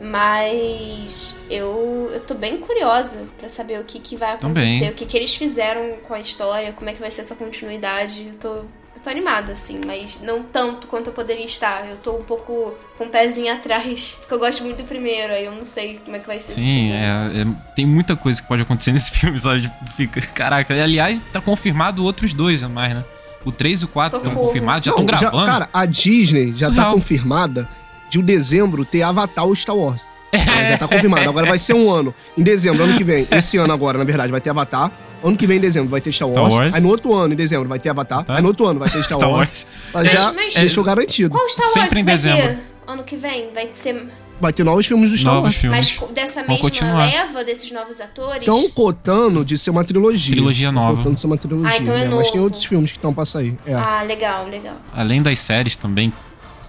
[0.00, 4.90] Mas eu, eu tô bem curiosa pra saber o que, que vai acontecer, Também.
[4.90, 8.28] o que, que eles fizeram com a história, como é que vai ser essa continuidade.
[8.28, 11.86] Eu tô, eu tô animada, assim, mas não tanto quanto eu poderia estar.
[11.86, 15.44] Eu tô um pouco com o pezinho atrás, porque eu gosto muito do primeiro, aí
[15.44, 16.52] eu não sei como é que vai ser.
[16.52, 19.62] Sim, é, é- tem muita coisa que pode acontecer nesse filme, sabe?
[19.62, 23.04] Tipo, Fica, caraca, aliás, tá confirmado outros dois a mais, né?
[23.44, 25.46] O 3 e o 4 estão confirmados, já estão gravando.
[25.46, 26.92] cara, a Disney já tá Surreal.
[26.94, 27.68] confirmada
[28.10, 30.02] de o dezembro ter Avatar o Star Wars.
[30.32, 31.28] Ela já tá confirmado.
[31.28, 32.14] Agora vai ser um ano.
[32.36, 33.26] Em dezembro, ano que vem.
[33.30, 34.90] Esse ano agora, na verdade, vai ter Avatar.
[35.24, 36.54] Ano que vem, em dezembro, vai ter Star Wars.
[36.54, 36.74] Wars.
[36.74, 38.24] Aí no outro ano, em dezembro, vai ter Avatar.
[38.24, 38.36] Tá.
[38.36, 39.48] Aí no outro ano vai ter Star, Star Wars.
[39.48, 39.66] Wars.
[39.94, 41.30] Mas já Mas- deixou garantido.
[41.34, 42.42] Qual Star Wars Sempre em vai dezembro.
[42.48, 43.50] ter ano que vem?
[43.54, 44.06] Vai ser
[44.40, 45.56] Vai ter novos filmes do Star Novos Wars.
[45.58, 45.96] filmes.
[46.00, 47.06] Mas dessa Vão mesma continuar.
[47.06, 48.40] leva desses novos atores?
[48.40, 50.32] Estão cotando de ser uma trilogia.
[50.34, 50.96] Trilogia nova.
[50.98, 51.72] Cotando de ser uma trilogia.
[51.72, 52.14] Ah, então é né?
[52.14, 52.44] Mas tem novo.
[52.44, 53.58] outros filmes que estão pra sair.
[53.66, 53.74] É.
[53.74, 54.76] Ah, legal, legal.
[54.94, 56.12] Além das séries também,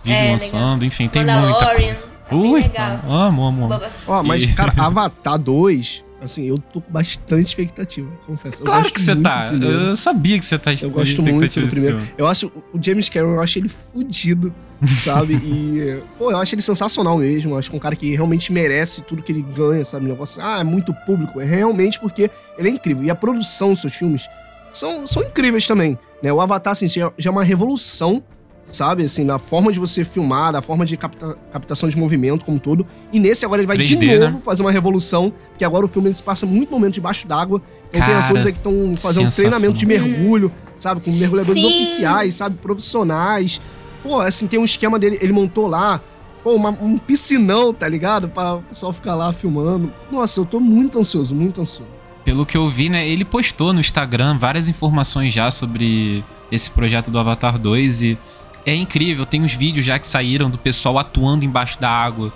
[0.04, 2.12] vive É, lançando, enfim, tem muita Mandalorian, coisa.
[2.32, 3.00] bem Ui, legal.
[3.08, 3.82] amo, amo, amo.
[4.08, 8.62] Ó, mas, E- cara, Avatar 2, assim, eu tô com bastante expectativa, confesso.
[8.62, 9.52] Eu Claro que você tá.
[9.54, 12.02] Eu sabia que você tá Eu gosto muito do primeiro.
[12.18, 14.54] Eu acho o James Cameron, eu acho ele fudido,
[15.04, 15.36] sabe?
[15.36, 17.52] e, pô, eu acho ele sensacional mesmo.
[17.52, 20.06] Eu acho que é um cara que realmente merece tudo que ele ganha, sabe?
[20.06, 21.40] O negócio, ah, é muito público.
[21.40, 23.04] É realmente porque ele é incrível.
[23.04, 24.28] E a produção dos seus filmes
[24.72, 26.32] são, são incríveis também, né?
[26.32, 28.24] O Avatar, assim, já é uma revolução,
[28.70, 29.04] sabe?
[29.04, 32.60] Assim, na forma de você filmar, da forma de capta- captação de movimento como um
[32.60, 32.86] todo.
[33.12, 34.42] E nesse agora ele vai de 3D, novo né?
[34.44, 37.62] fazer uma revolução, que agora o filme ele se passa muito momento debaixo d'água.
[37.90, 41.02] Então tem Cara, atores aí que estão fazendo um treinamento de mergulho, sabe?
[41.02, 41.68] Com mergulhadores Sim.
[41.68, 42.56] oficiais, sabe?
[42.58, 43.60] Profissionais.
[44.04, 46.00] Pô, assim, tem um esquema dele, ele montou lá,
[46.44, 48.30] pô, uma- um piscinão, tá ligado?
[48.30, 49.92] Pra o pessoal ficar lá filmando.
[50.12, 51.92] Nossa, eu tô muito ansioso, muito ansioso.
[52.24, 57.10] Pelo que eu vi, né, ele postou no Instagram várias informações já sobre esse projeto
[57.10, 58.18] do Avatar 2 e
[58.66, 62.32] é incrível, tem uns vídeos já que saíram do pessoal atuando embaixo da água.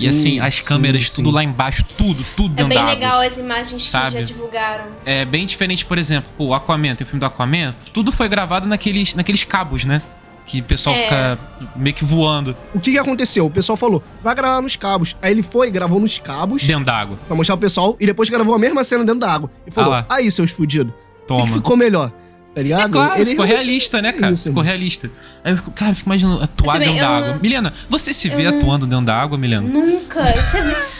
[0.00, 1.16] e assim, as sim, câmeras, sim.
[1.22, 2.94] tudo lá embaixo, tudo, tudo É bem da água.
[2.94, 4.12] legal as imagens que Sabe?
[4.14, 4.84] já divulgaram.
[5.04, 8.66] É bem diferente, por exemplo, o Aquaman, tem o filme do Aquaman, tudo foi gravado
[8.68, 10.00] naqueles, naqueles cabos, né?
[10.46, 11.02] Que o pessoal É.
[11.04, 11.38] fica
[11.76, 13.46] meio que voando O que que aconteceu?
[13.46, 15.16] O pessoal falou, vai gravar nos cabos.
[15.22, 17.16] Aí ele foi, gravou nos cabos dentro d'água.
[17.28, 19.50] pra mostrar pro pessoal, e depois gravou a mesma cena dentro da água.
[19.66, 21.46] E falou, Ah aí, seus fudidos, o que Toma.
[21.46, 22.12] que ficou melhor?
[22.54, 22.88] Tá ligado?
[22.88, 24.32] É claro, ficou realmente- realista, né, é cara?
[24.34, 25.10] isso, ficou realista.
[25.42, 27.38] Aí eu fico, cara, eu fico imaginando atuar também, dentro da água.
[27.40, 29.62] Milena, você se vê eu- atuando dentro da água, Milena?
[29.66, 30.22] Nunca.
[30.26, 30.58] Você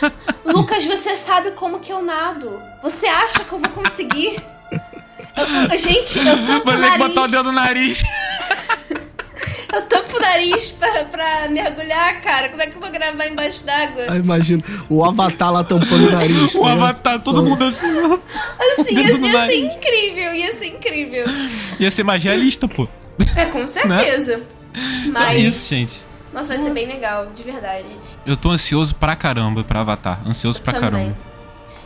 [0.50, 2.58] Lucas, você sabe como que eu nado.
[2.82, 4.42] Você acha que eu vou conseguir?
[5.36, 8.02] Eu- eu- gente, eu tampo Vai o ter que botar o dedo no nariz.
[9.72, 12.48] Eu tampo o nariz pra, pra mergulhar, cara.
[12.50, 14.04] Como é que eu vou gravar embaixo d'água?
[14.10, 16.54] Aí imagina, o avatar lá tampando o nariz.
[16.54, 16.70] O ligado?
[16.82, 17.86] avatar, todo Só- mundo assim.
[18.78, 21.24] Assim, ia, ia ser incrível, ia ser incrível.
[21.80, 22.86] Ia ser mais realista, pô.
[23.36, 24.42] É, com certeza.
[24.74, 26.00] Então Mas, é isso, gente.
[26.32, 27.96] nossa, vai ser bem legal, de verdade.
[28.26, 30.20] Eu tô ansioso pra caramba pra Avatar.
[30.26, 30.90] Ansioso pra Também.
[30.90, 31.16] caramba.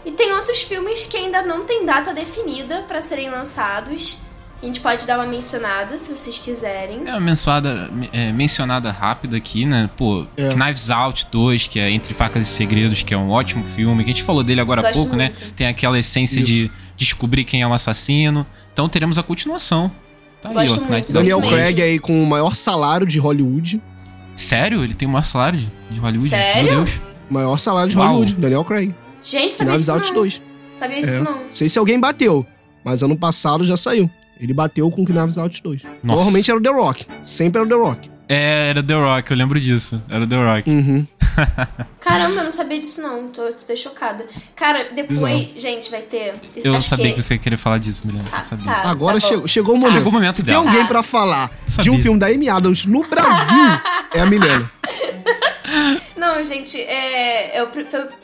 [0.05, 4.19] E tem outros filmes que ainda não tem data definida para serem lançados.
[4.63, 7.07] A gente pode dar uma mencionada se vocês quiserem.
[7.07, 9.91] É uma mencionada, é, mencionada rápida aqui, né?
[9.97, 10.55] Pô, é.
[10.55, 14.11] Knives Out 2, que é Entre Facas e Segredos, que é um ótimo filme, que
[14.11, 15.27] a gente falou dele agora há pouco, né?
[15.27, 15.45] muito.
[15.45, 15.51] né?
[15.55, 16.47] Tem aquela essência Isso.
[16.47, 18.47] de descobrir quem é o assassino.
[18.73, 19.93] Então teremos a continuação.
[20.41, 23.81] Tá Gosto aí, ó, muito, Daniel Craig aí com o maior salário de Hollywood.
[24.35, 24.83] Sério?
[24.85, 26.29] Ele tem o maior salário de Hollywood?
[26.29, 26.65] Sério?
[26.65, 27.01] Meu Deus.
[27.29, 28.07] Maior salário de Uau.
[28.07, 28.95] Hollywood, Daniel Craig.
[29.23, 30.43] Gente, sabia Knives disso Out 2.
[30.73, 31.25] Sabia disso é.
[31.25, 31.33] não.
[31.33, 32.47] Não sei se alguém bateu,
[32.85, 34.11] mas ano passado já saiu.
[34.41, 35.83] Ele bateu com Knives Out 2.
[35.83, 35.99] Nossa.
[36.03, 37.07] Normalmente era o The Rock.
[37.23, 38.11] Sempre era o The Rock.
[38.29, 40.03] É, era The Rock, eu lembro disso.
[40.09, 40.71] Era o The Rock.
[40.71, 41.07] Uhum.
[42.01, 43.29] Caramba, eu não sabia disso não.
[43.29, 44.27] Tô, tô chocada.
[44.55, 45.61] Cara, depois, Exato.
[45.61, 46.35] gente, vai ter.
[46.57, 47.15] Eu sabia que...
[47.15, 48.25] que você ia querer falar disso, Milena.
[48.33, 49.95] Ah, tá, tá, Agora tá chegou, chegou o momento.
[49.95, 50.63] Chegou o momento Se dela.
[50.63, 51.51] tem alguém pra falar
[51.81, 53.81] de um filme da Amy Adams no Brasil,
[54.15, 54.71] é a Milena.
[56.17, 57.61] Não, gente, é.
[57.61, 57.69] Eu,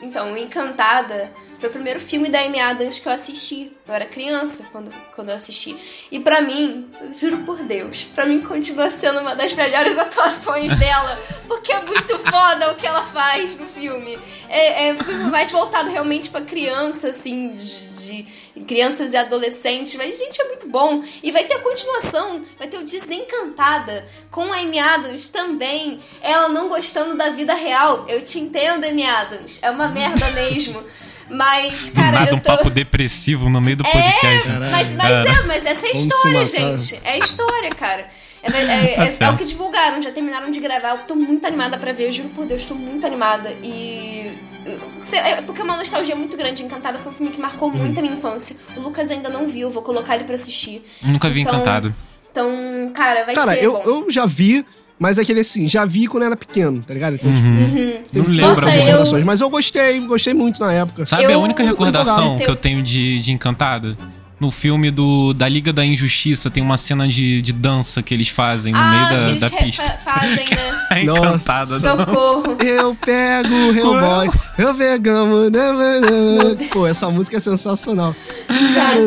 [0.01, 3.71] então, Encantada foi o primeiro filme da Amy Adams que eu assisti.
[3.87, 5.77] Eu era criança quando, quando eu assisti.
[6.11, 11.19] E para mim, juro por Deus, para mim continua sendo uma das melhores atuações dela.
[11.47, 14.19] Porque é muito foda o que ela faz no filme.
[14.49, 14.93] É, é
[15.29, 18.27] mais voltado realmente para criança, assim, de, de
[18.61, 21.03] crianças e adolescentes, mas, gente, é muito bom.
[21.21, 25.99] E vai ter a continuação, vai ter o Desencantada, com a Amy Adams também.
[26.21, 28.05] Ela não gostando da vida real.
[28.07, 29.59] Eu te entendo, Amy Adams.
[29.61, 30.83] É uma merda mesmo.
[31.29, 32.53] Mas, cara, nada, eu tô...
[32.53, 34.49] um papo depressivo no meio do é, podcast.
[34.71, 37.01] Mas, mas é, mas essa é a história, gente.
[37.03, 38.07] É a história, cara.
[38.43, 38.49] É,
[39.01, 40.91] é, é, tá é, o que divulgaram, já terminaram de gravar.
[40.91, 43.51] Eu tô muito animada pra ver, eu juro por Deus, tô muito animada.
[43.63, 44.31] E.
[44.65, 46.63] É, porque é uma nostalgia muito grande.
[46.63, 47.75] Encantada foi um filme que marcou uhum.
[47.75, 48.57] muito a minha infância.
[48.75, 50.83] O Lucas ainda não viu, vou colocar ele pra assistir.
[51.01, 51.93] Nunca vi então, Encantado.
[52.31, 53.57] Então, cara, vai cara, ser.
[53.57, 54.65] Cara, eu, eu já vi,
[54.97, 57.15] mas aquele assim, já vi quando era pequeno, tá ligado?
[57.15, 58.03] Então, uhum.
[58.05, 58.25] tipo, uhum.
[58.25, 59.25] Não lembro recordações, eu...
[59.25, 61.05] mas eu gostei, gostei muito na época.
[61.05, 61.33] Sabe eu...
[61.33, 63.97] a única recordação que eu tenho de, de Encantada?
[64.43, 68.27] No filme do, da Liga da Injustiça tem uma cena de, de dança que eles
[68.27, 69.97] fazem no ah, meio da, eles da pista.
[70.03, 70.79] fazem, né?
[70.91, 71.79] é encantada.
[71.79, 72.57] Socorro.
[72.59, 75.49] Eu pego o Hellboy, eu pegamos.
[75.49, 76.67] Né, né, né.
[76.69, 78.13] Pô, essa música é sensacional.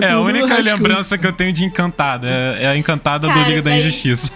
[0.00, 2.26] é a única lembrança que eu tenho de Encantada.
[2.26, 4.32] É, é a Encantada Cara, do Liga da Injustiça.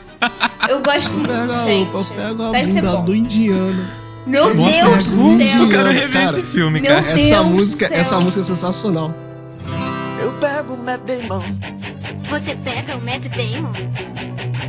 [0.69, 1.95] Eu gosto muito, gente.
[1.95, 3.89] Eu pego a bunda do indiano.
[4.27, 5.63] Meu Nossa, Deus do céu!
[5.63, 7.01] Eu quero rever cara, esse filme, cara.
[7.01, 9.30] Meu essa Deus música, essa música é sensacional.
[10.21, 11.43] Eu pego o Matt Damon.
[12.29, 13.73] Você pega o Matt Damon?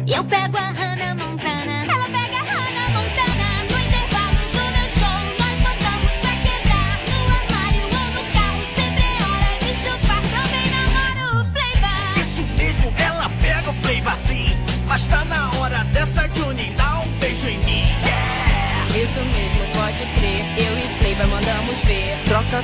[0.08, 1.84] Eu pego a Hannah Montana.
[1.84, 3.48] Ela pega a Hannah Montana.
[3.70, 6.94] No intervalo do meu show, nós voltamos a quebrar.
[7.08, 10.22] No armário ou no carro, sempre é hora de chupar.
[10.32, 12.16] Também namoro o Playboy.
[12.22, 14.56] Isso mesmo, ela pega o Playboy sim.
[14.88, 15.51] Mas tá na hora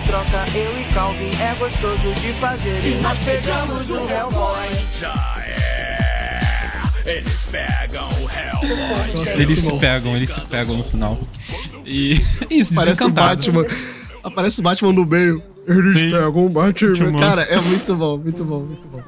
[0.06, 2.86] Troca, eu e Calvin é gostoso de fazer.
[2.86, 4.68] E nós pegamos o Hellboy.
[5.00, 6.48] Já é.
[7.06, 9.14] Eles pegam o Hellboy.
[9.16, 11.18] Nossa, eles se pegam, eles se pegam no final.
[11.86, 13.66] E isso, Parece o Batman.
[14.24, 15.42] Aparece o Batman no meio.
[15.68, 16.12] Eles Sim.
[16.12, 17.20] pegam o Batman.
[17.20, 19.02] Cara, é muito bom, muito bom, muito bom.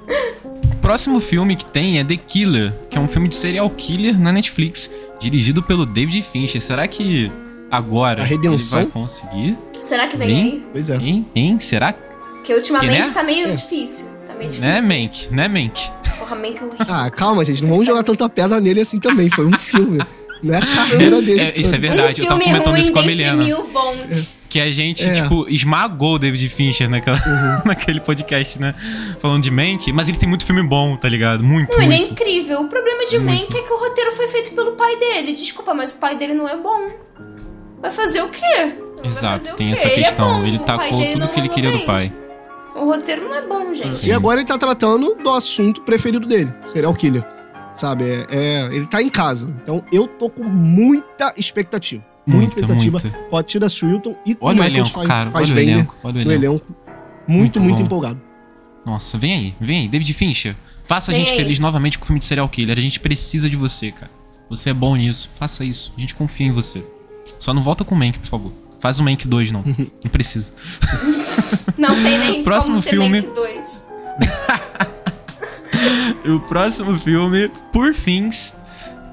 [0.74, 4.20] O próximo filme que tem é The Killer, que é um filme de serial killer
[4.20, 4.90] na Netflix,
[5.20, 6.62] dirigido pelo David Fincher.
[6.62, 7.32] Será que
[7.70, 8.80] agora a redenção?
[8.80, 9.58] ele vai conseguir?
[9.90, 10.42] Será que vem hein?
[10.44, 10.66] aí?
[10.72, 10.96] Pois é.
[10.98, 11.26] Hein?
[11.36, 11.60] Hein?
[11.60, 11.96] Será?
[12.44, 13.12] Que ultimamente que, né?
[13.12, 13.54] tá meio é.
[13.54, 14.06] difícil.
[14.28, 14.62] Tá meio difícil.
[14.62, 15.28] Né, Mank?
[15.32, 15.92] Né, Mank?
[16.20, 17.64] Porra, Mank é Ah, calma, gente.
[17.64, 19.32] Não vamos jogar tanta pedra nele assim também.
[19.32, 19.98] Foi um filme.
[20.44, 21.42] Não é a carreira dele.
[21.42, 22.22] É, isso é verdade.
[22.22, 23.44] Um eu tava comentando isso com a Milena.
[23.44, 24.38] Mil bons.
[24.48, 25.14] Que a gente, é.
[25.14, 27.62] tipo, esmagou o David Fincher naquela, uhum.
[27.66, 28.76] naquele podcast, né?
[29.20, 31.44] Falando de Mank, mas ele tem muito filme bom, tá ligado?
[31.44, 32.00] Muito, Não, muito.
[32.00, 32.62] ele é incrível.
[32.62, 33.42] O problema de muito.
[33.42, 35.34] Mank é que o roteiro foi feito pelo pai dele.
[35.34, 36.92] Desculpa, mas o pai dele não é bom.
[37.82, 38.89] Vai fazer o quê?
[39.04, 40.40] Exato, tem essa questão.
[40.40, 41.80] Ele, é ele tacou tudo que ele queria bem.
[41.80, 42.14] do pai.
[42.76, 44.08] O roteiro não é bom, gente.
[44.08, 47.26] E agora ele tá tratando do assunto preferido dele, serial killer.
[47.74, 48.04] Sabe?
[48.06, 49.54] É, é, ele tá em casa.
[49.62, 52.04] Então eu tô com muita expectativa.
[52.26, 53.00] Muita, muita expectativa.
[53.00, 53.18] Muita.
[53.30, 55.72] Com a Tira Swilton e com olha o Michael elenco, cara, faz olha bem, o
[55.72, 56.00] elenco, né?
[56.04, 56.46] Olha o elenco.
[56.46, 56.66] elenco.
[56.66, 56.96] Muito,
[57.28, 58.22] muito, muito empolgado.
[58.86, 59.88] Nossa, vem aí, vem aí.
[59.88, 61.44] David Fincher, faça vem a gente aí.
[61.44, 62.78] feliz novamente com o filme de serial killer.
[62.78, 64.12] A gente precisa de você, cara.
[64.50, 65.30] Você é bom nisso.
[65.36, 65.94] Faça isso.
[65.96, 66.84] A gente confia em você.
[67.38, 68.54] Só não volta com o Mank, por favor.
[68.80, 69.64] Faz o Mank 2, não.
[70.04, 70.52] não precisa.
[71.78, 73.22] Não tem nem próximo como ter filme...
[73.22, 73.88] Mank 2.
[76.36, 78.54] o próximo filme, por fins.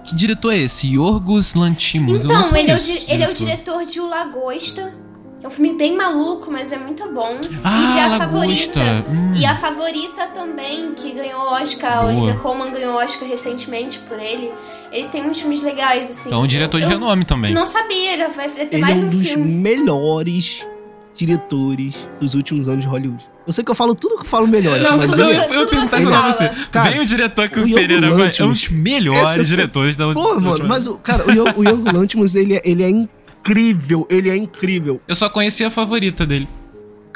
[0.04, 0.92] Que diretor é esse?
[0.92, 2.24] Yorgos Lantimos.
[2.24, 2.78] Então, ele é, o,
[3.08, 4.94] ele é o diretor de O Lagosta.
[5.42, 7.38] É um filme bem maluco, mas é muito bom.
[7.62, 8.24] Ah, e de A Lagosta.
[8.24, 9.04] Favorita.
[9.08, 9.32] Hum.
[9.34, 11.98] E A Favorita também, que ganhou Oscar.
[11.98, 14.52] A Olivia Colman ganhou Oscar recentemente por ele.
[14.96, 16.32] Ele tem uns filmes legais, assim.
[16.32, 17.52] É um diretor de eu renome também.
[17.52, 19.52] Não sabia, vai ter ele mais é um, um dos filme.
[19.52, 20.66] melhores
[21.14, 23.24] diretores dos últimos anos de Hollywood.
[23.46, 25.42] Eu sei que eu falo tudo que eu falo melhor, Não, mas tudo ele eu,
[25.44, 26.48] eu, eu perguntar isso pra você.
[26.70, 29.94] Cara, Vem o diretor que o o, Pereira vai- é um dos melhores Essa- diretores
[29.96, 30.50] da Pô, última.
[30.50, 35.00] mano, mas o cara, o o Lanthimos, ele, é- ele é incrível, ele é incrível.
[35.06, 36.48] Eu só conheci a favorita dele.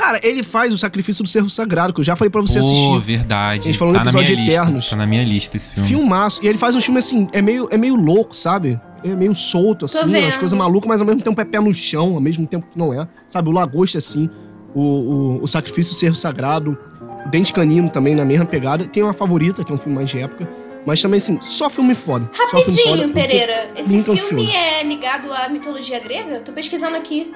[0.00, 2.64] Cara, ele faz o sacrifício do Cerro Sagrado, que eu já falei pra você Pô,
[2.64, 3.00] assistir.
[3.00, 3.60] verdade.
[3.60, 4.90] A gente falou no tá na episódio minha lista, Eternos.
[4.90, 5.88] Tá na minha lista esse filme.
[5.88, 6.42] Filmaço.
[6.42, 8.80] E ele faz um filme assim, é meio, é meio louco, sabe?
[9.04, 12.14] É meio solto, assim, as coisas malucas, mas ao mesmo tempo é pé no chão,
[12.14, 13.06] ao mesmo tempo que não é.
[13.28, 14.30] Sabe, o Lagosta, assim,
[14.74, 16.78] o, o, o Sacrifício do Cerro Sagrado,
[17.26, 18.86] o Dente Canino também, na mesma pegada.
[18.86, 20.48] Tem uma favorita, que é um filme mais de época.
[20.86, 22.30] Mas também, assim, só filme foda.
[22.32, 23.70] Só filme foda, Rapidinho, Pereira.
[23.76, 24.56] Esse muito filme ansioso.
[24.56, 26.40] é ligado à mitologia grega?
[26.40, 27.32] Tô pesquisando aqui.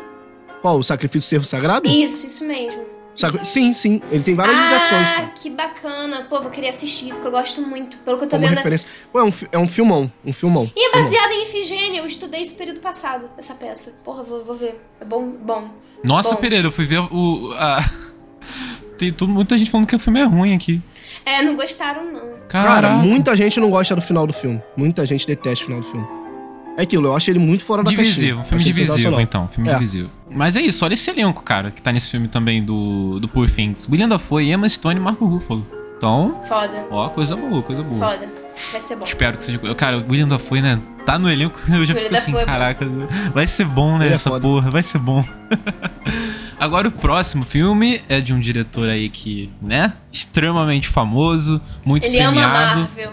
[0.64, 0.78] Qual?
[0.78, 1.86] O Sacrifício do Cerro Sagrado?
[1.86, 2.82] Isso, isso mesmo.
[3.14, 4.00] Sacri- Sim, sim.
[4.10, 5.26] Ele tem várias ah, ligações, cara.
[5.26, 6.22] que bacana.
[6.22, 7.98] Pô, vou querer assistir, porque eu gosto muito.
[7.98, 8.56] Pelo que eu tô Como vendo.
[8.56, 8.88] referência.
[9.12, 10.10] Pô, é um, é um filmão.
[10.24, 10.72] Um filmão.
[10.74, 11.02] E é Filmão.
[11.10, 11.98] baseada em Ifigênia.
[12.00, 14.00] Eu estudei esse período passado, essa peça.
[14.02, 14.80] Porra, vou, vou ver.
[15.02, 15.68] É bom, bom.
[16.02, 16.36] Nossa, Bom.
[16.40, 17.52] Pereira, eu fui ver o.
[17.58, 17.84] A...
[18.96, 20.80] Tem tudo, muita gente falando que o filme é ruim aqui.
[21.26, 22.20] É, não gostaram, não.
[22.48, 22.94] Cara, Caraca.
[23.02, 24.62] muita gente não gosta do final do filme.
[24.78, 26.23] Muita gente detesta o final do filme.
[26.76, 28.05] É aquilo, eu acho ele muito fora da caixinha.
[28.06, 29.48] Divisivo, um filme divisivo, então.
[29.48, 29.74] Filme É.
[29.74, 30.10] divisivo.
[30.30, 33.48] Mas é isso, olha esse elenco, cara, que tá nesse filme também do, do Poor
[33.48, 33.86] Things.
[33.88, 35.64] William Dafoe, Emma Stone e Marco Ruffalo.
[35.96, 36.86] Então, Foda.
[36.90, 38.10] ó, coisa boa, coisa boa.
[38.10, 38.28] Foda.
[38.72, 39.05] Vai ser bom.
[39.06, 39.59] Espero que seja.
[39.76, 40.80] Cara, o William Dafoe, né?
[41.06, 42.86] Tá no elenco, eu já William fico assim, Dafoe é caraca,
[43.32, 44.06] vai ser bom, né?
[44.06, 44.40] Ele é essa foda.
[44.42, 45.24] porra, vai ser bom.
[46.59, 49.92] Agora o próximo filme é de um diretor aí que, né?
[50.10, 52.80] Extremamente famoso, muito Ele ama premiado.
[52.80, 53.12] Marvel.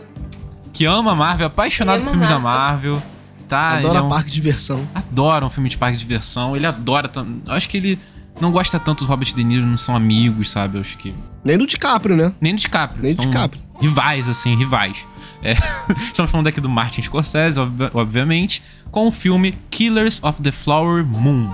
[0.74, 3.02] Que ama Marvel, apaixonado Ele por ama filmes da Marvel.
[3.52, 4.88] Tá, Adora é um- parque de diversão.
[4.96, 6.56] adora um filme de parque de diversão.
[6.56, 7.12] Ele adora.
[7.46, 8.00] Eu acho que ele
[8.40, 10.78] não gosta tanto do Robert De Niro, não são amigos, sabe?
[10.78, 11.14] Eu acho que.
[11.44, 12.32] Nem do DiCaprio, né?
[12.40, 13.02] Nem do DiCaprio.
[13.04, 13.62] Nem do DiCaprio.
[13.82, 15.06] Rivais, assim, rivais.
[15.44, 15.54] É,
[16.08, 21.04] Estamos falando aqui do Martin Scorsese, obvi- obviamente, com o filme Killers of the Flower
[21.06, 21.52] Moon.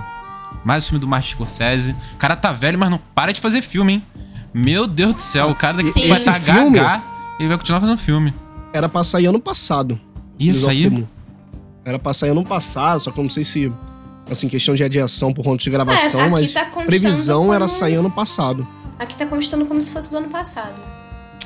[0.64, 1.96] Mais um filme do Martin Scorsese.
[2.14, 4.02] O cara tá velho, mas não para de fazer filme, hein?
[4.54, 6.06] Meu Deus do céu, o cara daqui Sim.
[6.08, 7.02] vai estar filme- gaga
[7.40, 8.32] ele vai continuar fazendo filme.
[8.72, 9.98] Era pra sair ano passado.
[10.38, 11.06] Ia sair?
[11.88, 13.72] Era pra sair ano passado, só que eu não sei se.
[14.30, 17.64] Assim, questão de adiação por conta de gravação, É, aqui mas tá constando previsão era
[17.66, 18.68] como- sair ano passado.
[18.98, 20.74] Aqui tá constando como se fosse do ano passado.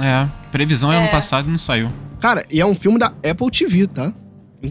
[0.01, 1.11] É, previsão é ano É.
[1.11, 1.91] passado e não saiu.
[2.19, 4.13] Cara, e é um filme da Apple TV, tá?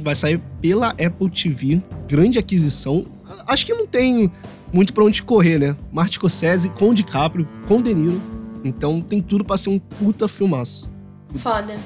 [0.03, 1.81] Vai sair pela Apple TV.
[2.07, 3.05] Grande aquisição.
[3.47, 4.29] Acho que não tem
[4.73, 5.77] muito pra onde correr, né?
[5.89, 8.21] Martin Scorsese com o DiCaprio, com o De Niro.
[8.63, 10.89] Então tem tudo pra ser um puta filmaço.
[11.35, 11.77] Foda.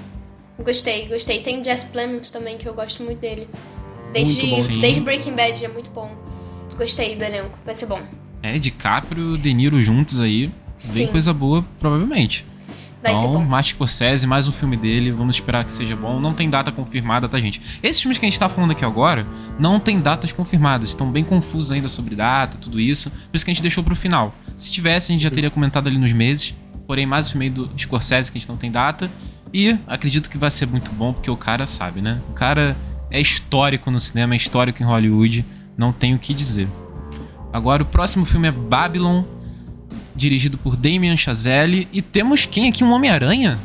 [0.64, 1.42] Gostei, gostei.
[1.42, 3.48] Tem o Jess Plemons também, que eu gosto muito dele.
[4.24, 6.10] Desde, desde Breaking Bad, é muito bom.
[6.78, 8.00] Gostei do elenco, vai ser bom.
[8.42, 10.52] É, DiCaprio, De Niro juntos aí.
[10.78, 12.46] Vem coisa boa, provavelmente.
[13.04, 13.46] Vai ser então, bom.
[13.46, 15.12] Martin Scorsese, mais um filme dele.
[15.12, 16.20] Vamos esperar que seja bom.
[16.20, 17.62] Não tem data confirmada, tá, gente?
[17.84, 19.28] Esses filmes que a gente tá falando aqui agora
[19.60, 20.90] não tem datas confirmadas.
[20.90, 23.12] Estão bem confusos ainda sobre data, tudo isso.
[23.12, 24.34] Por isso que a gente deixou pro final.
[24.56, 26.56] Se tivesse, a gente já teria comentado ali nos meses.
[26.88, 29.10] Porém, mais um filme aí do Scorsese que a gente não tem data.
[29.54, 32.22] E acredito que vai ser muito bom, porque o cara sabe, né?
[32.30, 32.76] O cara
[33.16, 35.46] é histórico no cinema, é histórico em Hollywood.
[35.78, 36.68] Não tem o que dizer.
[37.54, 39.24] Agora, o próximo filme é Babylon,
[40.14, 41.88] dirigido por Damien Chazelle.
[41.94, 42.84] E temos quem aqui?
[42.84, 43.58] Um Homem-Aranha?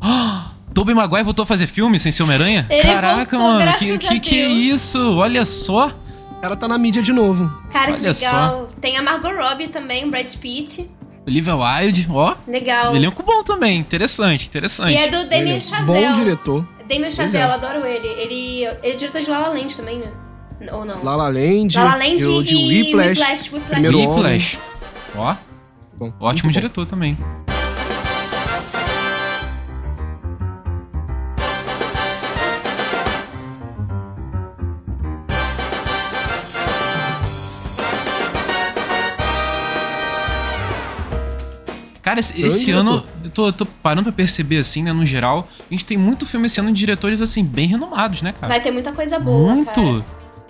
[0.00, 2.68] Ah, Tobey Maguire voltou a fazer filme sem ser Homem-Aranha?
[2.82, 4.98] Caraca, voltou, mano, que, que que é isso?
[5.16, 5.88] Olha só.
[6.30, 7.50] O cara tá na mídia de novo.
[7.72, 8.68] Cara, que Olha legal.
[8.80, 10.88] Tem a Margot Robbie também, o Brad Pitt.
[11.26, 12.36] Olivia Wilde, ó.
[12.46, 12.94] Legal.
[12.94, 14.92] Elenco bom também, interessante, interessante.
[14.92, 15.86] E é do Damien é Chazelle.
[15.86, 16.73] Bom diretor.
[16.88, 17.48] Damien Chazelle, é.
[17.48, 18.06] eu adoro ele.
[18.08, 18.64] ele.
[18.82, 20.12] Ele é diretor de La La Land também, né?
[20.72, 21.02] Ou não?
[21.02, 21.74] La La Land.
[21.74, 23.18] La La Land e Whiplash.
[23.20, 23.70] Whiplash, Whiplash.
[23.70, 23.98] Primeiro.
[23.98, 24.58] Whiplash.
[25.16, 25.34] Ó,
[25.96, 26.50] Bom, ótimo muito bom.
[26.50, 27.16] diretor também.
[42.04, 45.48] Cara, esse, Grande esse ano, eu tô, tô parando pra perceber, assim, né, no geral,
[45.58, 48.46] a gente tem muito filme esse ano de diretores, assim, bem renomados, né, cara?
[48.48, 49.72] Vai ter muita coisa boa, muito!
[49.72, 50.04] cara.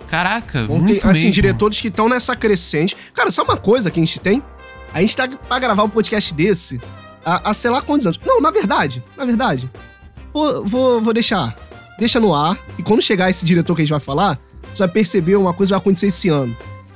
[0.07, 1.31] Caraca, Bom, muito tem, assim, mesmo.
[1.31, 2.95] diretores que estão nessa crescente.
[3.13, 4.43] Cara, só uma coisa que a gente tem?
[4.93, 6.79] A gente tá pra gravar um podcast desse
[7.25, 8.19] há, há sei lá quantos anos.
[8.23, 9.69] Não, na verdade, na verdade,
[10.33, 11.55] vou, vou, vou deixar.
[11.97, 12.57] Deixa no ar.
[12.77, 14.37] E quando chegar esse diretor que a gente vai falar,
[14.73, 16.55] você vai perceber uma coisa que vai acontecer esse ano.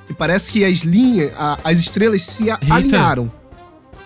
[0.09, 3.31] E parece que as linhas, a- as estrelas se a- alinharam.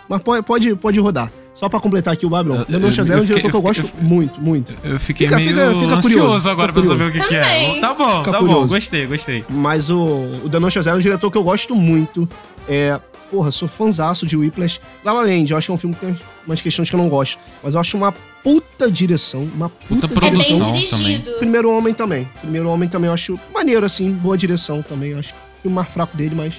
[0.10, 1.32] Mas pode, pode, pode rodar.
[1.54, 2.58] Só pra completar aqui o Babylon.
[2.62, 4.74] Eu- Daniel eu- Chazelle é um eu diretor que eu eu gosto fiquei- muito, muito.
[4.84, 7.30] Eu fiquei Fica- meio fica- fica ansioso curioso, agora fica pra saber o curioso.
[7.30, 7.44] que, que é.
[7.44, 7.82] Também.
[7.82, 8.46] Tá bom, Fica tá bom.
[8.48, 8.74] curioso.
[8.74, 9.46] Gostei, gostei.
[9.50, 9.98] Mas o,
[10.44, 12.28] o Daniel Chazelle é um diretor que eu gosto muito.
[12.68, 13.00] É,
[13.30, 14.80] porra, sou fãzaço de Whiplash.
[15.06, 16.18] La La Land, eu acho que é um filme que tem
[16.48, 17.38] umas questões que eu não gosto.
[17.64, 18.12] Mas eu acho uma
[18.44, 21.32] puta direção, uma puta, Puta É bem produção dirigido.
[21.38, 22.28] Primeiro Homem também.
[22.42, 25.12] Primeiro Homem também eu acho maneiro, assim, boa direção também.
[25.12, 26.54] Eu acho que o filme mais fraco dele, mas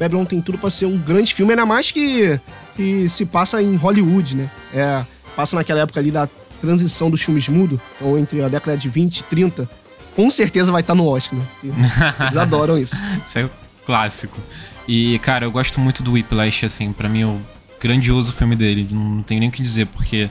[0.00, 2.40] Babylon tem tudo pra ser um grande filme, ainda mais que,
[2.74, 4.50] que se passa em Hollywood, né?
[4.72, 5.04] É,
[5.36, 6.26] passa naquela época ali da
[6.58, 9.68] transição dos filmes mudo, ou entre a década de 20 e 30.
[10.16, 11.44] Com certeza vai estar no Oscar, né?
[12.18, 12.96] Eles adoram isso.
[13.26, 13.50] Isso é
[13.84, 14.38] clássico.
[14.88, 17.38] E, cara, eu gosto muito do Whiplash, assim, pra mim é o
[17.78, 18.88] grandioso filme dele.
[18.90, 20.30] Não tenho nem o que dizer, porque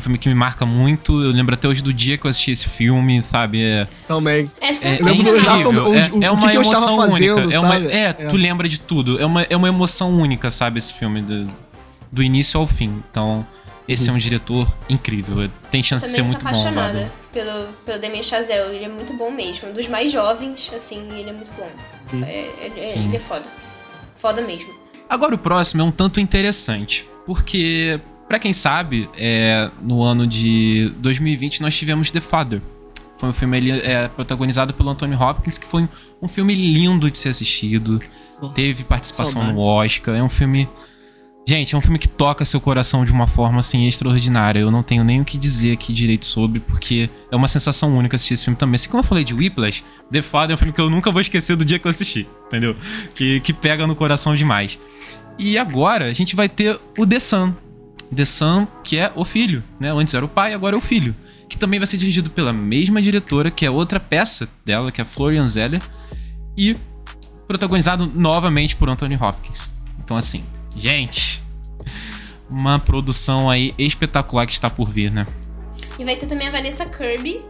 [0.00, 1.12] um filme que me marca muito.
[1.22, 3.62] Eu lembro até hoje do dia que eu assisti esse filme, sabe?
[3.62, 4.50] É, Também.
[4.60, 5.94] É é, é incrível.
[5.94, 7.54] É, é que uma que eu emoção fazendo, única.
[7.54, 7.86] É, uma, sabe?
[7.88, 8.12] é, É.
[8.12, 9.20] tu lembra de tudo.
[9.20, 10.78] É uma, é uma emoção única, sabe?
[10.78, 11.48] Esse filme, do,
[12.10, 13.02] do início ao fim.
[13.10, 13.46] Então,
[13.88, 14.14] esse Uhum.
[14.14, 15.50] é um diretor incrível.
[15.70, 16.60] Tem chance de ser Também sou muito bom.
[16.60, 17.52] apaixonada Babylon.
[17.64, 18.74] pelo, pelo Damien Chazelle.
[18.76, 19.68] Ele é muito bom mesmo.
[19.68, 21.68] Um dos mais jovens, assim, ele é muito bom.
[22.26, 23.06] É, ele, Sim.
[23.06, 23.44] ele é foda.
[24.14, 24.68] Foda mesmo.
[25.08, 30.92] Agora o próximo é um tanto interessante, porque, pra quem sabe, é, no ano de
[30.98, 32.62] 2020 nós tivemos The Father.
[33.18, 35.88] Foi um filme ali, é, protagonizado pelo Anthony Hopkins, que foi
[36.22, 37.98] um filme lindo de ser assistido.
[38.54, 39.52] Teve participação saudade.
[39.52, 40.14] no Oscar.
[40.14, 40.68] É um filme.
[41.44, 44.60] Gente, é um filme que toca seu coração de uma forma assim extraordinária.
[44.60, 48.14] Eu não tenho nem o que dizer aqui direito sobre, porque é uma sensação única
[48.14, 48.76] assistir esse filme também.
[48.76, 51.20] Assim como eu falei de Whiplash, The Father é um filme que eu nunca vou
[51.20, 52.76] esquecer do dia que eu assisti, entendeu?
[53.12, 54.78] Que, que pega no coração demais.
[55.36, 57.52] E agora a gente vai ter o The Son.
[58.14, 59.92] The Son, que é o filho, né?
[59.92, 61.14] Antes era o pai, agora é o filho.
[61.48, 65.04] Que também vai ser dirigido pela mesma diretora, que é outra peça dela, que é
[65.04, 65.82] Florian Zeller.
[66.56, 66.76] E
[67.46, 69.72] protagonizado novamente por Anthony Hopkins.
[69.98, 70.44] Então, assim,
[70.76, 71.42] gente,
[72.48, 75.26] uma produção aí espetacular que está por vir, né?
[75.98, 77.44] E vai ter também a Vanessa Kirby.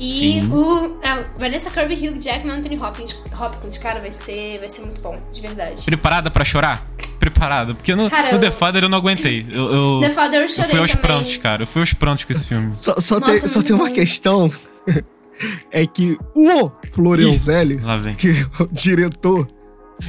[0.00, 0.48] E Sim.
[0.52, 0.98] o.
[1.02, 3.16] A Vanessa Kirby, Hugh Jackman e Anthony Hopkins.
[3.38, 5.82] Hopkins, cara, vai ser, vai ser muito bom, de verdade.
[5.84, 6.86] Preparada pra chorar?
[7.18, 9.44] Preparada, porque no, Cara, no eu- The Father eu não aguentei.
[9.50, 11.06] Eu, eu, The Father eu eu chorei fui aos também.
[11.06, 11.62] prantos, cara.
[11.64, 12.74] Eu fui aos prantos com esse filme.
[12.74, 14.50] Só, só Nossa, tem, só tem uma questão.
[15.72, 18.14] é que o Florianzelli, Lá vem.
[18.14, 19.48] que é o diretor,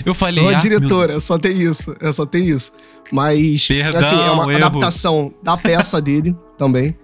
[0.06, 0.44] Eu falei.
[0.44, 1.95] não é ah, diretora, só tem isso.
[1.99, 2.72] É só tem isso.
[3.11, 4.66] Mas, Perdão, assim, é uma erro.
[4.66, 6.95] adaptação da peça dele também.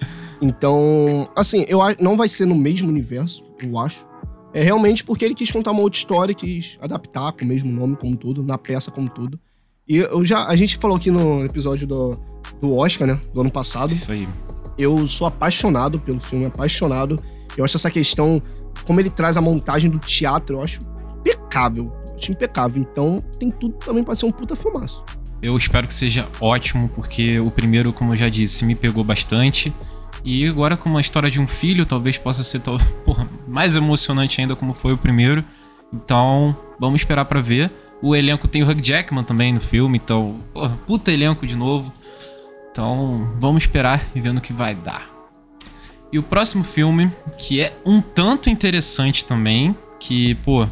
[0.42, 4.06] Então, assim, eu não vai ser no mesmo universo, eu acho.
[4.54, 7.96] É realmente porque ele quis contar uma outra história, quis adaptar com o mesmo nome
[7.98, 9.40] como tudo, na peça como tudo.
[9.88, 12.20] E eu já, a gente falou aqui no episódio do,
[12.62, 13.92] do Oscar, né, do ano passado.
[13.92, 14.28] Isso aí.
[14.78, 17.16] Eu sou apaixonado pelo filme, apaixonado.
[17.58, 18.42] Eu acho essa questão,
[18.86, 20.80] como ele traz a montagem do teatro, eu acho
[21.20, 21.92] impecável.
[22.08, 22.82] Eu acho impecável.
[22.82, 25.04] Então tem tudo também pra ser um puta filmaço.
[25.42, 29.74] Eu espero que seja ótimo, porque o primeiro, como eu já disse, me pegou bastante.
[30.26, 32.60] E agora, como a história de um filho, talvez possa ser
[33.06, 35.46] porra, mais emocionante ainda como foi o primeiro.
[35.94, 37.72] Então, vamos esperar pra ver.
[38.02, 41.94] O elenco tem o Hugh Jackman também no filme, então, porra, puta elenco de novo.
[42.72, 45.08] Então, vamos esperar e ver no que vai dar.
[46.12, 50.68] E o próximo filme, que é um tanto interessante também, que, pô,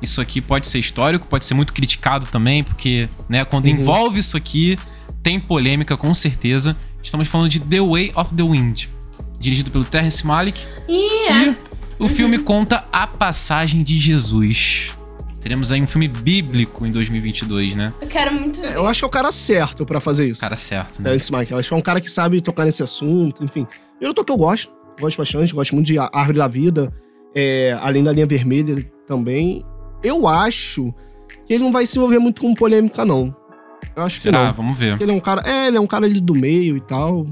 [0.00, 3.72] isso aqui pode ser histórico, pode ser muito criticado também, porque, né, quando Uhum.
[3.72, 4.78] envolve isso aqui,
[5.22, 6.76] tem polêmica com certeza.
[7.02, 8.86] Estamos falando de The Way of the Wind,
[9.38, 10.60] dirigido pelo Terrence Malick.
[10.88, 11.48] E é.
[11.50, 11.56] E
[11.98, 14.92] o filme conta a passagem de Jesus.
[15.40, 17.92] Teremos aí um filme bíblico em 2022, né?
[18.00, 18.74] Eu quero muito ver.
[18.74, 20.40] Eu acho que é o cara certo pra fazer isso.
[20.40, 21.04] Cara certo, né?
[21.10, 21.52] Terence Mike.
[21.52, 23.66] Eu acho que é um cara que sabe tocar nesse assunto, enfim.
[24.00, 24.72] Eu tô que eu gosto.
[25.00, 26.92] Gosto bastante, gosto muito de Árvore da Vida.
[27.34, 28.74] é, além da linha vermelha
[29.06, 29.62] também.
[30.02, 30.92] Eu acho
[31.46, 33.34] que ele não vai se envolver muito com polêmica, não.
[33.94, 34.46] Eu acho que Será?
[34.46, 34.52] não.
[34.54, 34.90] Vamos ver.
[34.92, 35.42] Porque Ele é um cara.
[35.46, 37.26] É, ele é um cara ali do meio e tal.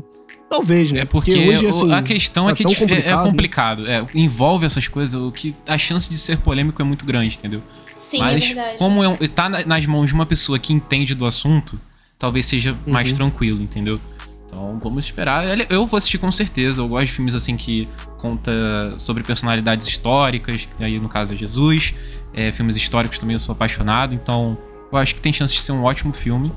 [0.48, 1.00] Talvez, né?
[1.00, 3.24] É porque, o- assim, a questão é, é que dif- é- é complicado, né?
[3.24, 3.86] complicado.
[3.88, 7.62] É, envolve essas coisas, o que a chance de ser polêmico é muito grande, entendeu?
[7.98, 8.78] Sim, Mas é verdade.
[8.78, 11.80] como é um, tá na- nas mãos de uma pessoa que entende do assunto,
[12.18, 13.16] talvez seja mais Uhum.
[13.16, 14.00] tranquilo, entendeu?
[14.46, 15.44] Então vamos esperar.
[15.70, 16.80] Eu vou assistir com certeza.
[16.80, 18.52] Eu gosto de filmes assim que conta
[18.98, 21.92] sobre personalidades históricas, que aí no caso é Jesus.
[22.32, 24.56] É, filmes históricos também eu sou apaixonado, então
[24.92, 26.50] eu acho que tem chance de ser um ótimo filme.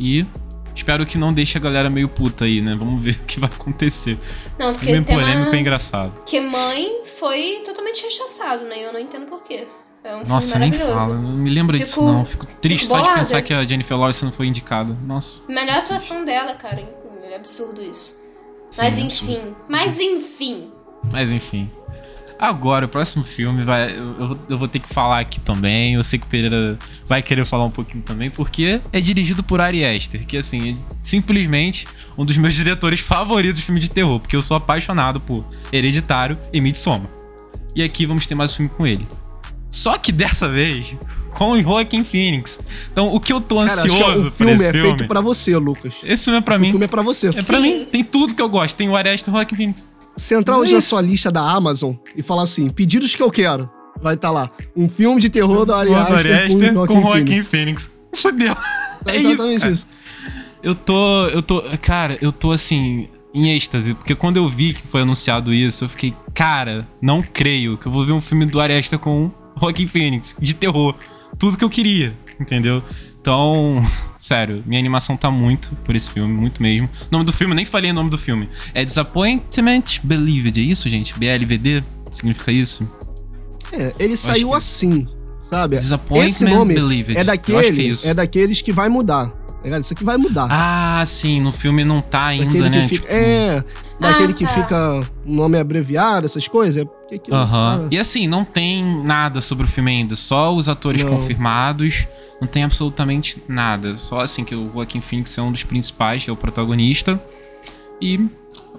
[0.00, 0.24] E
[0.76, 2.76] espero que não deixe a galera meio puta aí, né?
[2.78, 4.18] Vamos ver o que vai acontecer.
[4.58, 5.56] Não, porque tem polêmico é uma...
[5.56, 6.22] engraçado.
[6.24, 8.76] Que mãe foi totalmente rechaçado, né?
[8.78, 9.66] Eu não entendo porquê.
[10.04, 11.16] É um Nossa, nem fala.
[11.16, 12.24] Não me lembra disso, não.
[12.24, 14.96] Fico triste só de pensar que a Jennifer Lawrence não foi indicada.
[15.04, 15.42] Nossa.
[15.48, 16.80] Melhor atuação dela, cara.
[17.28, 18.22] É absurdo isso.
[18.76, 19.56] Mas Sim, é enfim.
[19.68, 20.70] Mas enfim.
[21.10, 21.70] Mas enfim.
[22.38, 23.96] Agora, o próximo filme vai.
[23.96, 25.94] Eu, eu vou- ter que falar aqui também.
[25.94, 26.76] Eu sei que o Pereira
[27.06, 30.94] vai querer falar um pouquinho também, porque é dirigido por Ari Aster, que assim, é
[31.00, 31.86] simplesmente
[32.18, 36.38] um dos meus diretores favoritos de filme de terror, porque eu sou apaixonado por Hereditário
[36.52, 37.08] e Midsommar.
[37.74, 39.06] E aqui vamos ter mais um filme com ele.
[39.70, 40.94] Só que dessa vez,
[41.36, 42.58] com o Joaquin Phoenix.
[42.92, 44.88] Então, o que eu tô Cara, acho que ansioso o por filme esse é filme.
[44.88, 45.94] feito pra você, Lucas.
[46.04, 46.70] Esse filme é pra o mim.
[46.70, 47.28] filme é pra você.
[47.28, 47.86] É pra mim.
[47.90, 48.74] Tem tudo que eu gosto.
[48.76, 49.86] Tem o Ari Aster e o Joaquin Phoenix.
[50.16, 50.88] Se entrar hoje na isso.
[50.88, 53.68] sua lista da Amazon e falar assim, pedidos que eu quero,
[54.00, 54.50] vai estar lá.
[54.74, 57.50] Um filme de terror do Ari Do Aster, com, com Joaquin Phoenix.
[57.50, 57.98] Phoenix.
[58.14, 58.56] Fudeu.
[59.04, 59.72] É É isso, exatamente cara.
[59.72, 59.86] isso.
[60.62, 61.26] Eu tô.
[61.28, 61.62] Eu tô.
[61.80, 63.08] Cara, eu tô assim.
[63.34, 67.76] Em êxtase, porque quando eu vi que foi anunciado isso, eu fiquei, cara, não creio
[67.76, 69.30] que eu vou ver um filme do Aresta com
[69.60, 70.94] Joaquin Phoenix, de terror.
[71.38, 72.82] Tudo que eu queria, entendeu?
[73.20, 73.86] Então,
[74.26, 76.86] sério, minha animação tá muito por esse filme, muito mesmo.
[76.86, 78.48] O nome do filme, eu nem falei o nome do filme.
[78.74, 81.16] É Disappointment Believed, é isso, gente?
[81.18, 81.84] BLVD?
[82.10, 82.90] Significa isso?
[83.72, 85.06] É, ele saiu que- assim,
[85.40, 85.76] sabe?
[85.76, 87.12] Disappointment Esse nome Believed.
[87.12, 89.32] é Eu acho daquele, que é é daqueles que vai mudar.
[89.64, 90.46] Cara, isso aqui vai mudar.
[90.50, 92.80] Ah, sim, no filme não tá ainda, daquele né?
[92.82, 93.64] que fica, Tipo, é,
[93.98, 94.50] daquele que tá.
[94.52, 96.76] fica nome abreviado, essas coisas.
[97.10, 97.78] É Aham.
[97.80, 100.14] tá- E assim, não tem nada sobre o filme ainda.
[100.14, 101.10] Só os atores Não.
[101.10, 102.06] confirmados.
[102.40, 103.96] Não tem absolutamente nada.
[103.96, 107.20] Só assim que o Joaquin Phoenix é um dos principais, que é o protagonista.
[108.00, 108.20] E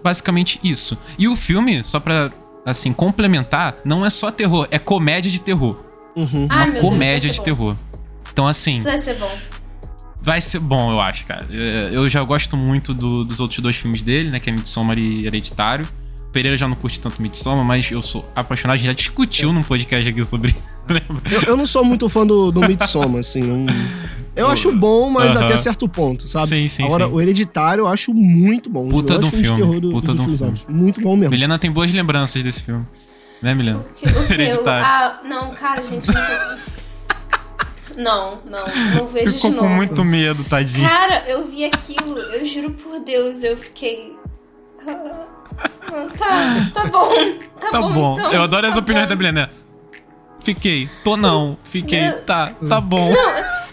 [0.04, 0.98] basicamente isso.
[1.18, 2.32] E o filme, só pra
[2.66, 5.78] assim complementar, não é só terror, é comédia de terror.
[6.16, 6.48] Uhum.
[6.50, 7.44] Ai, Uma Deus, comédia ser de bom.
[7.44, 7.76] terror.
[8.32, 9.32] Então assim, Isso vai ser bom.
[10.28, 11.48] Vai ser bom, eu acho, cara.
[11.50, 14.40] É, Eu já gosto muito do- dos outros dois filmes dele, né?
[14.42, 15.88] Que é Midsommar e Hereditário.
[16.34, 18.76] Pereira já não curte tanto Midsommar, mas eu sou apaixonado.
[18.76, 20.54] A gente já discutiu num podcast aqui sobre.
[21.30, 23.42] Eu, eu não sou muito fã do, do Midsommar, assim.
[23.42, 23.66] não-
[24.38, 25.46] eu acho bom, mas Aham.
[25.46, 26.48] até certo ponto, sabe?
[26.50, 27.12] Sim, sim, Agora, sim.
[27.12, 28.88] o Hereditário eu acho muito bom.
[28.88, 30.76] Puta de um de filme, terror do- puta dos de um últimos filme.
[30.76, 30.82] anos.
[30.84, 31.32] Muito bom mesmo.
[31.32, 32.86] Milena tem boas lembranças desse filme.
[33.42, 33.80] Né, Milena?
[33.80, 34.06] O que?
[34.08, 34.28] O
[34.64, 34.70] que?
[34.70, 36.08] Ah, não, cara, gente.
[36.08, 36.58] Não,
[37.98, 38.66] não,
[38.96, 39.76] não vejo Ficou de com novo.
[39.76, 40.88] muito medo, tadinho.
[40.88, 44.16] Cara, eu vi aquilo, eu juro por Deus, eu fiquei.
[44.88, 45.26] Ah,
[46.18, 47.10] Tá, tá bom.
[47.60, 48.14] Tá, Tá bom.
[48.20, 49.10] então, eu adoro as tá opiniões bom.
[49.10, 49.52] da Milena.
[50.44, 50.88] Fiquei.
[51.04, 51.58] Tô não.
[51.64, 52.02] Fiquei.
[52.02, 52.22] Não.
[52.22, 52.52] Tá.
[52.70, 53.12] Tá bom.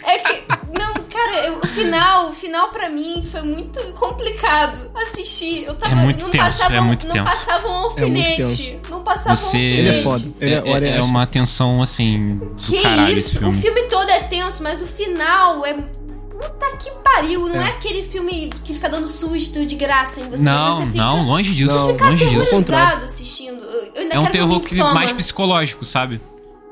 [0.06, 0.44] É que.
[0.72, 5.64] Não, cara, eu- o final, o final pra mim foi muito complicado assistir.
[5.64, 5.92] Eu tava.
[5.92, 7.30] É muito não tenso, passava, é muito não tenso.
[7.32, 8.36] passava um É muito alfinete.
[8.36, 8.80] tenso.
[8.90, 9.56] não passava Você.
[9.56, 9.78] um alfinete.
[9.78, 10.24] Ele é foda.
[10.40, 13.38] Ele é- é, é acho- uma tensão, assim, do Que caralho isso?
[13.38, 13.56] filme.
[13.56, 15.74] O filme todo é tenso, mas o final é.
[15.74, 20.42] Puta que pariu, não é, aquele filme que fica dando susto de graça em você.
[20.42, 21.74] Não, você fica não, longe disso.
[21.74, 21.88] Não.
[21.92, 22.64] fica longe disso.
[23.04, 23.62] assistindo.
[23.62, 24.60] Eu eu ainda É um terror
[24.92, 26.20] mais psicológico, sabe?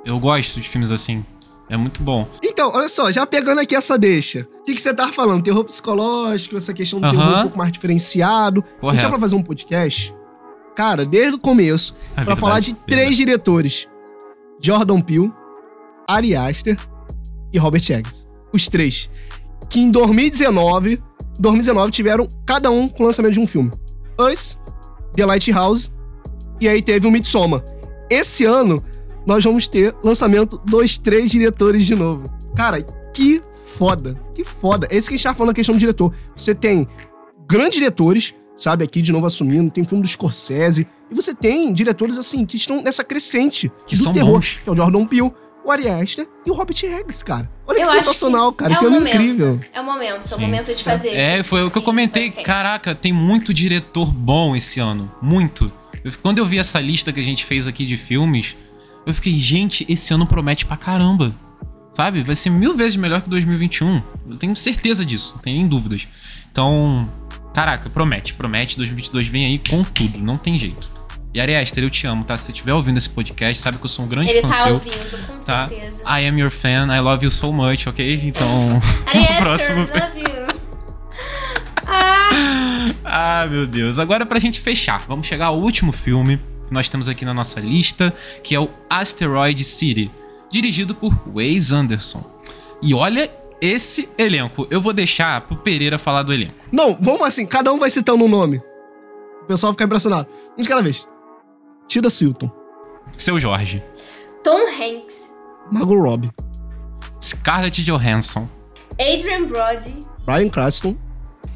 [0.05, 1.24] Eu gosto de filmes assim.
[1.73, 2.28] É muito bom.
[2.44, 4.47] Então, olha só, já pegando aqui essa deixa.
[4.61, 5.43] O que, que você tava falando?
[5.43, 7.39] Terror psicológico, essa questão do terror Aham.
[7.39, 8.61] um pouco mais diferenciado.
[8.61, 9.03] A gente Correto.
[9.03, 10.15] já pra fazer um podcast,
[10.77, 12.86] cara, desde o começo, É pra verdade, falar de verdade.
[12.89, 13.89] três diretores:
[14.61, 15.32] Jordan Peele,
[16.07, 16.78] Ari Aster
[17.51, 18.28] e Robert Eggers.
[18.53, 19.09] Os três.
[19.70, 21.03] Que em 2019,
[21.40, 23.70] 2019 tiveram cada um com o lançamento de um filme.
[24.20, 24.59] Us,
[25.15, 25.90] The Lighthouse
[26.61, 27.65] e aí teve o Midsommar.
[28.11, 28.85] Esse ano,
[29.27, 32.23] nós vamos ter lançamento dos três diretores de novo.
[32.57, 32.82] Cara,
[33.15, 34.19] que foda.
[34.35, 34.86] Que foda.
[34.90, 36.12] É isso que a gente tá falando na questão do diretor.
[36.36, 36.86] Você tem
[37.49, 42.16] grandes diretores, sabe, aqui de novo assumindo, tem filme do Scorsese, e você tem diretores,
[42.16, 44.59] assim, que estão nessa crescente Que do são terror, bons.
[44.62, 45.31] que é o Jordan Peele,
[45.65, 47.51] o Ari Aster e o Robert Eggs, cara.
[47.66, 48.73] Olha Eu que sensacional, cara.
[48.74, 49.15] é Que momento.
[49.15, 49.61] incrível.
[49.73, 50.40] É o momento, é o Sim.
[50.40, 52.24] momento de fazer É, esse- foi o que eu comentei.
[52.24, 52.47] podcast.
[52.47, 55.11] Caraca, tem muito diretor bom esse ano.
[55.23, 55.70] Muito.
[56.03, 58.57] Eu- quando eu vi essa lista que a gente fez aqui de filmes,
[59.07, 61.35] eu fiquei, gente, esse ano promete pra caramba.
[61.93, 62.23] Sabe?
[62.23, 64.03] Vai ser mil vezes melhor que 2021.
[64.31, 66.09] Eu tenho certeza disso, não tenho nem dúvidas.
[66.51, 67.07] Então,
[67.53, 68.77] caraca, promete, promete.
[68.79, 70.91] 2022 vem aí com tudo, não tem jeito.
[71.35, 72.37] E Ari Aster, eu te amo, tá?
[72.37, 74.55] Se você estiver ouvindo esse podcast, sabe que eu sou um grande Ele fã tá
[74.65, 74.74] seu.
[74.74, 75.66] ouvindo, com Tá?
[75.69, 76.05] certeza.
[76.07, 78.20] I am your fan, I love you so much, ok?
[78.24, 78.47] Então,
[79.07, 80.53] Ari o Aster, próximo love you.
[81.87, 83.99] Ah, Ah, meu Deus.
[83.99, 86.41] Agora pra gente fechar, vamos chegar ao último filme
[86.73, 88.12] nós temos aqui na nossa lista,
[88.43, 90.11] que é o Asteroid City,
[90.51, 92.24] dirigido por Wes Anderson.
[92.82, 93.31] E olha
[93.61, 94.66] esse elenco.
[94.70, 96.55] Eu vou deixar pro Pereira falar do elenco.
[96.73, 98.61] Não, vamos assim, cada um vai citando um nome.
[99.43, 100.27] O pessoal fica impressionado.
[100.59, 101.07] Um de cada vez.
[101.89, 102.51] Tilda Silton,
[103.19, 103.82] Seu Jorge,
[104.43, 105.31] Tom Hanks,
[105.70, 106.31] Margot Robbie,
[107.23, 108.49] Scarlett Johansson
[108.99, 110.01] Adrian Brody.
[110.24, 110.97] Bryan Cranston.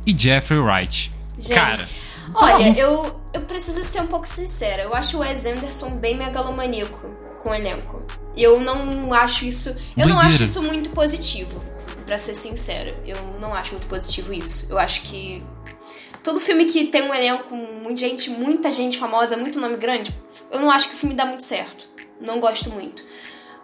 [0.06, 1.12] e Jeffrey Wright.
[1.38, 1.88] Gente, Cara,
[2.36, 4.82] olha, eu, eu preciso ser um pouco sincera.
[4.82, 7.08] Eu acho o Wes Anderson bem megalomaníaco
[7.42, 8.02] com o elenco.
[8.36, 9.70] E eu não acho isso.
[9.96, 10.28] Eu não Doideira.
[10.28, 11.62] acho isso muito positivo,
[12.04, 12.94] pra ser sincera.
[13.06, 14.70] Eu não acho muito positivo isso.
[14.70, 15.42] Eu acho que.
[16.22, 20.12] Todo filme que tem um elenco com muita gente, muita gente famosa, muito nome grande,
[20.50, 21.88] eu não acho que o filme dá muito certo.
[22.20, 23.04] Não gosto muito.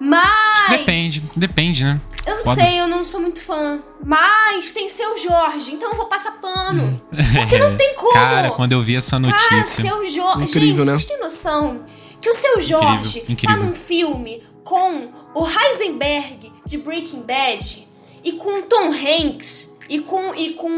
[0.04, 0.68] Mas.
[0.70, 2.00] depende, depende, né?
[2.26, 2.60] Eu não Foda.
[2.62, 3.80] sei, eu não sou muito fã.
[4.04, 7.00] Mas tem seu Jorge, então eu vou passar pano.
[7.10, 8.12] Porque não tem como.
[8.12, 9.82] Cara, quando eu vi essa Cara, notícia.
[9.82, 10.44] seu Jorge.
[10.44, 10.92] Incrível, Gente, né?
[10.92, 11.82] vocês têm noção
[12.20, 13.56] que o seu Jorge incrível.
[13.56, 17.88] tá num filme com o Heisenberg de Breaking Bad
[18.24, 20.70] e com o Tom Hanks e com, e com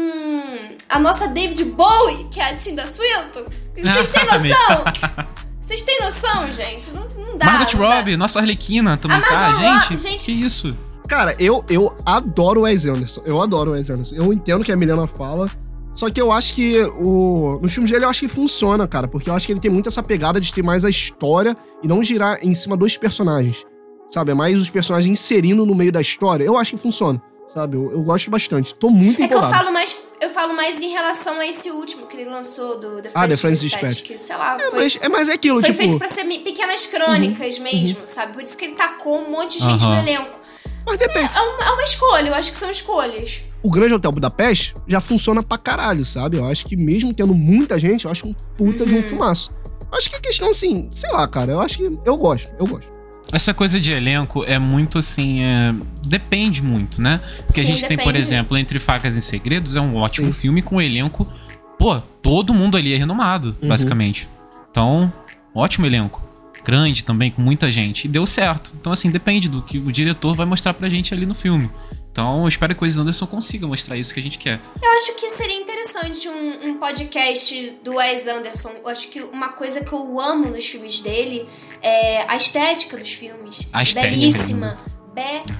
[0.89, 3.45] a nossa David Bowie, que é a Tilda Swinton.
[3.75, 4.83] Vocês têm noção?
[5.65, 6.91] Vocês têm noção, gente?
[6.91, 7.45] Não, não dá.
[7.47, 7.95] Margot não dá.
[7.95, 9.83] Robbie, nossa Arlequina também A tá, gente.
[9.83, 10.25] Robbie, gente.
[10.25, 10.77] Que isso?
[11.07, 13.23] Cara, eu, eu adoro o Wes Anderson.
[13.25, 14.15] Eu adoro o Wes Anderson.
[14.15, 15.49] Eu entendo que a Milena fala.
[15.91, 17.59] Só que eu acho que o.
[17.63, 19.07] Nos filmes dele eu acho que funciona, cara.
[19.07, 21.87] Porque eu acho que ele tem muito essa pegada de ter mais a história e
[21.87, 23.65] não girar em cima dos personagens.
[24.07, 24.31] Sabe?
[24.31, 26.43] É mais os personagens inserindo no meio da história.
[26.43, 27.19] Eu acho que funciona.
[27.47, 27.77] Sabe?
[27.77, 28.73] Eu, eu gosto bastante.
[28.73, 29.63] Tô muito É que eu empolgado.
[29.63, 33.11] falo mais, eu falo mais em relação a esse último que ele lançou do The
[33.13, 34.07] Ah, The French French Dispatch, Dispatch.
[34.07, 35.77] que sei lá, É, foi, mas, é, mas é aquilo, foi tipo.
[35.77, 38.33] feito pra ser pequenas crônicas mesmo, sabe?
[38.33, 39.95] Por isso que ele tacou um monte de gente Aham.
[39.95, 40.39] no elenco.
[40.85, 41.29] Mas depende.
[41.35, 43.41] É uma, é uma escolha, eu acho que são escolhas.
[43.63, 46.37] O Grande Hotel Budapeste já funciona pra caralho, sabe?
[46.37, 48.89] Eu acho que mesmo tendo muita gente, eu acho um puta Uhum.
[48.89, 49.51] de um fumaço.
[49.91, 51.51] Acho que a questão, assim, sei lá, cara.
[51.53, 51.99] Eu acho que.
[52.05, 52.94] Eu gosto, eu gosto.
[53.31, 55.41] Essa coisa de elenco é muito assim.
[55.43, 55.73] é,
[56.05, 57.19] Depende muito, né?
[57.47, 58.19] Porque a Sim, gente tem, por depende.
[58.19, 60.33] exemplo, Entre Facas e Segredos, é um ótimo Sim.
[60.33, 61.27] filme com um elenco.
[61.77, 63.67] Pô, todo mundo ali é renomado, Uhum.
[63.67, 64.29] basicamente.
[64.71, 65.11] Então,
[65.53, 66.23] ótimo elenco.
[66.63, 68.05] Grande também, com muita gente.
[68.05, 68.73] E deu certo.
[68.79, 71.69] Então, assim, depende do que o diretor vai mostrar pra gente ali no filme.
[72.11, 74.59] Então, eu espero que o Wes Anderson consiga mostrar isso que a gente quer.
[74.81, 78.71] Eu acho que seria interessante um, um podcast do Wes Anderson.
[78.83, 81.45] Eu acho que uma coisa que eu amo nos filmes dele
[81.87, 83.67] é a estética dos filmes.
[83.71, 84.77] A estética, Belíssima.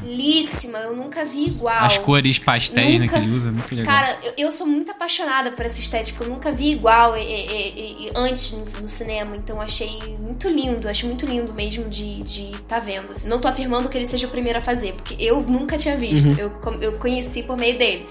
[0.02, 0.80] Belíssima.
[0.80, 1.86] Eu nunca vi igual.
[1.86, 3.94] As cores pastéis né, Nunca- que ele usa, muito legal.
[3.94, 6.24] Cara, eu, eu sou muito apaixonada por essa estética.
[6.24, 9.36] Eu nunca vi igual e- e- e- e antes no, no cinema.
[9.38, 10.90] Então achei muito lindo.
[10.90, 13.12] Acho muito lindo mesmo de estar tá vendo.
[13.14, 13.28] assim.
[13.30, 16.28] Não tô afirmando que ele seja o primeiro a fazer, porque eu nunca tinha visto.
[16.28, 16.36] Uhum.
[16.38, 18.06] Eu, eu conheci por meio dele.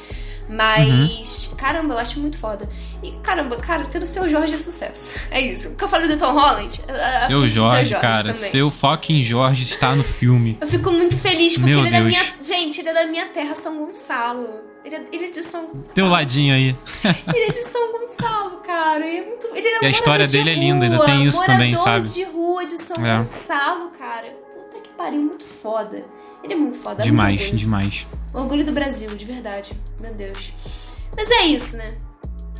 [0.49, 2.69] Mas, caramba, eu acho muito foda.
[3.03, 5.15] E, caramba, cara, ter o seu Jorge é sucesso.
[5.31, 5.71] É isso.
[5.71, 6.81] O que eu falei do Tom Holland?
[6.89, 8.33] a- a- Seu Jorge, cara.
[8.33, 8.51] também.
[8.51, 10.57] Seu fucking Jorge está no filme.
[10.61, 12.11] Eu fico muito feliz porque Meu ele é da Deus.
[12.11, 12.25] minha.
[12.43, 14.49] Gente, ele é da minha terra, São Gonçalo.
[14.85, 15.95] Ele é, ele é de São Gonçalo.
[15.95, 16.77] Teu ladinho aí.
[17.35, 19.07] Ele é de São Gonçalo, cara.
[19.07, 19.47] Ele é muito.
[19.55, 22.09] Ele é E a história de dele é linda, ainda rua, tem isso também, sabe?
[22.09, 23.19] de rua de São É.
[23.19, 24.29] Gonçalo, cara.
[24.55, 26.05] Puta que pariu, muito foda.
[26.45, 27.03] Ele é muito foda.
[27.03, 27.57] é muito Demais, orgulho.
[27.59, 28.07] demais.
[28.33, 29.73] Orgulho do Brasil, de verdade.
[30.01, 30.53] Meu Deus.
[31.17, 31.95] Mas é isso, né?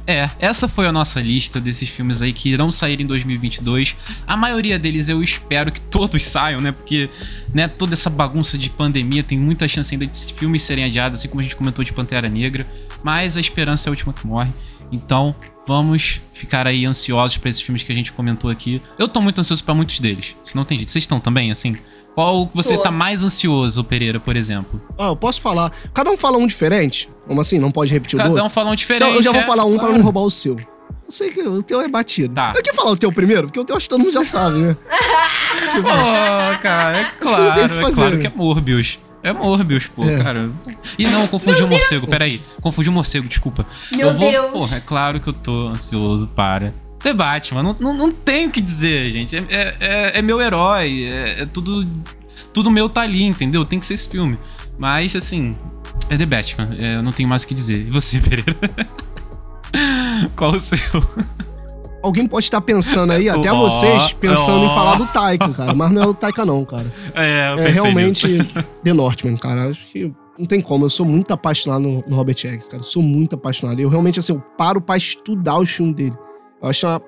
[0.07, 3.97] É, essa foi a nossa lista desses filmes aí que irão sair em 2022.
[4.27, 6.73] A maioria deles eu espero que todos saiam, né?
[6.73, 7.09] Porque,
[7.55, 11.29] né, toda essa bagunça de pandemia tem muita chance ainda de filmes serem adiados, assim
[11.29, 12.67] como a gente comentou de Pantera Negra.
[13.03, 14.53] Mas a esperança é a última que morre.
[14.93, 15.35] Então,
[15.67, 18.83] vamos ficar aí ansiosos pra esses filmes que a gente comentou aqui.
[18.99, 20.37] Eu tô muito ansioso pra muitos deles.
[20.45, 20.91] Se não tem jeito.
[20.91, 21.75] Vocês estão também, assim?
[22.15, 22.83] Qual você Tô.
[22.83, 24.81] tá mais ansioso, Pereira, por exemplo?
[24.97, 25.73] Ah, eu posso falar.
[25.93, 27.09] Cada um fala um diferente?
[27.27, 27.59] Como assim?
[27.59, 28.47] Não pode repetir o do Cada outro?
[28.47, 29.05] um fala um diferente.
[29.05, 29.97] Então, eu já vou é, falar um pra claro.
[29.97, 30.55] não roubar o seu.
[30.55, 32.33] Eu sei que o teu é batido.
[32.35, 32.53] Tá.
[32.55, 34.59] Eu quero falar o teu primeiro, porque o teu acho que todo mundo já sabe,
[34.59, 34.77] né?
[35.83, 38.21] Pô, cara, é que não tem o claro, que é fazer, claro né?
[38.21, 38.99] que é Morbius.
[39.23, 40.23] É Morbius, pô, É.
[40.23, 40.51] cara.
[40.99, 42.41] E não, confundi o morcego, peraí.
[42.61, 43.67] Confundi o morcego, desculpa.
[43.97, 44.51] Meu eu vou, Deus.
[44.53, 46.75] Porra, é claro que eu tô ansioso para.
[47.05, 49.37] The Batman, não, não, não tem o que dizer, gente.
[49.37, 51.87] É, é, é- meu herói, é, é tudo.
[52.53, 53.65] Tudo meu tá ali, entendeu?
[53.67, 54.39] Tem que ser esse filme.
[54.79, 55.55] Mas, assim,
[56.09, 57.87] é The Batman, é, eu não tenho mais o que dizer.
[57.87, 58.57] E você, Pereira?
[60.35, 60.79] Qual o seu?
[62.03, 64.67] Alguém pode estar pensando aí, até Ó, vocês, pensando ó.
[64.67, 65.75] em falar do Taika, cara.
[65.75, 66.91] Mas não é o Taika, não, cara.
[67.15, 68.55] É, eu É realmente nisso.
[68.83, 69.69] The Northman, cara.
[69.69, 70.85] Acho que não tem como.
[70.85, 72.83] Eu sou muito apaixonado no, no Robert Eggs, cara.
[72.83, 73.81] Eu sou muito apaixonado.
[73.81, 76.15] Eu realmente, assim, eu paro pra estudar os filmes dele.
[76.65, 77.03] Eu acho, uma-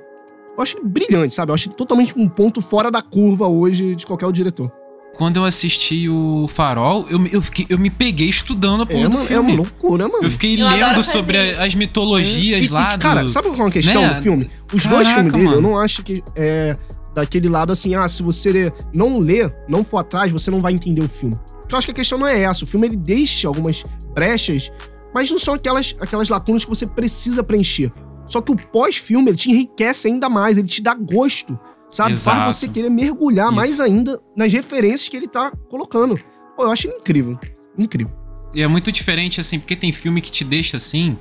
[0.57, 1.51] eu acho ele brilhante, sabe?
[1.51, 4.71] Eu acho ele totalmente um ponto fora da curva hoje de qualquer outro diretor.
[5.17, 9.07] Quando eu assisti o Farol, eu, me- eu, fiquei, eu me peguei estudando a porra
[9.07, 9.53] É do uma, é filme.
[9.53, 10.25] uma loucura, mano.
[10.25, 11.63] Eu fiquei Eu lendo sobre a- isso.
[11.63, 13.29] as mitologias E- lá e, cara, do...
[13.31, 14.15] sabe qual é uma questão né?
[14.15, 14.51] do filme?
[14.75, 15.63] Os dois Caraca, filmes dele, eu mano.
[15.71, 16.77] não acho que é
[17.15, 21.01] daquele lado assim, ah, se você não ler, não for atrás, você não vai entender
[21.03, 21.35] o filme.
[21.73, 22.65] Eu acho que a questão não é essa.
[22.65, 23.83] O filme ele deixa algumas
[24.15, 24.71] brechas,
[25.15, 27.91] mas não são aquelas, aquelas lacunas que você precisa preencher.
[28.27, 31.59] Só que o pós-filme, ele te enriquece ainda mais, ele te dá gosto,
[31.89, 32.13] sabe?
[32.13, 32.37] Exato.
[32.37, 33.57] Faz você querer mergulhar Isso.
[33.57, 36.19] mais ainda nas referências que ele tá colocando.
[36.57, 37.39] Pô, eu acho incrível.
[37.79, 38.13] Incrível.
[38.55, 41.17] E é muito diferente, assim, porque tem filme que te deixa assim,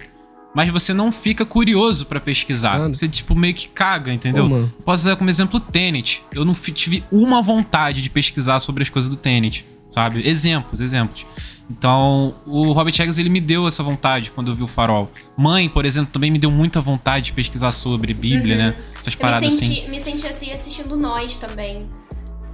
[0.56, 2.80] mas você não fica curioso pra pesquisar.
[2.80, 2.94] Nada.
[2.94, 4.45] Você, tipo, meio que caga, entendeu?
[4.45, 4.73] Pô, mano.
[4.86, 6.23] Posso usar como exemplo o Tenet.
[6.34, 10.28] Eu não tive uma vontade de pesquisar sobre as coisas do Tenet, sabe?
[10.28, 11.26] Exemplos, exemplos.
[11.70, 15.10] Então, o Robert Eggers, ele me deu essa vontade quando eu vi o Farol.
[15.36, 18.76] Mãe, por exemplo, também me deu muita vontade de pesquisar sobre Bíblia, né?
[18.78, 19.02] Essas Uhum.
[19.06, 19.57] Eu me paradas assim.
[19.76, 21.90] senti, me senti assim assistindo Nós também.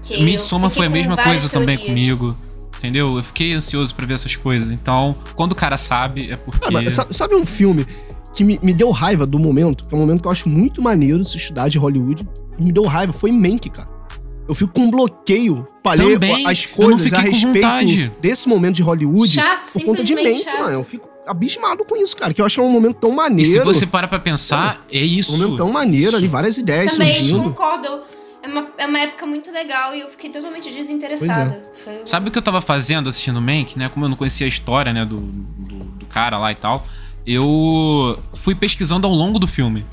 [0.02, 1.88] Que Midsommar fiquei foi a mesma coisa também teorias.
[2.18, 2.38] comigo.
[2.78, 3.18] Entendeu?
[3.18, 4.72] Eu fiquei ansioso pra ver essas coisas.
[4.72, 6.66] Então, quando o cara sabe, é porque.
[6.66, 7.86] Ah, mas sa- sabe um filme
[8.34, 9.88] que me, me deu raiva do momento?
[9.88, 12.28] Que é um momento que eu acho muito maneiro se estudar de Hollywood.
[12.58, 13.88] E me deu raiva, foi Mank, cara.
[14.48, 18.12] Eu fico com um bloqueio pra ler Também, as coisas a respeito vontade.
[18.20, 20.60] desse momento de Hollywood Chato, por conta de simplesmente Mank, chato.
[20.64, 20.74] mano.
[20.74, 22.34] Eu fico abismado com isso, cara.
[22.34, 23.52] Que eu acho que é um momento tão E maneiro.
[23.52, 25.32] se você para pra pensar, é Um isso.
[25.32, 27.44] momento tão maneiro ali, várias ideias Também surgindo.
[27.44, 27.88] concordo.
[27.88, 28.02] Eu,
[28.44, 31.64] É uma, é uma época muito legal e eu fiquei totalmente desinteressada.
[31.84, 33.88] Foi- Sabe o que eu tava fazendo assistindo o Mank, né?
[33.88, 36.88] Como eu não conhecia a história, né, do, do, do cara lá e tal,
[37.26, 39.86] eu fui pesquisando ao longo do filme.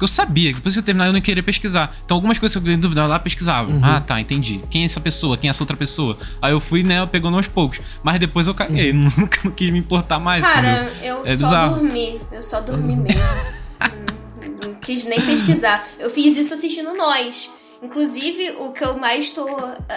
[0.00, 1.96] Eu sabia que depois que eu terminar eu não queria pesquisar.
[2.04, 3.68] Então algumas coisas que eu fiquei em dúvida eu lá pesquisava.
[3.82, 4.60] Ah, tá, entendi.
[4.68, 5.38] Quem é essa pessoa?
[5.38, 6.18] Quem é essa outra pessoa?
[6.42, 7.80] Aí eu fui, né, pegando aos poucos.
[8.02, 8.92] Mas depois eu caguei.
[8.94, 10.42] Nunca não quis me importar mais.
[10.42, 11.74] Cara, eu É só bizarro.
[11.76, 12.18] dormi.
[12.30, 13.20] Eu só dormi mesmo.
[13.78, 15.86] Hum, não quis nem pesquisar.
[15.98, 17.50] Eu fiz isso assistindo Nós.
[17.82, 19.46] Inclusive, o que eu mais tô.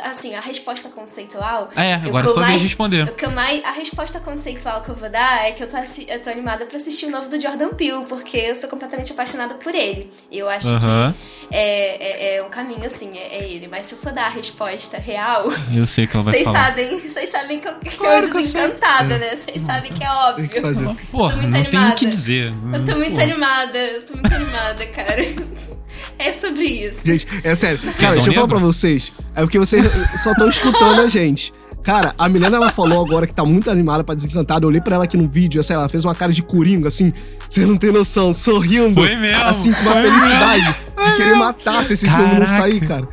[0.04, 1.70] Assim, a resposta conceitual.
[1.76, 3.04] É, o agora eu só mais- responder.
[3.10, 5.78] O que eu mais, a resposta conceitual que eu vou dar é que eu tô,
[6.08, 9.56] eu tô animada pra assistir o novo do Jordan Peele, porque eu sou completamente apaixonada
[9.56, 10.12] por ele.
[10.30, 11.16] E eu acho que
[11.52, 13.68] é, é, é um caminho, assim, é, é ele.
[13.68, 16.66] Mas se eu for dar a resposta real, Eu sei que ela vai vocês falar.
[16.66, 19.36] sabem, vocês sabem que eu, que Claro eu eu desencantada, né?
[19.36, 20.62] Vocês sabem que é Tem que óbvio.
[20.62, 20.86] fazer.
[21.12, 21.96] Pô, Tô muito não tem o animada.
[21.96, 22.54] que dizer.
[22.74, 23.22] Eu tô muito Pô.
[23.22, 25.22] animada, eu tô muito animada, cara.
[26.26, 27.06] É sobre isso.
[27.06, 27.80] Gente, é sério.
[27.98, 29.14] Cara, deixa eu falar pra vocês.
[29.36, 29.86] É porque vocês
[30.22, 31.54] só estão escutando a gente.
[31.82, 34.66] Cara, a Milena, ela falou agora que tá muito animada pra desencantada.
[34.66, 36.90] Eu olhei pra ela aqui no vídeo, sei lá, ela fez uma cara de coringa,
[36.90, 37.14] assim.
[37.48, 38.96] Você não tem noção, sorrindo.
[38.96, 40.76] Foi mesmo, Assim, com uma foi felicidade
[41.06, 42.52] de querer matar se esse filme não Caraca.
[42.62, 43.08] sair, cara.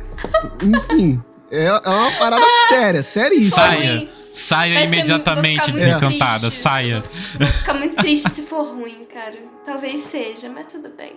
[0.61, 3.55] Enfim, é, é uma parada séria, seríssima.
[3.55, 4.09] Saia.
[4.33, 6.39] Saia Vai imediatamente muito desencantada.
[6.41, 6.59] triste.
[6.61, 7.03] Saia.
[7.39, 9.37] Vou ficar muito triste se for ruim, cara.
[9.65, 11.13] Talvez seja, mas tudo bem.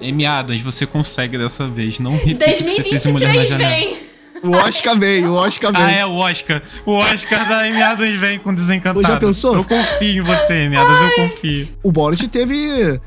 [0.00, 1.98] Amy Adams, você consegue dessa vez.
[1.98, 3.70] Não repita o que você fez em Mulher na 2023 Janela.
[3.76, 4.10] vem!
[4.42, 5.84] O Oscar veio, o Oscar veio.
[5.84, 6.62] Ah, é o Oscar.
[6.86, 9.06] O Oscar da Amy Adams vem com Desencantada.
[9.06, 9.54] Já pensou?
[9.54, 11.68] Eu confio em você, Amy Adams, eu confio.
[11.82, 12.98] O Borat teve.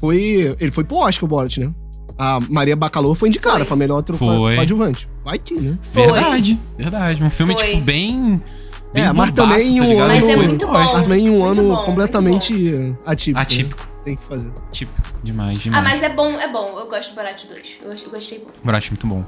[0.00, 0.56] Foi.
[0.58, 1.70] Ele foi pro Oscar, o Borat, né?
[2.18, 3.66] A Maria Bacalhau foi indicada Foi.
[3.66, 4.56] pra melhor ator Foi.
[4.56, 5.08] coadjuvante.
[5.24, 5.78] Vai que, né?
[5.80, 6.02] Foi.
[6.02, 7.22] Verdade, verdade.
[7.22, 7.64] Um filme, Foi.
[7.64, 8.42] tipo, bem...
[8.92, 10.00] bem É, mas também em um ligado?
[10.04, 10.14] ano.
[10.14, 10.72] Mas é muito bom.
[10.72, 12.52] Mas também em um Muito ano bom, muito completamente
[13.04, 13.36] atípico.
[13.38, 13.42] né?
[13.42, 13.88] Atípico.
[14.04, 14.50] Tem que fazer.
[14.70, 15.00] Típico.
[15.22, 15.84] Demais, Ah, demais.
[15.84, 16.78] mas é bom, é bom.
[16.78, 17.78] Eu gosto do Borat 2.
[17.82, 18.50] Eu, eu gostei bom.
[18.64, 19.24] Borat, muito bom.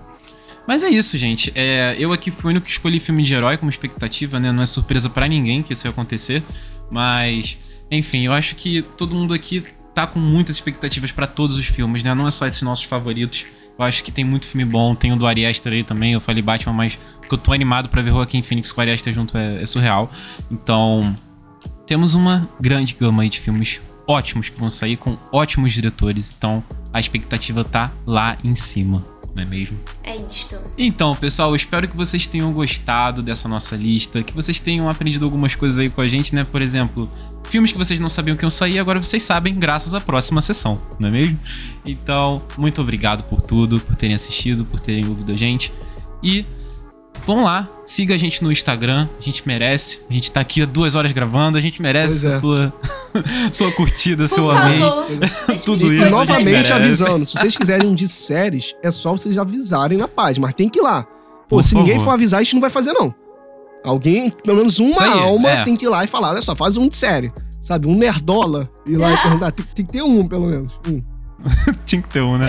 [0.66, 1.52] Mas é isso, gente.
[1.54, 4.50] É, eu aqui fui o único que escolhi filme de herói como expectativa, né?
[4.52, 6.42] Não é surpresa pra ninguém que isso ia acontecer.
[6.90, 7.58] Mas,
[7.90, 9.62] enfim, eu acho que todo mundo aqui
[9.94, 12.14] tá com muitas expectativas pra todos os filmes, né?
[12.14, 13.44] Não é só esses nossos favoritos.
[13.78, 14.94] Eu acho que tem muito filme bom.
[14.94, 16.12] Tem o do Ari Aster aí também.
[16.12, 18.82] Eu falei Batman, mas o que eu tô animado pra ver Joaquim Phoenix com o
[18.82, 20.10] Ari Aster junto é, é surreal.
[20.50, 21.14] Então,
[21.86, 26.34] temos uma grande gama aí de filmes ótimos que vão sair com ótimos diretores.
[26.36, 26.62] Então,
[26.92, 29.04] a expectativa tá lá em cima,
[29.34, 29.78] não é mesmo?
[30.04, 30.56] É isto.
[30.76, 35.54] Então, pessoal, espero que vocês tenham gostado dessa nossa lista, que vocês tenham aprendido algumas
[35.54, 36.44] coisas aí com a gente, né?
[36.44, 37.10] Por exemplo,
[37.44, 40.80] filmes que vocês não sabiam que iam sair, agora vocês sabem, graças à próxima sessão,
[40.98, 41.40] não é mesmo?
[41.84, 45.72] Então, muito obrigado por tudo, por terem assistido, por terem ouvido a gente.
[46.22, 46.44] E
[47.26, 50.00] vão lá, siga a gente no Instagram, a gente merece.
[50.08, 52.38] A gente tá aqui há duas horas gravando, a gente merece é.
[52.38, 52.72] sua,
[53.52, 54.80] sua curtida, Por seu amém.
[54.80, 55.06] favor,
[55.48, 59.38] deixa Tudo isso, E novamente avisando, se vocês quiserem um de séries, é só vocês
[59.38, 61.04] avisarem na página, mas tem que ir lá.
[61.48, 62.04] Pô, Por se ninguém favor.
[62.04, 63.14] for avisar, a gente não vai fazer, não.
[63.84, 65.64] Alguém, pelo menos uma aí, alma, é.
[65.64, 67.32] tem que ir lá e falar: olha só, faz um de série.
[67.60, 69.52] Sabe, um nerdola, ir lá e perguntar.
[69.52, 70.72] Tem, tem que ter um, pelo menos.
[70.88, 71.02] Um.
[71.84, 72.46] Tinha que ter um, né?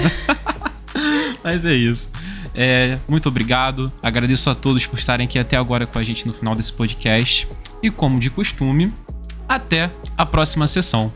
[1.44, 2.10] Mas é isso.
[2.56, 3.92] É, muito obrigado.
[4.02, 7.48] Agradeço a todos por estarem aqui até agora com a gente no final desse podcast.
[7.82, 8.94] E como de costume,
[9.48, 11.12] até a próxima sessão.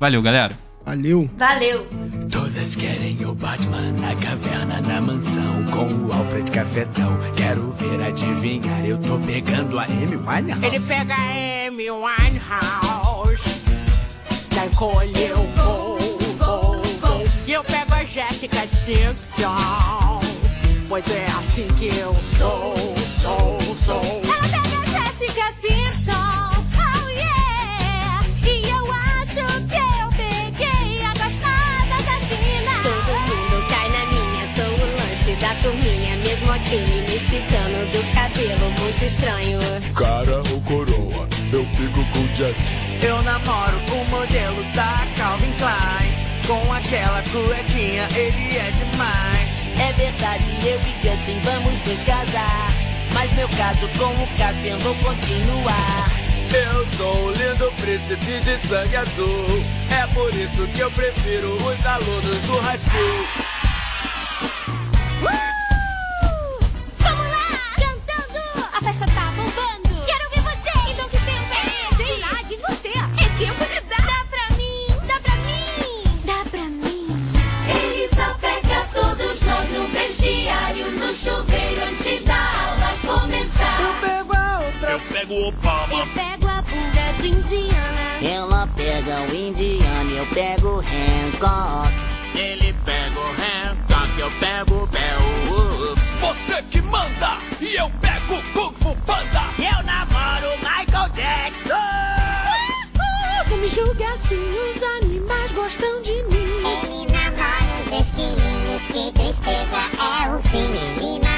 [0.00, 0.58] Valeu, galera.
[0.88, 1.28] Valeu.
[1.36, 1.86] Valeu.
[2.30, 7.18] Todas querem o Batman na caverna, na mansão, com o Alfred Cafetão.
[7.36, 10.64] Quero ver adivinhar, eu tô pegando a Amy Winehouse.
[10.64, 13.62] Ele pega a Amy Winehouse.
[14.54, 15.98] Da encolhe eu vou,
[16.38, 17.24] vou, vou.
[17.46, 20.27] E eu pego a Jessica Simpson.
[20.88, 22.74] Pois é assim que eu sou,
[23.10, 24.00] sou, sou.
[24.24, 28.24] Ela pega a Jessica Simpson, oh yeah!
[28.42, 32.72] E eu acho que eu peguei a gostosa assassina.
[32.82, 36.16] Todo mundo cai na minha, sou o lance da turminha.
[36.16, 39.60] Mesmo aquele mexicano do cabelo muito estranho.
[39.94, 42.56] Cara ou coroa, eu fico com Jess.
[43.02, 46.08] Eu namoro o modelo da Calvin Klein.
[46.46, 49.57] Com aquela cuequinha, ele é demais.
[49.80, 52.68] É verdade, eu e Justin vamos nos casar.
[53.14, 56.08] Mas meu caso com o Caspian vou continuar.
[56.52, 59.44] Eu sou o lindo príncipe de sangue azul.
[59.90, 63.48] É por isso que eu prefiro os alunos do high school.
[65.20, 65.57] Vamos
[85.28, 85.94] pego o Obama.
[85.94, 88.18] Eu pego a bunda do Indiana.
[88.22, 91.94] Ela pega o Indiana, eu pego o Hancock.
[92.34, 95.96] Ele pega o Hancock, eu pego o Bell.
[96.20, 99.44] Você que manda e eu pego o Kung Fu Panda.
[99.58, 101.74] Eu namoro Michael Jackson.
[103.50, 106.48] Não me julgue assim, os animais gostam de mim.
[106.64, 110.72] Ele namora os esquilinhos, que tristeza é o fim.
[110.96, 111.37] Ele namora